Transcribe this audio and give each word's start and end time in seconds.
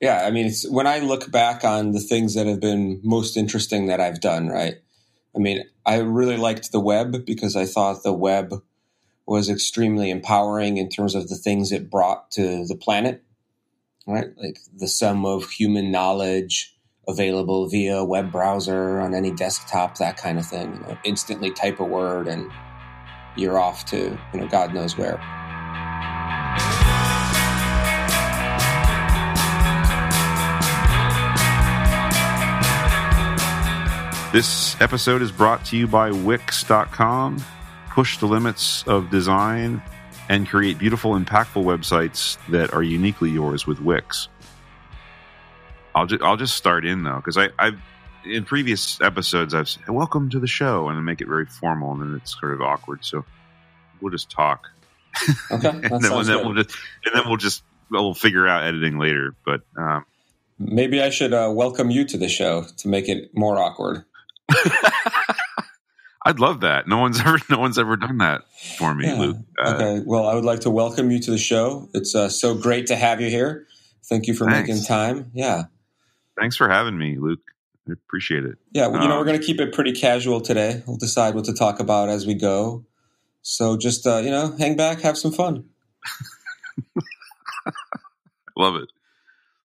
yeah, 0.00 0.24
I 0.24 0.30
mean, 0.30 0.46
it's 0.46 0.68
when 0.68 0.86
I 0.86 1.00
look 1.00 1.30
back 1.30 1.64
on 1.64 1.92
the 1.92 2.00
things 2.00 2.34
that 2.34 2.46
have 2.46 2.60
been 2.60 3.00
most 3.02 3.36
interesting 3.36 3.86
that 3.86 4.00
I've 4.00 4.20
done, 4.20 4.48
right? 4.48 4.76
I 5.34 5.38
mean, 5.38 5.64
I 5.84 5.98
really 5.98 6.36
liked 6.36 6.70
the 6.70 6.80
web 6.80 7.24
because 7.24 7.56
I 7.56 7.66
thought 7.66 8.02
the 8.02 8.12
web 8.12 8.62
was 9.26 9.50
extremely 9.50 10.10
empowering 10.10 10.78
in 10.78 10.88
terms 10.88 11.14
of 11.14 11.28
the 11.28 11.36
things 11.36 11.72
it 11.72 11.90
brought 11.90 12.30
to 12.32 12.64
the 12.66 12.76
planet, 12.76 13.22
right? 14.06 14.28
Like 14.36 14.58
the 14.74 14.88
sum 14.88 15.26
of 15.26 15.50
human 15.50 15.90
knowledge 15.90 16.74
available 17.06 17.68
via 17.68 18.04
web 18.04 18.30
browser 18.30 19.00
on 19.00 19.14
any 19.14 19.30
desktop, 19.30 19.98
that 19.98 20.16
kind 20.16 20.38
of 20.38 20.46
thing. 20.46 20.74
You 20.74 20.80
know, 20.80 20.98
instantly 21.04 21.50
type 21.50 21.80
a 21.80 21.84
word 21.84 22.28
and 22.28 22.50
you're 23.36 23.58
off 23.58 23.84
to, 23.86 24.18
you 24.32 24.40
know, 24.40 24.46
God 24.46 24.74
knows 24.74 24.96
where. 24.96 25.20
This 34.30 34.78
episode 34.78 35.22
is 35.22 35.32
brought 35.32 35.64
to 35.66 35.76
you 35.78 35.86
by 35.86 36.10
Wix.com. 36.10 37.42
Push 37.88 38.18
the 38.18 38.26
limits 38.26 38.86
of 38.86 39.08
design 39.08 39.82
and 40.28 40.46
create 40.46 40.78
beautiful, 40.78 41.12
impactful 41.12 41.64
websites 41.64 42.36
that 42.50 42.74
are 42.74 42.82
uniquely 42.82 43.30
yours 43.30 43.66
with 43.66 43.80
Wix. 43.80 44.28
I'll 45.94 46.04
just 46.04 46.22
I'll 46.22 46.36
just 46.36 46.56
start 46.56 46.84
in 46.84 47.04
though 47.04 47.16
because 47.16 47.38
I 47.38 47.48
I've 47.58 47.80
in 48.26 48.44
previous 48.44 49.00
episodes 49.00 49.54
I've 49.54 49.66
said 49.66 49.88
welcome 49.88 50.28
to 50.28 50.38
the 50.38 50.46
show 50.46 50.90
and 50.90 51.02
make 51.06 51.22
it 51.22 51.26
very 51.26 51.46
formal 51.46 51.92
and 51.92 52.02
then 52.02 52.14
it's 52.14 52.38
sort 52.38 52.52
of 52.52 52.60
awkward. 52.60 53.06
So 53.06 53.24
we'll 54.02 54.12
just 54.12 54.30
talk. 54.30 54.68
Okay, 55.50 55.70
and, 55.70 55.82
then, 55.82 55.92
and 55.92 56.26
then 56.26 56.44
we'll 56.44 56.54
just 56.54 56.76
and 57.06 57.14
then 57.14 57.22
we'll 57.26 57.38
just 57.38 57.62
we'll 57.90 58.12
figure 58.12 58.46
out 58.46 58.64
editing 58.64 58.98
later. 58.98 59.34
But 59.46 59.62
um, 59.78 60.04
maybe 60.58 61.00
I 61.00 61.08
should 61.08 61.32
uh, 61.32 61.50
welcome 61.50 61.90
you 61.90 62.04
to 62.04 62.18
the 62.18 62.28
show 62.28 62.66
to 62.76 62.88
make 62.88 63.08
it 63.08 63.30
more 63.34 63.58
awkward. 63.58 64.04
I'd 66.24 66.40
love 66.40 66.60
that. 66.60 66.86
No 66.86 66.98
one's 66.98 67.20
ever 67.20 67.38
no 67.48 67.58
one's 67.58 67.78
ever 67.78 67.96
done 67.96 68.18
that 68.18 68.42
for 68.76 68.94
me, 68.94 69.06
yeah. 69.06 69.18
Luke. 69.18 69.36
Uh, 69.58 69.74
okay. 69.74 70.02
Well, 70.04 70.26
I 70.26 70.34
would 70.34 70.44
like 70.44 70.60
to 70.60 70.70
welcome 70.70 71.10
you 71.10 71.20
to 71.20 71.30
the 71.30 71.38
show. 71.38 71.88
It's 71.94 72.14
uh, 72.14 72.28
so 72.28 72.54
great 72.54 72.88
to 72.88 72.96
have 72.96 73.20
you 73.20 73.30
here. 73.30 73.66
Thank 74.08 74.26
you 74.26 74.34
for 74.34 74.44
thanks. 74.46 74.68
making 74.68 74.84
time. 74.84 75.30
Yeah. 75.34 75.64
Thanks 76.38 76.56
for 76.56 76.68
having 76.68 76.98
me, 76.98 77.16
Luke. 77.18 77.40
I 77.88 77.92
appreciate 77.92 78.44
it. 78.44 78.58
Yeah, 78.72 78.88
well, 78.88 79.02
you 79.02 79.08
know, 79.08 79.14
we're 79.14 79.20
um, 79.20 79.26
going 79.26 79.40
to 79.40 79.46
keep 79.46 79.60
it 79.60 79.72
pretty 79.72 79.92
casual 79.92 80.40
today. 80.40 80.82
We'll 80.86 80.98
decide 80.98 81.34
what 81.34 81.46
to 81.46 81.54
talk 81.54 81.80
about 81.80 82.10
as 82.10 82.26
we 82.26 82.34
go. 82.34 82.84
So 83.42 83.76
just 83.76 84.06
uh, 84.06 84.18
you 84.18 84.30
know, 84.30 84.54
hang 84.58 84.76
back, 84.76 85.00
have 85.00 85.16
some 85.16 85.32
fun. 85.32 85.64
Love 88.56 88.76
it. 88.76 88.90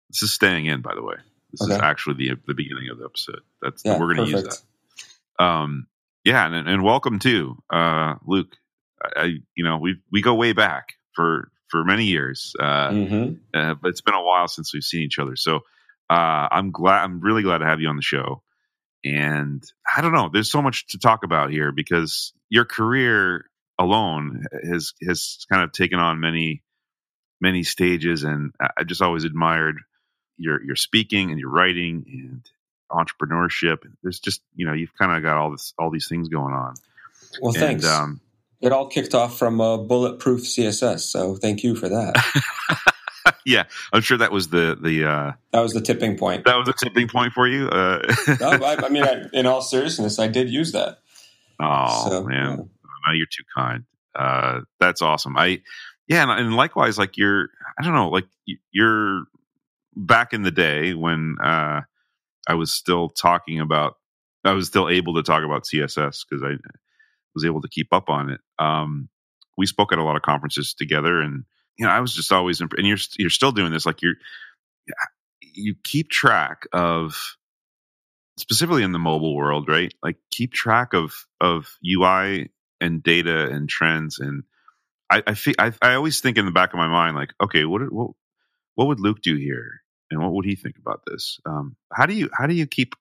This 0.10 0.24
is 0.24 0.34
staying 0.34 0.68
in, 0.68 0.82
by 0.82 0.96
the 0.96 1.04
way. 1.04 1.16
This 1.52 1.64
okay. 1.64 1.74
is 1.74 1.82
actually 1.82 2.16
the 2.16 2.40
the 2.48 2.54
beginning 2.54 2.90
of 2.90 3.00
the 3.00 3.06
episode. 3.06 3.42
That's 3.62 3.84
yeah, 3.84 4.00
we're 4.00 4.14
going 4.14 4.28
to 4.28 4.32
use 4.32 4.44
that. 4.44 4.62
Um, 5.40 5.88
yeah, 6.24 6.46
and, 6.46 6.68
and 6.68 6.84
welcome 6.84 7.20
to 7.20 7.58
uh, 7.70 8.16
Luke. 8.26 8.56
I, 9.04 9.36
you 9.56 9.64
know, 9.64 9.78
we 9.78 9.98
we 10.12 10.22
go 10.22 10.34
way 10.36 10.54
back 10.54 10.94
for 11.14 11.52
for 11.70 11.84
many 11.84 12.06
years, 12.06 12.54
uh, 12.60 12.90
mm-hmm. 12.90 13.34
uh, 13.54 13.74
but 13.82 13.90
it's 13.90 14.02
been 14.02 14.14
a 14.14 14.24
while 14.24 14.48
since 14.48 14.74
we've 14.74 14.84
seen 14.84 15.02
each 15.02 15.20
other. 15.20 15.36
So 15.36 15.58
uh, 16.10 16.48
I'm 16.52 16.72
glad. 16.72 17.04
I'm 17.04 17.20
really 17.20 17.44
glad 17.44 17.60
to 17.60 17.66
have 17.66 17.82
you 17.82 17.90
on 17.90 17.96
the 17.96 18.02
show. 18.02 18.44
And 19.04 19.62
I 19.98 20.02
don't 20.02 20.14
know. 20.14 20.30
There's 20.32 20.52
so 20.52 20.62
much 20.62 20.88
to 20.90 21.00
talk 21.00 21.24
about 21.24 21.52
here 21.52 21.74
because 21.74 22.32
your 22.50 22.64
career 22.64 23.50
alone 23.78 24.46
has 24.64 24.94
has 25.06 25.46
kind 25.52 25.64
of 25.64 25.74
taken 25.74 26.00
on 26.00 26.22
many 26.22 26.64
many 27.42 27.64
stages, 27.64 28.24
and 28.24 28.54
I 28.78 28.84
just 28.86 29.02
always 29.02 29.26
admired 29.26 29.78
your 30.38 30.64
your 30.64 30.78
speaking 30.78 31.32
and 31.32 31.40
your 31.40 31.50
writing 31.50 32.06
and 32.08 32.50
entrepreneurship. 32.94 33.80
There's 34.02 34.20
just 34.20 34.42
you 34.56 34.66
know 34.66 34.74
you've 34.74 34.96
kind 34.96 35.12
of 35.12 35.24
got 35.24 35.38
all 35.38 35.52
this 35.52 35.74
all 35.78 35.90
these 35.90 36.08
things 36.08 36.30
going 36.30 36.54
on. 36.54 36.76
Well, 37.42 37.54
and, 37.54 37.60
thanks. 37.60 37.86
Um, 37.86 38.22
it 38.62 38.72
all 38.72 38.88
kicked 38.88 39.14
off 39.14 39.38
from 39.38 39.60
uh, 39.60 39.78
bulletproof 39.78 40.42
CSS, 40.42 41.02
so 41.02 41.36
thank 41.36 41.64
you 41.64 41.76
for 41.76 41.90
that. 41.90 42.16
yeah, 43.46 43.64
I'm 43.92 44.02
sure 44.02 44.18
that 44.18 44.32
was 44.32 44.50
the 44.50 44.78
the 44.80 45.06
uh, 45.06 45.32
that 45.52 45.60
was 45.60 45.74
the 45.74 45.82
tipping 45.82 46.18
point. 46.18 46.46
That 46.46 46.56
was 46.56 46.68
the 46.68 46.74
tipping 46.74 47.08
point 47.08 47.34
for 47.34 47.48
you. 47.48 47.68
Uh, 47.68 48.02
no, 48.40 48.52
I, 48.52 48.86
I 48.86 48.90
mean, 48.90 49.04
I, 49.04 49.24
in 49.34 49.46
all 49.46 49.62
seriousness, 49.62 50.20
I 50.20 50.28
did 50.28 50.50
use 50.50 50.72
that. 50.72 51.00
Oh 51.60 52.10
so, 52.10 52.24
man, 52.24 52.50
yeah. 52.50 52.56
no, 52.56 53.14
you're 53.14 53.28
too 53.28 53.44
kind. 53.56 53.84
Uh, 54.16 54.62
that's 54.80 55.02
awesome. 55.02 55.36
I 55.38 55.62
yeah, 56.08 56.24
and, 56.24 56.32
and, 56.32 56.56
likewise, 56.56 56.98
like 56.98 57.18
you're, 57.18 57.50
I 57.80 57.84
don't 57.84 57.94
know, 57.94 58.10
like 58.10 58.28
you're 58.72 59.24
back 59.96 60.34
in 60.34 60.44
the 60.44 60.52
day 60.52 60.94
when 60.94 61.38
uh, 61.42 61.82
I 62.48 62.56
was 62.56 62.74
still 62.74 63.10
talking 63.10 63.60
about, 63.60 63.96
I 64.44 64.54
was 64.54 64.68
still 64.68 64.90
able 64.90 65.16
to 65.16 65.24
talk 65.24 65.44
about 65.44 65.64
CSS 65.64 66.26
because 66.30 66.44
I 66.44 66.58
was 67.36 67.46
able 67.46 67.62
to 67.62 67.70
keep 67.70 67.88
up 67.94 68.10
on 68.10 68.30
it. 68.30 68.42
Um, 68.60 69.10
we 69.58 69.66
spoke 69.66 69.94
at 69.94 70.00
a 70.00 70.04
lot 70.04 70.16
of 70.16 70.22
conferences 70.22 70.74
together, 70.74 71.22
and 71.22 71.44
you 71.78 71.86
know, 71.86 71.92
I 71.92 72.00
was 72.00 72.14
just 72.14 72.32
always, 72.32 72.62
imp- 72.62 72.74
and 72.74 72.88
you're 72.88 72.98
you're 73.18 73.30
still 73.30 73.52
doing 73.52 73.72
this. 73.72 73.86
Like 73.86 74.02
you're, 74.02 74.16
you 75.42 75.76
keep 75.84 76.10
track 76.10 76.68
of, 76.74 77.16
specifically 78.38 78.84
in 78.84 78.92
the 78.92 79.00
mobile 79.00 79.36
world, 79.36 79.70
right? 79.70 79.94
Like 80.04 80.18
keep 80.32 80.54
track 80.54 80.94
of 80.94 81.14
of 81.40 81.78
UI 81.86 82.52
and 82.82 83.04
data 83.04 83.50
and 83.50 83.70
trends, 83.70 84.20
and 84.20 84.44
I 85.12 85.24
I, 85.28 85.34
feel, 85.36 85.56
I, 85.60 85.74
I 85.82 85.96
always 85.96 86.20
think 86.22 86.38
in 86.38 86.46
the 86.46 86.52
back 86.52 86.74
of 86.74 86.80
my 86.80 86.88
mind, 86.88 87.16
like, 87.16 87.34
okay, 87.42 87.66
what 87.66 87.82
what 87.94 88.12
what 88.76 88.88
would 88.88 89.00
Luke 89.02 89.22
do 89.22 89.36
here? 89.38 89.83
And 90.14 90.24
what 90.24 90.34
would 90.34 90.46
he 90.46 90.56
think 90.56 90.78
about 90.78 91.02
this? 91.06 91.40
Um, 91.46 91.76
how 91.92 92.06
do 92.06 92.14
you 92.14 92.30
how 92.38 92.48
do 92.48 92.54
you 92.54 92.68
keep 92.68 92.96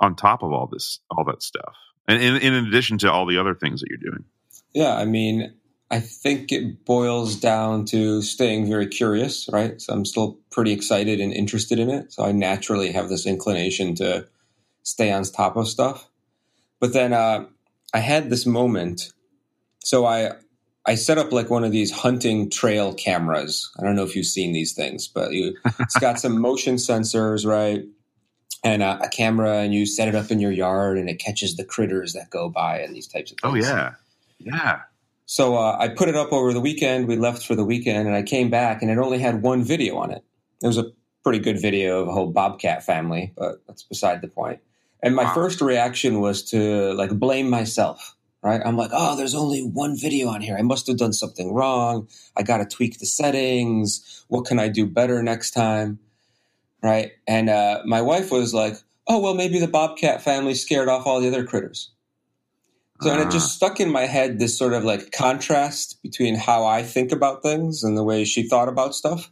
on 0.00 0.16
top 0.16 0.42
of 0.42 0.52
all 0.52 0.66
this 0.66 1.00
all 1.10 1.24
that 1.24 1.42
stuff, 1.42 1.74
and 2.08 2.22
in, 2.22 2.36
in 2.36 2.54
addition 2.54 2.98
to 2.98 3.12
all 3.12 3.26
the 3.26 3.38
other 3.38 3.54
things 3.54 3.80
that 3.80 3.88
you're 3.90 4.10
doing? 4.10 4.24
Yeah, 4.72 4.96
I 4.96 5.04
mean, 5.04 5.52
I 5.90 5.98
think 5.98 6.52
it 6.52 6.84
boils 6.84 7.34
down 7.36 7.84
to 7.86 8.22
staying 8.22 8.68
very 8.68 8.86
curious, 8.86 9.48
right? 9.52 9.80
So 9.80 9.92
I'm 9.92 10.04
still 10.04 10.38
pretty 10.50 10.72
excited 10.72 11.20
and 11.20 11.32
interested 11.32 11.80
in 11.80 11.90
it. 11.90 12.12
So 12.12 12.24
I 12.24 12.32
naturally 12.32 12.92
have 12.92 13.08
this 13.08 13.26
inclination 13.26 13.96
to 13.96 14.28
stay 14.84 15.10
on 15.10 15.24
top 15.24 15.56
of 15.56 15.68
stuff. 15.68 16.08
But 16.78 16.92
then 16.92 17.12
uh, 17.12 17.46
I 17.92 17.98
had 17.98 18.30
this 18.30 18.46
moment. 18.46 19.12
So 19.80 20.06
I 20.06 20.32
I 20.86 20.94
set 20.94 21.18
up 21.18 21.32
like 21.32 21.50
one 21.50 21.64
of 21.64 21.72
these 21.72 21.90
hunting 21.90 22.50
trail 22.50 22.94
cameras. 22.94 23.70
I 23.78 23.82
don't 23.82 23.96
know 23.96 24.04
if 24.04 24.16
you've 24.16 24.26
seen 24.26 24.52
these 24.52 24.72
things, 24.72 25.08
but 25.08 25.32
you, 25.32 25.56
it's 25.78 25.98
got 25.98 26.18
some 26.18 26.40
motion 26.40 26.76
sensors, 26.76 27.46
right? 27.46 27.84
And 28.64 28.82
a, 28.82 29.00
a, 29.02 29.08
camera, 29.08 29.58
and 29.58 29.74
you 29.74 29.86
set 29.86 30.08
it 30.08 30.14
up 30.14 30.30
in 30.30 30.40
your 30.40 30.52
yard, 30.52 30.98
and 30.98 31.08
it 31.08 31.18
catches 31.18 31.56
the 31.56 31.64
critters 31.64 32.12
that 32.12 32.30
go 32.30 32.48
by 32.48 32.78
and 32.78 32.94
these 32.94 33.06
types 33.06 33.32
of 33.32 33.38
oh, 33.42 33.52
things. 33.52 33.68
Oh 33.68 33.74
yeah, 33.74 33.94
yeah. 34.38 34.80
So 35.26 35.56
uh, 35.56 35.76
I 35.78 35.88
put 35.88 36.08
it 36.08 36.16
up 36.16 36.32
over 36.32 36.52
the 36.52 36.60
weekend. 36.60 37.08
We 37.08 37.16
left 37.16 37.46
for 37.46 37.54
the 37.54 37.64
weekend, 37.64 38.06
and 38.06 38.16
I 38.16 38.22
came 38.22 38.50
back, 38.50 38.82
and 38.82 38.90
it 38.90 38.98
only 38.98 39.18
had 39.18 39.42
one 39.42 39.62
video 39.62 39.96
on 39.96 40.10
it. 40.10 40.24
It 40.62 40.66
was 40.66 40.76
a 40.76 40.92
pretty 41.22 41.38
good 41.38 41.60
video 41.60 42.00
of 42.00 42.08
a 42.08 42.12
whole 42.12 42.26
bobcat 42.26 42.84
family, 42.84 43.32
but 43.36 43.62
that's 43.66 43.82
beside 43.82 44.20
the 44.20 44.28
point. 44.28 44.60
And 45.02 45.14
my 45.14 45.24
wow. 45.24 45.34
first 45.34 45.60
reaction 45.60 46.20
was 46.20 46.42
to 46.50 46.92
like 46.94 47.10
blame 47.18 47.48
myself 47.48 48.16
right? 48.42 48.60
I'm 48.64 48.76
like, 48.76 48.90
oh, 48.92 49.16
there's 49.16 49.34
only 49.34 49.60
one 49.60 49.96
video 49.96 50.28
on 50.28 50.40
here. 50.40 50.56
I 50.56 50.62
must 50.62 50.86
have 50.86 50.96
done 50.96 51.12
something 51.12 51.52
wrong. 51.52 52.08
I 52.36 52.42
got 52.42 52.58
to 52.58 52.64
tweak 52.64 52.98
the 52.98 53.06
settings. 53.06 54.24
What 54.28 54.46
can 54.46 54.58
I 54.58 54.68
do 54.68 54.86
better 54.86 55.22
next 55.22 55.50
time? 55.50 55.98
Right. 56.82 57.12
And 57.26 57.50
uh, 57.50 57.82
my 57.84 58.00
wife 58.00 58.30
was 58.30 58.54
like, 58.54 58.76
oh, 59.06 59.20
well, 59.20 59.34
maybe 59.34 59.58
the 59.58 59.68
Bobcat 59.68 60.22
family 60.22 60.54
scared 60.54 60.88
off 60.88 61.06
all 61.06 61.20
the 61.20 61.28
other 61.28 61.44
critters. 61.44 61.90
So, 63.02 63.10
and 63.10 63.20
it 63.22 63.30
just 63.30 63.46
ah. 63.46 63.66
stuck 63.66 63.80
in 63.80 63.90
my 63.90 64.02
head 64.02 64.38
this 64.38 64.58
sort 64.58 64.74
of 64.74 64.84
like 64.84 65.10
contrast 65.10 66.02
between 66.02 66.34
how 66.34 66.66
I 66.66 66.82
think 66.82 67.12
about 67.12 67.42
things 67.42 67.82
and 67.82 67.96
the 67.96 68.04
way 68.04 68.24
she 68.24 68.42
thought 68.42 68.68
about 68.68 68.94
stuff 68.94 69.30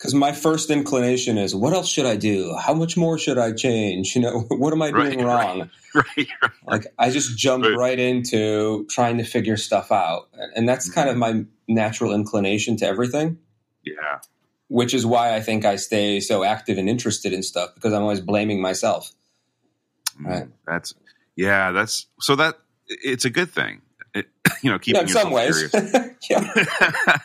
because 0.00 0.14
my 0.14 0.32
first 0.32 0.70
inclination 0.70 1.36
is 1.36 1.54
what 1.54 1.74
else 1.74 1.86
should 1.86 2.06
i 2.06 2.16
do? 2.16 2.56
How 2.56 2.72
much 2.72 2.96
more 2.96 3.18
should 3.18 3.38
i 3.38 3.52
change? 3.52 4.16
You 4.20 4.22
know 4.22 4.40
what 4.48 4.72
am 4.72 4.82
i 4.82 4.90
doing 4.90 5.22
right, 5.22 5.24
wrong? 5.24 5.70
Right, 5.92 6.28
right, 6.40 6.52
like 6.66 6.86
i 7.00 7.10
just 7.10 7.36
jumped 7.36 7.66
right. 7.66 7.98
into 7.98 8.86
trying 8.88 9.18
to 9.18 9.24
figure 9.24 9.56
stuff 9.56 9.90
out 9.90 10.28
and 10.54 10.68
that's 10.68 10.88
mm-hmm. 10.88 10.94
kind 10.94 11.08
of 11.08 11.16
mm-hmm. 11.16 11.38
my 11.38 11.44
natural 11.66 12.14
inclination 12.14 12.76
to 12.78 12.86
everything. 12.86 13.38
Yeah. 13.84 14.20
Which 14.68 14.94
is 14.94 15.04
why 15.04 15.34
i 15.34 15.40
think 15.40 15.64
i 15.64 15.76
stay 15.76 16.20
so 16.20 16.44
active 16.44 16.78
and 16.78 16.88
interested 16.88 17.32
in 17.32 17.42
stuff 17.42 17.74
because 17.74 17.92
i'm 17.92 18.02
always 18.02 18.20
blaming 18.20 18.62
myself. 18.62 19.12
Mm, 20.20 20.26
right. 20.26 20.48
that's 20.66 20.94
yeah 21.36 21.72
that's 21.72 22.06
so 22.20 22.36
that 22.36 22.58
it's 22.86 23.24
a 23.24 23.30
good 23.30 23.50
thing. 23.50 23.82
It, 24.14 24.28
you 24.62 24.70
know 24.70 24.78
keeping 24.78 25.00
yeah, 25.00 25.02
in 25.02 25.08
some 25.08 25.30
ways. 25.32 25.74
yeah 26.30 27.18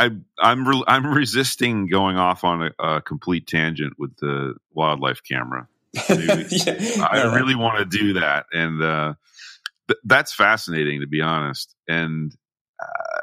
I 0.00 0.10
I'm 0.38 0.66
re- 0.66 0.84
I'm 0.86 1.06
resisting 1.06 1.86
going 1.86 2.16
off 2.16 2.42
on 2.42 2.62
a, 2.62 2.82
a, 2.82 3.02
complete 3.02 3.46
tangent 3.46 3.98
with 3.98 4.16
the 4.16 4.54
wildlife 4.72 5.22
camera. 5.22 5.68
yeah. 6.08 7.06
I 7.10 7.34
really 7.34 7.54
want 7.54 7.78
to 7.78 7.98
do 7.98 8.14
that, 8.14 8.46
and 8.50 8.82
uh, 8.82 9.14
th- 9.88 10.00
that's 10.04 10.32
fascinating 10.32 11.00
to 11.00 11.06
be 11.06 11.20
honest. 11.20 11.74
And 11.86 12.34
uh, 12.82 13.20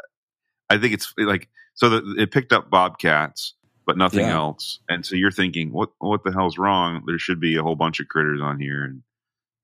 I 0.69 0.77
think 0.77 0.93
it's 0.93 1.11
like 1.17 1.49
so 1.73 1.89
that 1.89 2.03
it 2.19 2.31
picked 2.31 2.53
up 2.53 2.69
bobcats, 2.69 3.55
but 3.87 3.97
nothing 3.97 4.27
yeah. 4.27 4.35
else. 4.35 4.79
And 4.87 5.03
so 5.03 5.15
you're 5.15 5.31
thinking, 5.31 5.71
what 5.71 5.89
what 5.97 6.23
the 6.23 6.31
hell's 6.31 6.59
wrong? 6.59 7.03
There 7.07 7.17
should 7.17 7.39
be 7.39 7.55
a 7.55 7.63
whole 7.63 7.75
bunch 7.75 7.99
of 7.99 8.07
critters 8.07 8.41
on 8.41 8.59
here, 8.59 8.83
and 8.83 9.01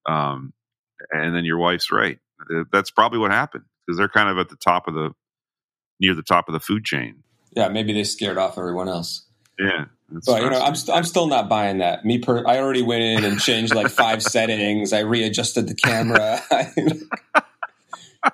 um, 0.07 0.53
and 1.11 1.35
then 1.35 1.45
your 1.45 1.59
wife's 1.59 1.91
right. 1.91 2.17
That's 2.71 2.89
probably 2.89 3.19
what 3.19 3.29
happened 3.29 3.65
because 3.85 3.99
they're 3.99 4.09
kind 4.09 4.29
of 4.29 4.39
at 4.39 4.49
the 4.49 4.55
top 4.55 4.87
of 4.87 4.95
the 4.95 5.11
near 6.03 6.13
the 6.13 6.21
top 6.21 6.49
of 6.49 6.53
the 6.53 6.59
food 6.59 6.83
chain. 6.83 7.23
Yeah, 7.55 7.69
maybe 7.69 7.93
they 7.93 8.03
scared 8.03 8.37
off 8.37 8.57
everyone 8.57 8.89
else. 8.89 9.23
Yeah, 9.57 9.85
but 10.09 10.41
you 10.41 10.49
know, 10.49 10.59
I'm 10.61 10.71
i 10.71 10.73
st- 10.73 10.97
I'm 10.97 11.05
still 11.05 11.27
not 11.27 11.47
buying 11.47 11.77
that. 11.77 12.03
Me, 12.03 12.19
per- 12.19 12.45
I 12.45 12.57
already 12.57 12.81
went 12.81 13.03
in 13.03 13.23
and 13.23 13.39
changed 13.39 13.73
like 13.73 13.89
five 13.89 14.21
settings. 14.31 14.91
I 14.91 14.99
readjusted 14.99 15.67
the 15.67 15.75
camera. 15.75 16.41
I 16.51 18.31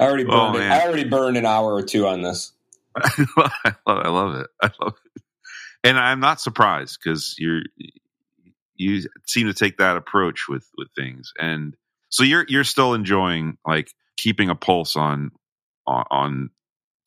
already 0.00 0.24
oh, 0.24 0.30
burned 0.30 0.56
oh, 0.56 0.60
it. 0.60 0.70
I 0.70 0.86
already 0.86 1.04
burned 1.04 1.36
an 1.36 1.44
hour 1.44 1.74
or 1.74 1.82
two 1.82 2.06
on 2.06 2.22
this. 2.22 2.52
I 2.96 3.26
love, 3.36 3.52
I 3.86 4.08
love 4.08 4.34
it. 4.36 4.46
I 4.62 4.70
love 4.80 4.94
it, 5.14 5.22
and 5.84 5.98
I'm 5.98 6.20
not 6.20 6.40
surprised 6.40 6.98
because 7.02 7.34
you're 7.38 7.62
you 8.76 9.02
seem 9.26 9.48
to 9.48 9.54
take 9.54 9.76
that 9.78 9.96
approach 9.96 10.48
with 10.48 10.66
with 10.78 10.88
things, 10.96 11.32
and 11.38 11.76
so 12.08 12.22
you're 12.22 12.46
you're 12.48 12.64
still 12.64 12.94
enjoying 12.94 13.58
like 13.66 13.92
keeping 14.16 14.48
a 14.48 14.54
pulse 14.54 14.96
on 14.96 15.32
on, 15.86 16.04
on 16.10 16.50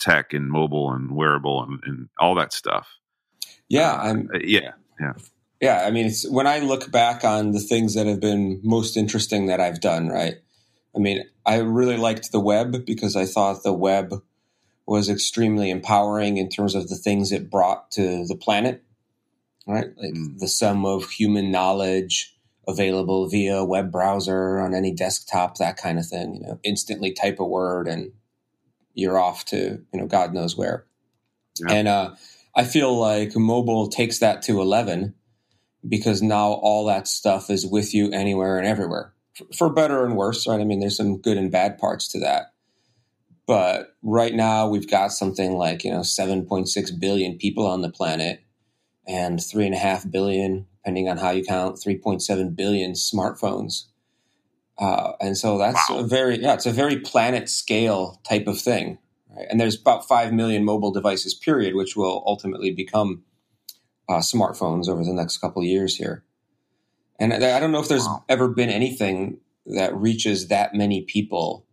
tech 0.03 0.33
and 0.33 0.49
mobile 0.49 0.91
and 0.91 1.15
wearable 1.15 1.63
and, 1.63 1.79
and 1.85 2.09
all 2.19 2.35
that 2.35 2.53
stuff. 2.53 2.99
Yeah, 3.69 3.93
I'm. 3.95 4.29
Uh, 4.33 4.39
yeah, 4.43 4.73
yeah, 4.99 5.13
yeah. 5.61 5.83
I 5.85 5.91
mean, 5.91 6.07
it's 6.07 6.29
when 6.29 6.45
I 6.45 6.59
look 6.59 6.91
back 6.91 7.23
on 7.23 7.51
the 7.51 7.59
things 7.59 7.95
that 7.95 8.05
have 8.05 8.19
been 8.19 8.59
most 8.63 8.97
interesting 8.97 9.47
that 9.47 9.59
I've 9.59 9.79
done. 9.79 10.09
Right. 10.09 10.35
I 10.95 10.99
mean, 10.99 11.23
I 11.45 11.57
really 11.57 11.97
liked 11.97 12.31
the 12.31 12.39
web 12.39 12.85
because 12.85 13.15
I 13.15 13.25
thought 13.25 13.63
the 13.63 13.73
web 13.73 14.21
was 14.85 15.09
extremely 15.09 15.71
empowering 15.71 16.37
in 16.37 16.49
terms 16.49 16.75
of 16.75 16.89
the 16.89 16.95
things 16.95 17.31
it 17.31 17.49
brought 17.49 17.89
to 17.91 18.25
the 18.27 18.35
planet. 18.35 18.83
Right, 19.65 19.95
like 19.95 20.13
mm. 20.13 20.37
the 20.39 20.49
sum 20.49 20.85
of 20.85 21.09
human 21.09 21.49
knowledge 21.49 22.35
available 22.67 23.29
via 23.29 23.63
web 23.63 23.93
browser 23.93 24.59
on 24.59 24.75
any 24.75 24.91
desktop, 24.91 25.57
that 25.57 25.77
kind 25.77 25.97
of 25.97 26.05
thing. 26.05 26.35
You 26.35 26.41
know, 26.41 26.59
instantly 26.63 27.13
type 27.13 27.39
a 27.39 27.45
word 27.45 27.87
and 27.87 28.11
you're 28.93 29.19
off 29.19 29.45
to 29.45 29.81
you 29.93 29.99
know 29.99 30.07
God 30.07 30.33
knows 30.33 30.57
where. 30.57 30.85
Yeah. 31.59 31.73
And 31.73 31.87
uh, 31.87 32.15
I 32.55 32.63
feel 32.63 32.97
like 32.97 33.35
mobile 33.35 33.87
takes 33.87 34.19
that 34.19 34.41
to 34.43 34.61
eleven 34.61 35.15
because 35.87 36.21
now 36.21 36.51
all 36.51 36.85
that 36.85 37.07
stuff 37.07 37.49
is 37.49 37.65
with 37.65 37.93
you 37.93 38.11
anywhere 38.11 38.57
and 38.57 38.67
everywhere, 38.67 39.13
for 39.55 39.69
better 39.69 40.05
and 40.05 40.15
worse. 40.15 40.47
Right? 40.47 40.59
I 40.59 40.63
mean, 40.63 40.79
there's 40.79 40.97
some 40.97 41.21
good 41.21 41.37
and 41.37 41.51
bad 41.51 41.77
parts 41.77 42.07
to 42.09 42.19
that. 42.19 42.53
But 43.45 43.95
right 44.01 44.33
now, 44.33 44.69
we've 44.69 44.89
got 44.89 45.11
something 45.11 45.57
like 45.57 45.83
you 45.83 45.91
know 45.91 45.99
7.6 45.99 46.99
billion 46.99 47.37
people 47.37 47.67
on 47.67 47.81
the 47.81 47.89
planet, 47.89 48.43
and 49.07 49.43
three 49.43 49.65
and 49.65 49.75
a 49.75 49.79
half 49.79 50.09
billion, 50.09 50.65
depending 50.77 51.09
on 51.09 51.17
how 51.17 51.31
you 51.31 51.43
count, 51.43 51.75
3.7 51.75 52.55
billion 52.55 52.93
smartphones. 52.93 53.85
Uh, 54.77 55.13
and 55.21 55.37
so 55.37 55.57
that's 55.57 55.89
wow. 55.89 55.99
a 55.99 56.03
very 56.03 56.41
yeah, 56.41 56.53
it's 56.53 56.65
a 56.65 56.71
very 56.71 56.99
planet 56.99 57.49
scale 57.49 58.19
type 58.27 58.47
of 58.47 58.59
thing. 58.59 58.97
Right? 59.29 59.47
And 59.49 59.59
there's 59.59 59.79
about 59.79 60.07
five 60.07 60.33
million 60.33 60.63
mobile 60.63 60.91
devices, 60.91 61.33
period, 61.33 61.75
which 61.75 61.95
will 61.95 62.23
ultimately 62.25 62.71
become 62.71 63.23
uh, 64.09 64.17
smartphones 64.19 64.89
over 64.89 65.03
the 65.03 65.13
next 65.13 65.37
couple 65.37 65.61
of 65.61 65.67
years 65.67 65.95
here. 65.95 66.23
And 67.19 67.33
I 67.33 67.59
don't 67.59 67.71
know 67.71 67.79
if 67.79 67.87
there's 67.87 68.05
wow. 68.05 68.25
ever 68.27 68.47
been 68.47 68.69
anything 68.69 69.39
that 69.67 69.95
reaches 69.95 70.47
that 70.49 70.73
many 70.73 71.03
people 71.03 71.65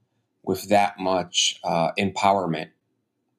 with 0.42 0.68
that 0.68 0.98
much 0.98 1.58
uh, 1.64 1.92
empowerment. 1.98 2.68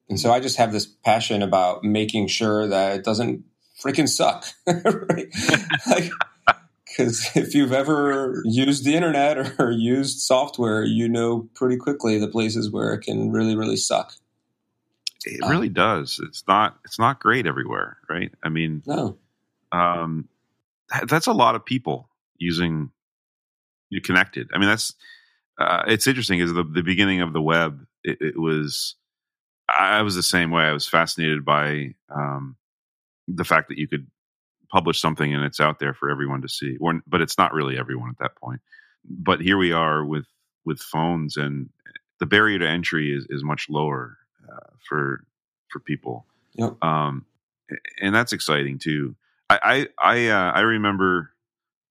And 0.08 0.20
so 0.20 0.30
I 0.32 0.40
just 0.40 0.56
have 0.56 0.72
this 0.72 0.86
passion 0.86 1.42
about 1.42 1.84
making 1.84 2.26
sure 2.26 2.66
that 2.66 2.96
it 2.96 3.04
doesn't 3.04 3.44
freaking 3.82 4.08
suck. 4.08 4.44
like, 4.66 6.10
because 6.92 7.30
if 7.34 7.54
you've 7.54 7.72
ever 7.72 8.42
used 8.44 8.84
the 8.84 8.94
internet 8.94 9.54
or 9.60 9.70
used 9.70 10.20
software, 10.20 10.84
you 10.84 11.08
know 11.08 11.48
pretty 11.54 11.76
quickly 11.76 12.18
the 12.18 12.28
places 12.28 12.70
where 12.70 12.92
it 12.94 13.02
can 13.02 13.30
really, 13.30 13.56
really 13.56 13.76
suck. 13.76 14.14
It 15.24 15.40
really 15.46 15.68
um, 15.68 15.74
does. 15.74 16.20
It's 16.26 16.44
not. 16.48 16.78
It's 16.84 16.98
not 16.98 17.20
great 17.20 17.46
everywhere, 17.46 17.98
right? 18.08 18.32
I 18.42 18.48
mean, 18.48 18.82
no. 18.86 19.16
Um, 19.70 20.28
that's 21.06 21.28
a 21.28 21.32
lot 21.32 21.54
of 21.54 21.64
people 21.64 22.08
using 22.38 22.90
you 23.88 24.00
connected. 24.00 24.50
I 24.52 24.58
mean, 24.58 24.68
that's 24.68 24.94
uh, 25.58 25.84
it's 25.86 26.08
interesting. 26.08 26.40
Is 26.40 26.52
the 26.52 26.64
the 26.64 26.82
beginning 26.82 27.20
of 27.20 27.32
the 27.32 27.40
web? 27.40 27.86
It, 28.02 28.18
it, 28.20 28.38
was. 28.38 28.96
I 29.68 30.02
was 30.02 30.16
the 30.16 30.24
same 30.24 30.50
way. 30.50 30.64
I 30.64 30.72
was 30.72 30.88
fascinated 30.88 31.44
by 31.44 31.94
um, 32.10 32.56
the 33.28 33.44
fact 33.44 33.68
that 33.68 33.78
you 33.78 33.86
could 33.86 34.08
publish 34.72 35.00
something 35.00 35.32
and 35.34 35.44
it's 35.44 35.60
out 35.60 35.78
there 35.78 35.94
for 35.94 36.10
everyone 36.10 36.42
to 36.42 36.48
see. 36.48 36.76
Or, 36.80 37.00
but 37.06 37.20
it's 37.20 37.38
not 37.38 37.52
really 37.52 37.78
everyone 37.78 38.08
at 38.10 38.18
that 38.18 38.34
point. 38.36 38.60
But 39.04 39.40
here 39.40 39.58
we 39.58 39.72
are 39.72 40.04
with 40.04 40.26
with 40.64 40.80
phones, 40.80 41.36
and 41.36 41.70
the 42.20 42.26
barrier 42.26 42.58
to 42.60 42.68
entry 42.68 43.12
is, 43.12 43.26
is 43.28 43.42
much 43.42 43.66
lower 43.68 44.16
uh, 44.50 44.70
for 44.88 45.24
for 45.68 45.80
people. 45.80 46.24
Yep. 46.54 46.82
Um, 46.84 47.26
and 48.00 48.14
that's 48.14 48.32
exciting 48.32 48.78
too. 48.78 49.16
I 49.50 49.58
I 49.62 49.86
I, 49.98 50.26
uh, 50.28 50.52
I 50.52 50.60
remember 50.60 51.30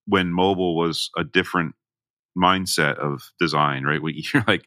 when 0.06 0.32
mobile 0.32 0.74
was 0.74 1.10
a 1.16 1.24
different 1.24 1.74
mindset 2.36 2.96
of 2.96 3.30
design, 3.38 3.84
right? 3.84 4.00
You're 4.32 4.44
like, 4.46 4.66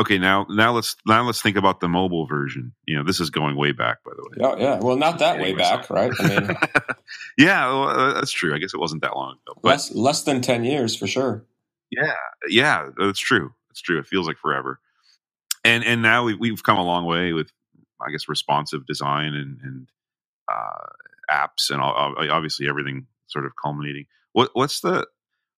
okay, 0.00 0.18
now 0.18 0.46
now 0.48 0.72
let's 0.72 0.96
now 1.06 1.22
let's 1.22 1.42
think 1.42 1.56
about 1.56 1.80
the 1.80 1.88
mobile 1.88 2.26
version. 2.26 2.72
You 2.86 2.96
know, 2.96 3.04
this 3.04 3.20
is 3.20 3.30
going 3.30 3.56
way 3.56 3.72
back, 3.72 4.02
by 4.04 4.12
the 4.16 4.22
way. 4.22 4.36
Yeah, 4.36 4.64
yeah. 4.64 4.80
Well, 4.80 4.96
not 4.96 5.18
that 5.18 5.38
way 5.38 5.54
back, 5.54 5.90
right? 5.90 6.12
I 6.18 6.28
mean, 6.28 6.56
yeah, 7.38 7.66
well, 7.66 7.88
uh, 7.88 8.14
that's 8.14 8.32
true. 8.32 8.54
I 8.54 8.58
guess 8.58 8.74
it 8.74 8.80
wasn't 8.80 9.02
that 9.02 9.16
long 9.16 9.32
ago. 9.46 9.58
But, 9.62 9.68
less 9.68 9.94
less 9.94 10.22
than 10.22 10.40
ten 10.40 10.64
years 10.64 10.96
for 10.96 11.06
sure. 11.06 11.44
Yeah, 11.90 12.14
yeah, 12.48 12.88
that's 12.98 13.20
true. 13.20 13.52
It's 13.70 13.80
true. 13.80 13.98
It 13.98 14.06
feels 14.06 14.26
like 14.26 14.38
forever. 14.38 14.80
And 15.64 15.84
and 15.84 16.02
now 16.02 16.24
we've, 16.24 16.38
we've 16.38 16.62
come 16.62 16.78
a 16.78 16.84
long 16.84 17.04
way 17.04 17.32
with, 17.32 17.52
I 18.00 18.10
guess, 18.10 18.28
responsive 18.28 18.86
design 18.86 19.34
and 19.34 19.58
and 19.62 19.88
uh, 20.50 20.86
apps 21.30 21.70
and 21.70 21.80
all, 21.80 22.14
obviously 22.18 22.68
everything 22.68 23.06
sort 23.26 23.46
of 23.46 23.52
culminating. 23.62 24.06
What 24.32 24.50
what's 24.54 24.80
the 24.80 25.06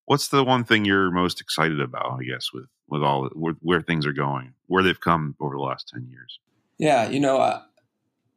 what's 0.07 0.29
the 0.29 0.45
one 0.45 0.65
thing 0.65 0.85
you're 0.85 1.11
most 1.11 1.41
excited 1.41 1.81
about? 1.81 2.19
I 2.21 2.25
guess 2.25 2.53
with 2.53 2.67
with 2.89 3.03
all 3.03 3.29
where, 3.35 3.55
where 3.61 3.81
things 3.81 4.07
are 4.07 4.13
going, 4.13 4.55
where 4.67 4.83
they've 4.83 5.01
come 5.01 5.37
over 5.41 5.55
the 5.55 5.63
last 5.63 5.89
ten 5.89 6.07
years. 6.11 6.39
Yeah, 6.79 7.09
you 7.09 7.21
know, 7.21 7.39
uh, 7.39 7.63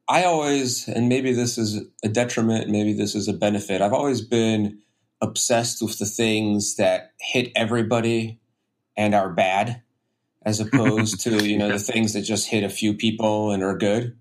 I 0.08 0.24
always, 0.24 0.88
and 0.88 1.10
maybe 1.10 1.34
this 1.34 1.58
is 1.58 1.82
a 2.04 2.08
detriment, 2.08 2.70
maybe 2.70 2.94
this 2.94 3.16
is 3.16 3.28
a 3.28 3.34
benefit. 3.34 3.82
I've 3.82 3.94
always 3.94 4.22
been 4.22 4.80
obsessed 5.22 5.82
with 5.82 5.98
the 5.98 6.06
things 6.06 6.76
that 6.76 7.14
hit 7.20 7.52
everybody 7.56 8.40
and 8.96 9.16
are 9.16 9.30
bad, 9.30 9.82
as 10.44 10.60
opposed 10.62 11.22
to 11.22 11.46
you 11.46 11.58
know 11.58 11.70
the 11.70 11.80
things 11.80 12.14
that 12.14 12.22
just 12.22 12.48
hit 12.48 12.64
a 12.64 12.70
few 12.70 12.94
people 12.94 13.52
and 13.52 13.64
are 13.64 13.78
good. 13.78 14.18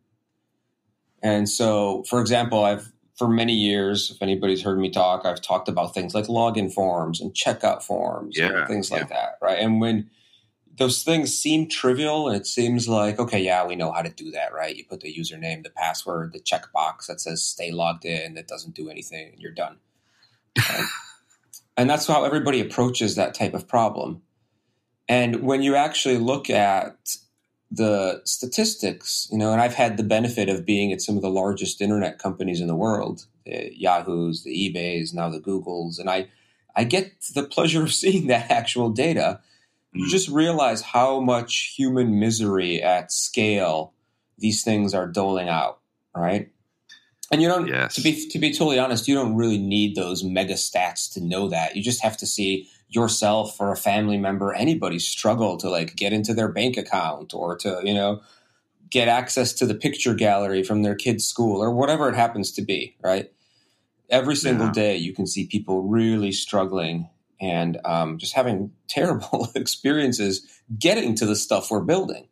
And 1.23 1.49
so, 1.49 2.05
for 2.09 2.21
example, 2.21 2.62
I've 2.65 2.93
for 3.16 3.28
many 3.28 3.54
years, 3.54 4.11
if 4.11 4.23
anybody's 4.23 4.62
heard 4.62 4.78
me 4.78 4.90
talk, 4.90 5.25
I've 5.25 5.40
talked 5.40 5.68
about 5.68 5.94
things 5.94 6.14
like 6.14 6.26
login 6.26 6.73
forms 6.73 7.20
and 7.20 7.32
checkout 7.32 7.82
forms, 7.82 8.38
yeah, 8.38 8.66
things 8.66 8.90
yeah. 8.90 8.99
like 8.99 9.08
that, 9.08 9.38
right? 9.40 9.58
And 9.58 9.80
when 9.80 10.11
those 10.76 11.02
things 11.02 11.37
seem 11.37 11.68
trivial, 11.68 12.28
and 12.28 12.37
it 12.37 12.46
seems 12.46 12.88
like 12.88 13.18
okay, 13.18 13.40
yeah, 13.40 13.66
we 13.66 13.75
know 13.75 13.90
how 13.90 14.02
to 14.02 14.11
do 14.11 14.30
that, 14.32 14.52
right? 14.52 14.76
You 14.76 14.85
put 14.85 15.00
the 15.00 15.14
username, 15.14 15.62
the 15.62 15.70
password, 15.70 16.32
the 16.32 16.40
checkbox 16.40 17.06
that 17.06 17.20
says 17.20 17.42
"stay 17.42 17.70
logged 17.70 18.04
in" 18.04 18.35
that 18.35 18.49
doesn't 18.49 18.75
do 18.75 18.90
anything, 18.90 19.30
and 19.32 19.40
you're 19.40 19.52
done. 19.52 19.78
Right? 20.58 20.85
and 21.76 21.88
that's 21.88 22.06
how 22.06 22.25
everybody 22.25 22.61
approaches 22.61 23.16
that 23.16 23.35
type 23.35 23.54
of 23.54 23.66
problem. 23.66 24.23
And 25.08 25.42
when 25.42 25.62
you 25.62 25.76
actually 25.76 26.18
look 26.18 26.50
at 26.50 27.16
the 27.76 28.23
statistics, 28.25 29.28
you 29.30 29.38
know, 29.38 29.52
and 29.52 29.61
I've 29.61 29.75
had 29.75 29.97
the 29.97 30.02
benefit 30.02 30.49
of 30.49 30.64
being 30.64 30.92
at 30.92 31.00
some 31.00 31.16
of 31.16 31.23
the 31.23 31.30
largest 31.30 31.80
internet 31.80 32.18
companies 32.18 32.61
in 32.61 32.66
the 32.66 32.75
world, 32.75 33.26
the 33.45 33.71
Yahoo's, 33.76 34.45
the 34.45 34.50
eBay's, 34.50 35.12
now 35.12 35.28
the 35.28 35.40
Googles, 35.40 35.99
and 35.99 36.09
I, 36.09 36.28
I 36.75 36.85
get 36.85 37.12
the 37.35 37.45
pleasure 37.45 37.83
of 37.83 37.92
seeing 37.95 38.26
that 38.28 38.50
actual 38.50 38.90
data. 38.90 39.40
You 39.92 40.04
hmm. 40.04 40.11
just 40.11 40.28
realize 40.28 40.83
how 40.83 41.21
much 41.21 41.75
human 41.76 42.18
misery 42.18 42.83
at 42.83 43.12
scale 43.12 43.92
these 44.38 44.62
things 44.62 44.95
are 44.95 45.06
doling 45.06 45.49
out, 45.49 45.80
right? 46.14 46.50
And 47.30 47.42
you 47.42 47.49
don't 47.49 47.66
yes. 47.66 47.95
to 47.97 48.02
be 48.02 48.28
to 48.28 48.38
be 48.38 48.52
totally 48.52 48.78
honest, 48.78 49.09
you 49.09 49.14
don't 49.14 49.35
really 49.35 49.59
need 49.59 49.97
those 49.97 50.23
mega 50.23 50.54
stats 50.54 51.12
to 51.14 51.21
know 51.21 51.49
that. 51.49 51.75
You 51.75 51.83
just 51.83 52.02
have 52.02 52.16
to 52.18 52.26
see 52.26 52.68
yourself 52.88 53.61
or 53.61 53.73
a 53.73 53.76
family 53.76 54.19
member, 54.19 54.52
anybody 54.52 54.99
struggle 54.99 55.57
to 55.59 55.69
like 55.69 55.97
get 55.97 56.12
into 56.12 56.35
their 56.35 56.49
bank 56.49 56.76
account 56.76 57.35
or 57.35 57.57
to, 57.57 57.81
you 57.83 57.95
know, 57.95 58.21
get 58.90 59.09
access 59.09 59.52
to 59.55 59.66
the 59.66 59.75
picture 59.75 60.14
gallery 60.14 60.62
from 60.62 60.83
their 60.83 60.95
kid's 60.95 61.25
school 61.25 61.62
or 61.62 61.71
whatever 61.71 62.09
it 62.09 62.14
happens 62.14 62.52
to 62.52 62.62
be, 62.62 62.97
right? 63.02 63.33
Every 64.09 64.37
single 64.37 64.66
yeah. 64.66 64.73
day 64.73 64.97
you 64.97 65.12
can 65.12 65.26
see 65.26 65.47
people 65.47 65.83
really 65.83 66.31
struggling 66.31 67.09
and 67.40 67.78
um, 67.85 68.19
just 68.19 68.35
having 68.35 68.73
terrible 68.88 69.49
experiences 69.55 70.47
getting 70.78 71.14
to 71.16 71.26
the 71.26 71.37
stuff 71.37 71.71
we're 71.71 71.81
building. 71.81 72.28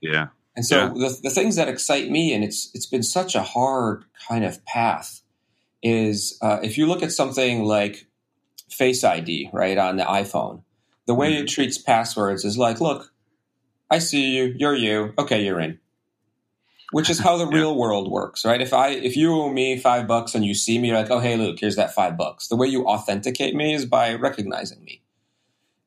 Yeah. 0.00 0.28
And 0.54 0.64
so 0.64 0.76
yeah. 0.76 0.88
the, 0.88 1.20
the 1.24 1.30
things 1.30 1.56
that 1.56 1.68
excite 1.68 2.10
me, 2.10 2.32
and 2.32 2.42
it's 2.42 2.70
it's 2.72 2.86
been 2.86 3.02
such 3.02 3.34
a 3.34 3.42
hard 3.42 4.04
kind 4.26 4.42
of 4.44 4.64
path, 4.64 5.20
is 5.82 6.38
uh, 6.40 6.60
if 6.62 6.78
you 6.78 6.86
look 6.86 7.02
at 7.02 7.12
something 7.12 7.64
like 7.64 8.06
Face 8.70 9.04
ID, 9.04 9.50
right, 9.52 9.78
on 9.78 9.96
the 9.96 10.04
iPhone, 10.04 10.62
the 11.06 11.14
way 11.14 11.32
mm-hmm. 11.32 11.44
it 11.44 11.48
treats 11.48 11.78
passwords 11.78 12.44
is 12.44 12.58
like, 12.58 12.80
look, 12.80 13.12
I 13.90 13.98
see 13.98 14.36
you, 14.36 14.54
you're 14.56 14.74
you, 14.74 15.14
okay, 15.18 15.44
you're 15.44 15.60
in. 15.60 15.78
Which 16.92 17.10
is 17.10 17.18
how 17.18 17.36
the 17.36 17.46
yeah. 17.50 17.56
real 17.56 17.76
world 17.76 18.10
works, 18.10 18.44
right? 18.44 18.60
If 18.60 18.72
I 18.72 18.90
if 18.90 19.16
you 19.16 19.32
owe 19.34 19.52
me 19.52 19.78
five 19.78 20.06
bucks 20.06 20.34
and 20.34 20.44
you 20.44 20.54
see 20.54 20.78
me, 20.78 20.88
you're 20.88 20.98
like, 20.98 21.10
oh 21.10 21.18
hey 21.18 21.36
Luke, 21.36 21.58
here's 21.60 21.76
that 21.76 21.94
five 21.94 22.16
bucks. 22.16 22.48
The 22.48 22.56
way 22.56 22.66
you 22.68 22.86
authenticate 22.86 23.54
me 23.54 23.74
is 23.74 23.86
by 23.86 24.14
recognizing 24.14 24.84
me. 24.84 25.02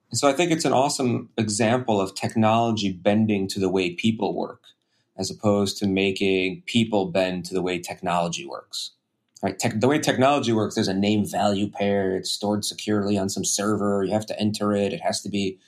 And 0.09 0.17
so 0.17 0.27
I 0.27 0.33
think 0.33 0.51
it's 0.51 0.65
an 0.65 0.73
awesome 0.73 1.29
example 1.37 2.01
of 2.01 2.15
technology 2.15 2.91
bending 2.91 3.47
to 3.49 3.59
the 3.59 3.69
way 3.69 3.93
people 3.93 4.35
work, 4.35 4.63
as 5.17 5.29
opposed 5.29 5.77
to 5.77 5.87
making 5.87 6.63
people 6.65 7.11
bend 7.11 7.45
to 7.45 7.53
the 7.53 7.61
way 7.61 7.79
technology 7.79 8.45
works. 8.45 8.91
Right? 9.41 9.57
Te- 9.57 9.69
the 9.69 9.87
way 9.87 9.99
technology 9.99 10.51
works, 10.51 10.75
there's 10.75 10.87
a 10.87 10.93
name 10.93 11.25
value 11.25 11.69
pair. 11.69 12.15
It's 12.15 12.29
stored 12.29 12.65
securely 12.65 13.17
on 13.17 13.29
some 13.29 13.45
server. 13.45 14.03
You 14.03 14.11
have 14.13 14.25
to 14.27 14.39
enter 14.39 14.73
it. 14.73 14.91
It 14.91 15.01
has 15.01 15.21
to 15.21 15.29
be, 15.29 15.59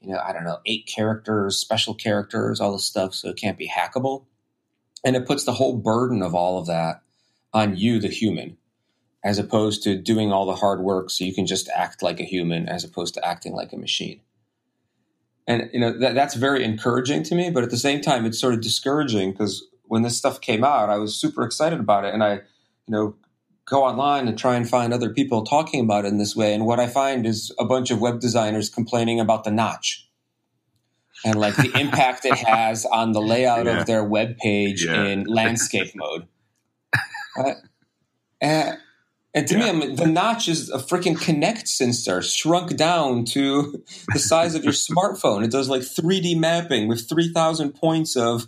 you 0.00 0.12
know, 0.12 0.18
I 0.18 0.32
don't 0.32 0.44
know, 0.44 0.58
eight 0.66 0.86
characters, 0.86 1.56
special 1.56 1.94
characters, 1.94 2.60
all 2.60 2.72
this 2.72 2.84
stuff, 2.84 3.14
so 3.14 3.28
it 3.28 3.36
can't 3.36 3.58
be 3.58 3.68
hackable. 3.68 4.24
And 5.04 5.14
it 5.14 5.26
puts 5.26 5.44
the 5.44 5.52
whole 5.52 5.76
burden 5.76 6.22
of 6.22 6.34
all 6.34 6.58
of 6.58 6.66
that 6.66 7.02
on 7.52 7.76
you, 7.76 8.00
the 8.00 8.08
human 8.08 8.56
as 9.24 9.38
opposed 9.38 9.82
to 9.84 9.96
doing 9.96 10.32
all 10.32 10.46
the 10.46 10.56
hard 10.56 10.80
work 10.80 11.10
so 11.10 11.24
you 11.24 11.34
can 11.34 11.46
just 11.46 11.68
act 11.74 12.02
like 12.02 12.20
a 12.20 12.24
human 12.24 12.68
as 12.68 12.84
opposed 12.84 13.14
to 13.14 13.24
acting 13.24 13.52
like 13.52 13.72
a 13.72 13.76
machine 13.76 14.20
and 15.46 15.70
you 15.72 15.80
know 15.80 15.96
that, 15.98 16.14
that's 16.14 16.34
very 16.34 16.64
encouraging 16.64 17.22
to 17.22 17.34
me 17.34 17.50
but 17.50 17.62
at 17.62 17.70
the 17.70 17.76
same 17.76 18.00
time 18.00 18.24
it's 18.24 18.40
sort 18.40 18.54
of 18.54 18.60
discouraging 18.60 19.32
because 19.32 19.64
when 19.84 20.02
this 20.02 20.16
stuff 20.16 20.40
came 20.40 20.64
out 20.64 20.90
i 20.90 20.96
was 20.96 21.14
super 21.14 21.44
excited 21.44 21.78
about 21.80 22.04
it 22.04 22.12
and 22.12 22.22
i 22.24 22.40
you 22.86 22.92
know 22.92 23.14
go 23.64 23.84
online 23.84 24.28
and 24.28 24.38
try 24.38 24.56
and 24.56 24.68
find 24.68 24.92
other 24.92 25.10
people 25.10 25.44
talking 25.44 25.80
about 25.80 26.04
it 26.04 26.08
in 26.08 26.18
this 26.18 26.34
way 26.34 26.54
and 26.54 26.66
what 26.66 26.80
i 26.80 26.86
find 26.86 27.26
is 27.26 27.54
a 27.58 27.64
bunch 27.64 27.90
of 27.90 28.00
web 28.00 28.20
designers 28.20 28.68
complaining 28.68 29.20
about 29.20 29.44
the 29.44 29.50
notch 29.50 30.08
and 31.24 31.36
like 31.36 31.54
the 31.56 31.70
impact 31.78 32.24
it 32.24 32.34
has 32.46 32.84
on 32.86 33.12
the 33.12 33.20
layout 33.20 33.66
yeah. 33.66 33.80
of 33.80 33.86
their 33.86 34.04
web 34.04 34.36
page 34.38 34.84
yeah. 34.84 35.04
in 35.04 35.24
landscape 35.24 35.92
mode 35.94 36.26
uh, 37.38 37.52
and, 38.40 38.78
and 39.34 39.46
to 39.48 39.54
yeah. 39.54 39.60
me, 39.60 39.68
I 39.68 39.72
mean, 39.72 39.96
the 39.96 40.06
notch 40.06 40.46
is 40.46 40.68
a 40.68 40.78
freaking 40.78 41.16
Kinect 41.16 41.66
sensor 41.66 42.20
shrunk 42.20 42.76
down 42.76 43.24
to 43.26 43.82
the 44.12 44.18
size 44.18 44.54
of 44.54 44.62
your 44.62 44.72
smartphone. 44.74 45.42
It 45.42 45.50
does 45.50 45.70
like 45.70 45.82
3D 45.82 46.38
mapping 46.38 46.86
with 46.86 47.08
3,000 47.08 47.72
points 47.72 48.14
of 48.14 48.46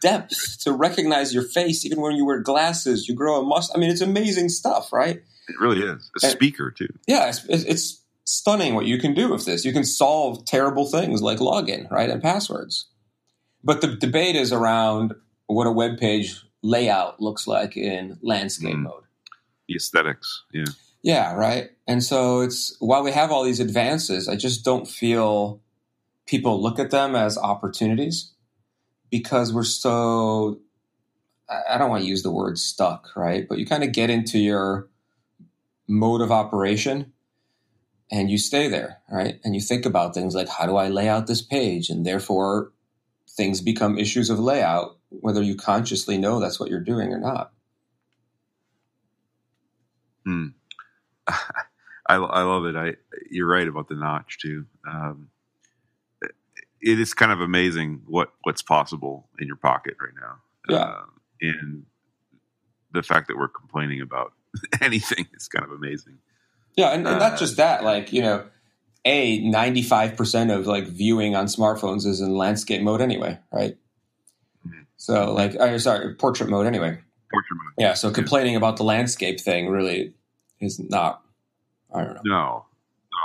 depth 0.00 0.58
to 0.62 0.72
recognize 0.72 1.34
your 1.34 1.42
face, 1.42 1.84
even 1.84 2.00
when 2.00 2.14
you 2.14 2.24
wear 2.24 2.38
glasses. 2.38 3.08
You 3.08 3.14
grow 3.14 3.40
a 3.40 3.44
must. 3.44 3.72
I 3.74 3.78
mean, 3.78 3.90
it's 3.90 4.00
amazing 4.00 4.50
stuff, 4.50 4.92
right? 4.92 5.16
It 5.16 5.60
really 5.60 5.80
is. 5.80 6.10
A 6.22 6.26
and, 6.26 6.32
speaker, 6.32 6.70
too. 6.70 6.88
Yeah, 7.08 7.28
it's, 7.28 7.44
it's 7.48 8.00
stunning 8.24 8.76
what 8.76 8.86
you 8.86 8.98
can 8.98 9.14
do 9.14 9.30
with 9.30 9.46
this. 9.46 9.64
You 9.64 9.72
can 9.72 9.84
solve 9.84 10.44
terrible 10.44 10.86
things 10.86 11.22
like 11.22 11.38
login, 11.38 11.90
right, 11.90 12.08
and 12.08 12.22
passwords. 12.22 12.86
But 13.64 13.80
the 13.80 13.96
debate 13.96 14.36
is 14.36 14.52
around 14.52 15.14
what 15.48 15.66
a 15.66 15.72
web 15.72 15.98
page 15.98 16.40
layout 16.62 17.20
looks 17.20 17.48
like 17.48 17.76
in 17.76 18.16
landscape 18.22 18.76
mm. 18.76 18.82
mode 18.82 19.02
the 19.70 19.76
aesthetics. 19.76 20.44
Yeah. 20.52 20.64
Yeah, 21.02 21.34
right. 21.34 21.70
And 21.86 22.04
so 22.04 22.40
it's 22.40 22.76
while 22.78 23.02
we 23.02 23.12
have 23.12 23.30
all 23.30 23.44
these 23.44 23.60
advances, 23.60 24.28
I 24.28 24.36
just 24.36 24.64
don't 24.64 24.86
feel 24.86 25.62
people 26.26 26.62
look 26.62 26.78
at 26.78 26.90
them 26.90 27.16
as 27.16 27.38
opportunities 27.38 28.32
because 29.10 29.52
we're 29.52 29.64
so 29.64 30.60
I 31.68 31.78
don't 31.78 31.90
want 31.90 32.02
to 32.02 32.08
use 32.08 32.22
the 32.22 32.30
word 32.30 32.58
stuck, 32.58 33.16
right? 33.16 33.48
But 33.48 33.58
you 33.58 33.66
kind 33.66 33.82
of 33.82 33.92
get 33.92 34.10
into 34.10 34.38
your 34.38 34.88
mode 35.88 36.20
of 36.20 36.30
operation 36.30 37.12
and 38.10 38.30
you 38.30 38.38
stay 38.38 38.68
there, 38.68 38.98
right? 39.10 39.40
And 39.42 39.54
you 39.54 39.60
think 39.60 39.86
about 39.86 40.14
things 40.14 40.34
like 40.34 40.48
how 40.48 40.66
do 40.66 40.76
I 40.76 40.88
lay 40.88 41.08
out 41.08 41.26
this 41.26 41.42
page? 41.42 41.88
And 41.88 42.04
therefore 42.04 42.72
things 43.28 43.60
become 43.60 43.98
issues 43.98 44.30
of 44.30 44.38
layout, 44.38 44.98
whether 45.08 45.42
you 45.42 45.56
consciously 45.56 46.18
know 46.18 46.40
that's 46.40 46.60
what 46.60 46.70
you're 46.70 46.80
doing 46.80 47.12
or 47.12 47.18
not. 47.18 47.52
Hmm. 50.24 50.46
I, 51.28 52.16
I 52.16 52.42
love 52.42 52.64
it. 52.66 52.76
I 52.76 52.94
you're 53.30 53.48
right 53.48 53.68
about 53.68 53.88
the 53.88 53.94
notch 53.94 54.38
too. 54.40 54.66
Um, 54.86 55.30
it 56.82 56.98
is 56.98 57.14
kind 57.14 57.30
of 57.30 57.40
amazing 57.40 58.02
what 58.06 58.32
what's 58.42 58.62
possible 58.62 59.28
in 59.38 59.46
your 59.46 59.56
pocket 59.56 59.94
right 60.00 60.14
now. 60.20 60.36
Yeah, 60.68 60.84
uh, 60.84 61.02
and 61.40 61.84
the 62.92 63.02
fact 63.02 63.28
that 63.28 63.36
we're 63.36 63.48
complaining 63.48 64.00
about 64.00 64.32
anything 64.80 65.26
is 65.34 65.48
kind 65.48 65.64
of 65.64 65.70
amazing. 65.70 66.18
Yeah, 66.76 66.88
and, 66.88 67.06
and 67.06 67.18
not 67.18 67.38
just 67.38 67.56
that. 67.58 67.84
Like 67.84 68.12
you 68.12 68.22
know, 68.22 68.46
a 69.04 69.40
ninety 69.40 69.82
five 69.82 70.16
percent 70.16 70.50
of 70.50 70.66
like 70.66 70.86
viewing 70.86 71.36
on 71.36 71.46
smartphones 71.46 72.06
is 72.06 72.20
in 72.20 72.34
landscape 72.34 72.82
mode 72.82 73.00
anyway, 73.00 73.38
right? 73.52 73.76
Mm-hmm. 74.66 74.82
So 74.96 75.32
like, 75.32 75.56
oh, 75.58 75.78
sorry, 75.78 76.14
portrait 76.14 76.50
mode 76.50 76.66
anyway. 76.66 76.98
Portrait 77.30 77.56
mode. 77.56 77.74
Yeah. 77.78 77.94
So 77.94 78.10
complaining 78.10 78.56
about 78.56 78.76
the 78.76 78.84
landscape 78.84 79.40
thing 79.40 79.68
really 79.68 80.14
is 80.60 80.78
not. 80.78 81.22
I 81.94 82.04
don't 82.04 82.14
know. 82.14 82.20
No. 82.24 82.64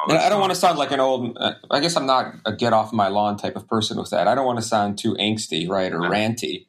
no 0.08 0.18
I 0.18 0.30
don't 0.30 0.40
want 0.40 0.52
to 0.52 0.58
sound 0.58 0.78
like 0.78 0.92
an 0.92 1.00
old. 1.00 1.38
Uh, 1.40 1.54
I 1.70 1.80
guess 1.80 1.96
I'm 1.96 2.06
not 2.06 2.36
a 2.46 2.56
get 2.56 2.74
off 2.74 2.94
my 2.94 3.08
lawn 3.08 3.38
type 3.38 3.56
of 3.56 3.68
person 3.68 3.98
with 3.98 4.10
that. 4.12 4.28
I 4.28 4.36
don't 4.36 4.46
want 4.46 4.60
to 4.60 4.66
sound 4.66 4.98
too 4.98 5.14
angsty, 5.16 5.68
right, 5.70 5.92
or 5.92 6.00
no. 6.00 6.10
ranty. 6.10 6.68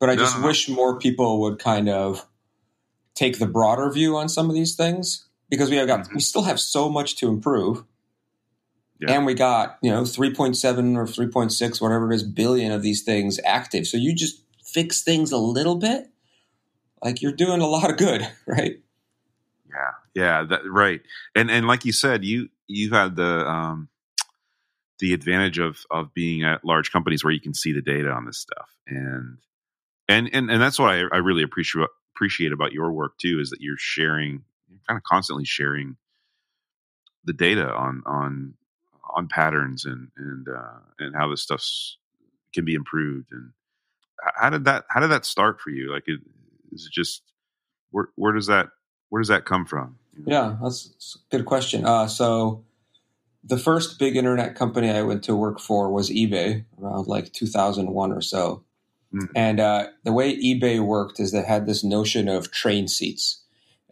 But 0.00 0.10
I 0.10 0.16
just 0.16 0.38
no, 0.38 0.46
wish 0.46 0.68
more 0.68 0.98
people 0.98 1.40
would 1.40 1.58
kind 1.58 1.88
of 1.88 2.26
take 3.14 3.38
the 3.38 3.46
broader 3.46 3.90
view 3.90 4.16
on 4.16 4.28
some 4.28 4.48
of 4.48 4.54
these 4.54 4.74
things 4.74 5.26
because 5.48 5.70
we 5.70 5.76
have 5.76 5.86
got 5.86 6.00
mm-hmm. 6.00 6.16
we 6.16 6.20
still 6.20 6.42
have 6.42 6.60
so 6.60 6.88
much 6.88 7.16
to 7.16 7.28
improve. 7.28 7.84
Yeah. 9.00 9.12
And 9.14 9.26
we 9.26 9.34
got, 9.34 9.78
you 9.82 9.90
know, 9.90 10.02
3.7 10.02 10.96
or 10.96 11.04
3.6, 11.04 11.80
whatever 11.80 12.10
it 12.10 12.14
is, 12.14 12.22
billion 12.22 12.70
of 12.70 12.82
these 12.82 13.02
things 13.02 13.40
active. 13.44 13.86
So 13.86 13.96
you 13.96 14.14
just 14.14 14.42
fix 14.62 15.02
things 15.02 15.32
a 15.32 15.36
little 15.36 15.74
bit, 15.74 16.10
like 17.04 17.22
you're 17.22 17.32
doing 17.32 17.60
a 17.60 17.66
lot 17.66 17.90
of 17.90 17.98
good, 17.98 18.26
right? 18.46 18.80
Yeah, 19.68 19.92
yeah, 20.14 20.44
that, 20.44 20.60
right. 20.66 21.02
And 21.34 21.50
and 21.50 21.66
like 21.66 21.84
you 21.84 21.92
said, 21.92 22.24
you 22.24 22.48
you 22.66 22.90
had 22.90 23.16
the 23.16 23.46
um, 23.48 23.88
the 24.98 25.12
advantage 25.12 25.58
of 25.58 25.78
of 25.90 26.14
being 26.14 26.42
at 26.44 26.64
large 26.64 26.90
companies 26.90 27.22
where 27.22 27.32
you 27.32 27.40
can 27.40 27.54
see 27.54 27.72
the 27.72 27.82
data 27.82 28.10
on 28.10 28.24
this 28.26 28.38
stuff, 28.38 28.70
and 28.86 29.38
and 30.08 30.30
and, 30.32 30.50
and 30.50 30.62
that's 30.62 30.78
what 30.78 30.90
I, 30.90 31.02
I 31.12 31.18
really 31.18 31.42
appreciate 31.42 31.88
appreciate 32.16 32.52
about 32.52 32.72
your 32.72 32.92
work 32.92 33.18
too 33.18 33.40
is 33.40 33.50
that 33.50 33.60
you're 33.60 33.76
sharing, 33.76 34.44
you're 34.68 34.78
kind 34.88 34.96
of 34.96 35.02
constantly 35.02 35.44
sharing 35.44 35.96
the 37.24 37.32
data 37.32 37.72
on 37.72 38.02
on 38.06 38.54
on 39.14 39.28
patterns 39.28 39.84
and 39.84 40.08
and 40.16 40.48
uh, 40.48 40.78
and 40.98 41.14
how 41.14 41.28
this 41.28 41.42
stuff 41.42 41.64
can 42.54 42.64
be 42.64 42.74
improved. 42.74 43.32
And 43.32 43.50
how 44.36 44.50
did 44.50 44.64
that 44.64 44.84
how 44.88 45.00
did 45.00 45.10
that 45.10 45.26
start 45.26 45.60
for 45.60 45.70
you? 45.70 45.92
Like, 45.92 46.04
is 46.74 46.86
it 46.86 46.92
just 46.92 47.22
where 47.90 48.08
where 48.16 48.32
does 48.32 48.46
that 48.46 48.68
where 49.08 49.22
does 49.22 49.28
that 49.28 49.44
come 49.44 49.64
from? 49.64 49.98
Yeah, 50.26 50.56
that's 50.62 51.16
a 51.16 51.36
good 51.36 51.46
question. 51.46 51.84
Uh, 51.84 52.06
so 52.06 52.64
the 53.42 53.58
first 53.58 53.98
big 53.98 54.16
internet 54.16 54.54
company 54.54 54.90
I 54.90 55.02
went 55.02 55.22
to 55.24 55.36
work 55.36 55.60
for 55.60 55.90
was 55.90 56.10
eBay 56.10 56.64
around 56.80 57.06
like 57.06 57.32
2001 57.32 58.12
or 58.12 58.20
so. 58.20 58.64
Mm. 59.14 59.28
And 59.36 59.60
uh, 59.60 59.88
the 60.02 60.12
way 60.12 60.36
eBay 60.36 60.80
worked 60.80 61.20
is 61.20 61.32
they 61.32 61.42
had 61.42 61.66
this 61.66 61.84
notion 61.84 62.28
of 62.28 62.50
train 62.50 62.88
seats. 62.88 63.42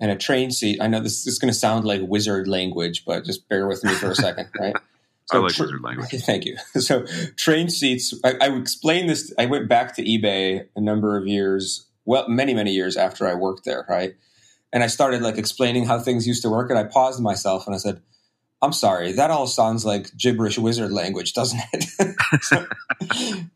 And 0.00 0.10
a 0.10 0.16
train 0.16 0.50
seat, 0.50 0.78
I 0.80 0.88
know 0.88 1.00
this, 1.00 1.24
this 1.24 1.34
is 1.34 1.38
going 1.38 1.52
to 1.52 1.58
sound 1.58 1.84
like 1.84 2.00
wizard 2.02 2.48
language, 2.48 3.04
but 3.04 3.24
just 3.24 3.48
bear 3.48 3.68
with 3.68 3.84
me 3.84 3.92
for 3.94 4.10
a 4.10 4.14
second, 4.14 4.48
right? 4.58 4.74
So 5.26 5.38
I 5.38 5.42
like 5.42 5.52
tra- 5.52 5.66
wizard 5.66 5.82
language. 5.82 6.10
Thank 6.24 6.44
you. 6.44 6.56
So 6.80 7.06
train 7.36 7.68
seats, 7.68 8.14
I, 8.24 8.34
I 8.40 8.56
explain 8.56 9.06
this. 9.06 9.32
I 9.38 9.46
went 9.46 9.68
back 9.68 9.94
to 9.96 10.02
eBay 10.02 10.66
a 10.74 10.80
number 10.80 11.16
of 11.16 11.28
years, 11.28 11.86
well, 12.04 12.28
many, 12.28 12.54
many 12.54 12.72
years 12.72 12.96
after 12.96 13.26
I 13.26 13.34
worked 13.34 13.64
there, 13.64 13.86
right? 13.88 14.14
and 14.72 14.82
I 14.82 14.86
started 14.86 15.22
like 15.22 15.36
explaining 15.36 15.84
how 15.84 15.98
things 15.98 16.26
used 16.26 16.42
to 16.42 16.50
work, 16.50 16.70
and 16.70 16.78
I 16.78 16.84
paused 16.84 17.20
myself 17.20 17.66
and 17.66 17.74
I 17.74 17.78
said, 17.78 18.00
"I'm 18.62 18.72
sorry, 18.72 19.12
that 19.12 19.30
all 19.30 19.46
sounds 19.46 19.84
like 19.84 20.16
gibberish 20.16 20.58
wizard 20.58 20.92
language, 20.92 21.34
doesn't 21.34 21.60
it?" 21.72 21.84
so, 22.42 22.66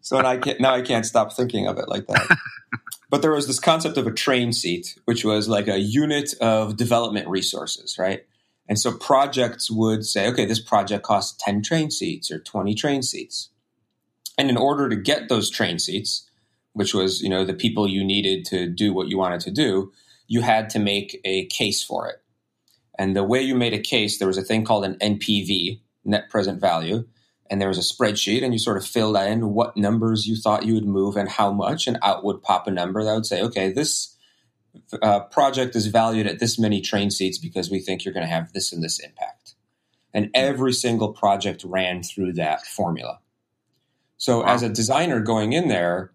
so 0.00 0.18
I 0.18 0.36
can't, 0.36 0.60
now 0.60 0.74
I 0.74 0.82
can't 0.82 1.06
stop 1.06 1.32
thinking 1.32 1.66
of 1.66 1.78
it 1.78 1.88
like 1.88 2.06
that. 2.06 2.38
but 3.10 3.22
there 3.22 3.32
was 3.32 3.46
this 3.46 3.58
concept 3.58 3.96
of 3.96 4.06
a 4.06 4.12
train 4.12 4.52
seat, 4.52 4.98
which 5.06 5.24
was 5.24 5.48
like 5.48 5.68
a 5.68 5.78
unit 5.78 6.34
of 6.40 6.76
development 6.76 7.28
resources, 7.28 7.96
right? 7.98 8.26
And 8.68 8.78
so 8.78 8.92
projects 8.92 9.70
would 9.70 10.04
say, 10.04 10.28
okay, 10.28 10.44
this 10.44 10.60
project 10.60 11.04
costs 11.04 11.40
10 11.44 11.62
train 11.62 11.90
seats 11.90 12.32
or 12.32 12.40
20 12.40 12.74
train 12.74 13.00
seats. 13.00 13.50
And 14.36 14.50
in 14.50 14.56
order 14.56 14.88
to 14.88 14.96
get 14.96 15.28
those 15.28 15.50
train 15.50 15.78
seats, 15.78 16.25
which 16.76 16.92
was, 16.92 17.22
you 17.22 17.28
know, 17.30 17.42
the 17.42 17.54
people 17.54 17.88
you 17.88 18.04
needed 18.04 18.44
to 18.44 18.68
do 18.68 18.92
what 18.92 19.08
you 19.08 19.16
wanted 19.16 19.40
to 19.40 19.50
do, 19.50 19.90
you 20.26 20.42
had 20.42 20.68
to 20.70 20.78
make 20.78 21.18
a 21.24 21.46
case 21.46 21.82
for 21.82 22.06
it. 22.06 22.16
And 22.98 23.16
the 23.16 23.24
way 23.24 23.40
you 23.40 23.54
made 23.54 23.72
a 23.72 23.78
case, 23.78 24.18
there 24.18 24.28
was 24.28 24.36
a 24.36 24.42
thing 24.42 24.62
called 24.62 24.84
an 24.84 24.96
NPV, 24.96 25.80
net 26.04 26.28
present 26.28 26.60
value. 26.60 27.06
and 27.48 27.60
there 27.60 27.68
was 27.68 27.78
a 27.78 27.94
spreadsheet 27.94 28.42
and 28.42 28.52
you 28.52 28.58
sort 28.58 28.76
of 28.76 28.84
filled 28.84 29.16
in 29.16 29.54
what 29.54 29.74
numbers 29.76 30.26
you 30.26 30.36
thought 30.36 30.66
you 30.66 30.74
would 30.74 30.84
move 30.84 31.16
and 31.16 31.28
how 31.30 31.50
much 31.50 31.86
and 31.86 31.98
out 32.02 32.24
would 32.24 32.42
pop 32.42 32.66
a 32.66 32.70
number 32.70 33.02
that 33.04 33.14
would 33.14 33.24
say 33.24 33.40
okay 33.40 33.70
this 33.70 34.16
uh, 35.00 35.20
project 35.20 35.76
is 35.76 35.86
valued 35.86 36.26
at 36.26 36.40
this 36.40 36.58
many 36.58 36.80
train 36.80 37.08
seats 37.08 37.38
because 37.38 37.70
we 37.70 37.78
think 37.78 38.04
you're 38.04 38.12
going 38.12 38.26
to 38.26 38.36
have 38.38 38.52
this 38.52 38.72
and 38.72 38.82
this 38.82 38.98
impact 38.98 39.54
and 40.12 40.28
every 40.34 40.72
single 40.72 41.12
project 41.12 41.62
ran 41.62 42.02
through 42.02 42.32
that 42.32 42.66
formula 42.66 43.20
so 44.16 44.40
wow. 44.40 44.54
as 44.54 44.64
a 44.64 44.68
designer 44.68 45.20
going 45.20 45.52
in 45.52 45.68
there 45.68 46.10